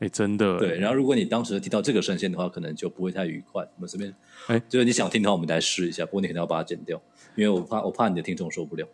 [0.00, 0.78] 哎，真的，对。
[0.78, 3.62] 然后如果你当时听到这个声线的话，可能就不会太愉快。
[3.76, 4.14] 我们随便，
[4.48, 7.00] 哎， 就是你想听的话，我们来试一下，不过你肯定要把它剪掉，
[7.36, 8.86] 因为我怕我怕你的听众受不了。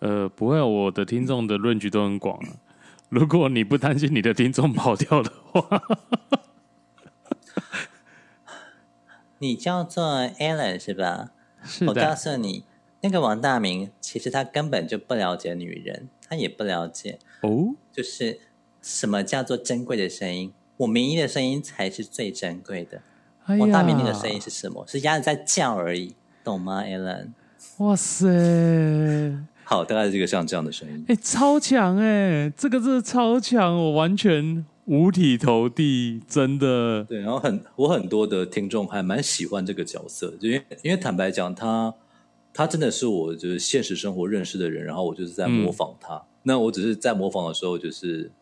[0.00, 2.48] 呃，不会，我的听众的论据都很广啊。
[3.08, 5.82] 如果你不担心你的听众跑掉的话。
[9.42, 10.04] 你叫做
[10.38, 11.32] Alan 是吧？
[11.64, 12.62] 是我告诉你，
[13.00, 18.38] 那个王大明其实他根本就不了解女人，他也不了解哦，就是
[18.80, 20.52] 什么叫做珍贵的声音。
[20.76, 23.02] 我明一的声音才是最珍贵的。
[23.58, 24.86] 王大明那个声音是什么？
[24.86, 26.14] 是鸭子在叫而已，
[26.44, 27.30] 懂吗，Alan？
[27.78, 28.28] 哇塞！
[29.64, 31.04] 好，大概是这个像这样的声音。
[31.08, 34.64] 哎，超强哎，这个是超强，我完全。
[34.86, 37.20] 五体投地，真的对。
[37.20, 41.94] 然后很，我很多的听众还蛮喜欢这个角色，就因为因为坦白讲，他
[42.52, 46.20] 他真的是我就是现实生活认识的人，然后我就是在模仿他。
[46.42, 48.32] 那我只是在模仿的时候，就是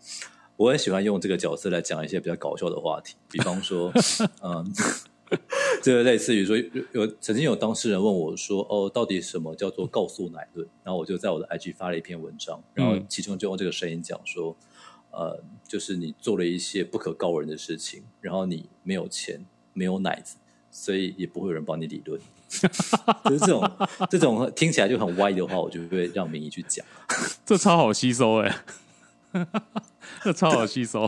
[0.57, 3.93] 我很喜欢用这个角色来讲一些比较搞笑的话题， 比方说，
[4.43, 4.73] 嗯，
[5.83, 6.57] 这个类似于说
[6.93, 14.57] 有曾经有当事人问我说：“哦，到底什么叫做告诉奶论？”然后我就在我的 IG 发了一篇文章，然后其中就用这个声音讲说。
[15.11, 20.37] 呃，就是你做了一些不可告人的事情，然后你没有钱，没有奶子，
[20.70, 22.20] 所以也不会有人帮你理论。
[22.51, 26.85] 就是这种这种听起来就很歪的话，我就会让明仪去讲。
[27.47, 28.57] 这超好吸收哎，
[30.23, 31.03] 这超好吸收。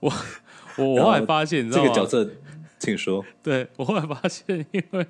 [0.00, 0.12] 我
[0.76, 2.30] 我我后来发现，这个角色，
[2.78, 3.24] 请说。
[3.42, 5.06] 对我后来发现，因为。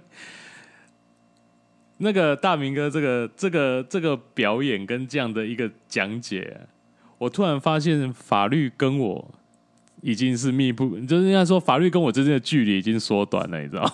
[2.05, 6.61] 那个大明哥，这个这个这个表演跟这样的一个讲解，
[7.17, 9.35] 我突然发现法律跟我
[10.03, 13.91] 已经是密不，就是应该说法律跟我之间的距离已经缩短了，你知道？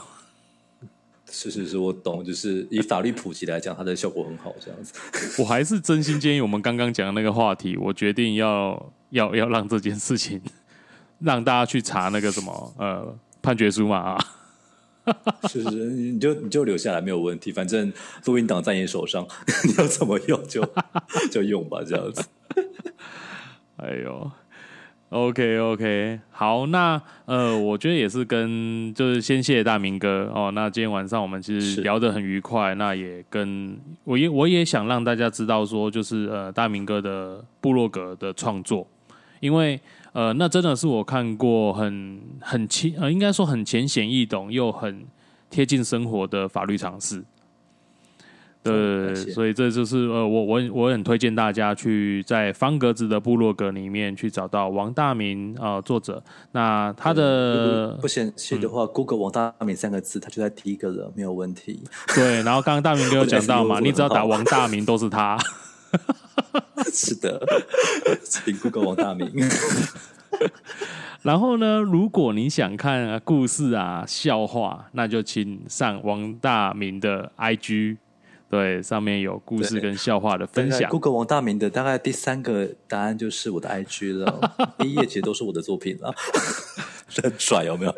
[1.31, 5.41] 是是是，我懂，就是以法律普及来讲，它的效果很好，这样子。
[5.41, 10.43] 我还是真心建议我们刚刚讲的那个话题，我决定要要要让这件事情
[11.21, 14.19] 让大家去查那个什么呃判决书嘛啊。
[15.49, 17.93] 是是，你就你就留下来没有问题，反正
[18.27, 19.27] 录音档在你手上，
[19.67, 20.63] 你要怎么用就
[21.31, 22.25] 就用吧，这样子。
[23.77, 24.31] 哎呦
[25.09, 30.51] ，OK OK，好，那呃，我觉得也是跟就是先谢谢大明哥哦。
[30.55, 38.87] 那今天晚上我们其实聊得很愉快，那也跟我也我也想让大家知道说，就是呃大明哥的部落格的创作，
[39.41, 39.81] 因为。
[40.13, 45.05] 呃，那真的是我看过很很浅呃，应该说很浅显易懂又很
[45.49, 47.25] 贴近生活的法律常识。
[48.63, 56.23] 对，所以这就是呃，我我我很推荐大家去在方格子的部落格里面去找到王大明啊作者。
[56.53, 61.83] 那他的不嫌弃的话，Google 王大明三个字，他就在第一个了，没有问题。
[62.15, 65.39] 对，然后刚刚大明哥有讲到嘛， 你只要打王大明都是他。
[66.93, 67.41] 是的，
[68.25, 69.31] 请 Google 王大明。
[71.23, 77.99] 然后呢，如果你想看故事啊、笑话，那就请上王大明的 IG。
[78.49, 80.91] 对，上面有故事跟笑话的分享。
[80.91, 86.13] Google 王大明的大概第三个答案就是我的 IG 了， 第一页其实都是我的作品了，
[87.23, 87.95] 很拽有没有？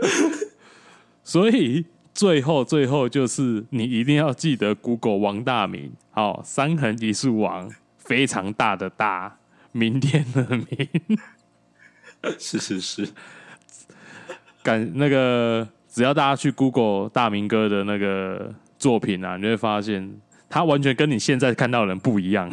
[1.25, 7.71] 所以最后最后就是你一定要记得 Google 王大明，好，三横一竖王，
[8.13, 9.39] 非常大的大，
[9.73, 10.67] 明天的明，
[12.39, 13.09] 是是是，
[14.63, 20.21] 感那个只要大家去 Google 大明哥的那个作品啊，你会发现
[20.51, 22.53] 他完全跟你现在看到的人不一样，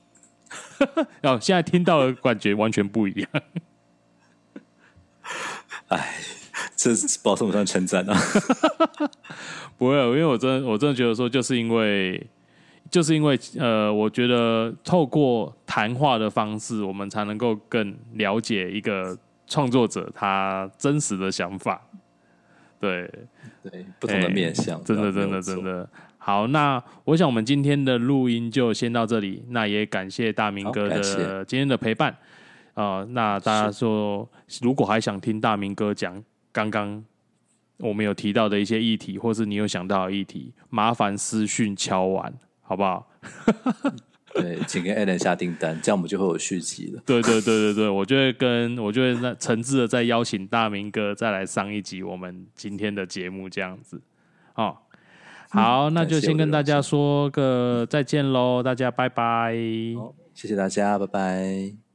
[1.22, 3.30] 哦，现在听到的感觉完全不一样，
[5.88, 6.14] 哎。
[6.74, 6.90] 这
[7.22, 8.16] 不算不算称赞啊？
[9.76, 12.26] 不会，因为我真我真的觉得说，就是因为
[12.90, 21.80] 就是因为呃，我觉得透过谈话的方式，我们才能够更了解一个创作者他真实的想法。
[22.78, 23.10] 对
[23.62, 25.88] 对，不同的面相，真的真的真的
[26.18, 26.46] 好。
[26.48, 29.44] 那我想我们今天的录音就先到这里。
[29.48, 32.16] 那也感谢大明哥的今天的陪伴
[32.74, 33.04] 啊。
[33.10, 34.28] 那大家说，
[34.60, 36.22] 如果还想听大明哥讲。
[36.52, 37.04] 刚刚
[37.76, 42.32] 我们有提到的一些议题，或是你有想到的议题，麻烦私讯敲完，
[42.66, 43.08] 好不好？
[44.34, 47.02] 对，请跟 Allen 下订单，这样我们就会有续集了。
[47.06, 53.98] 对对对对对，我就会跟我就会那诚挚的再邀请大明哥再来上一集我们今天的节目，这样子。
[54.56, 54.76] 哦，
[55.48, 59.54] 好，那就先跟大家说个再见喽，大家拜拜。
[60.34, 61.85] 谢谢大家，拜拜。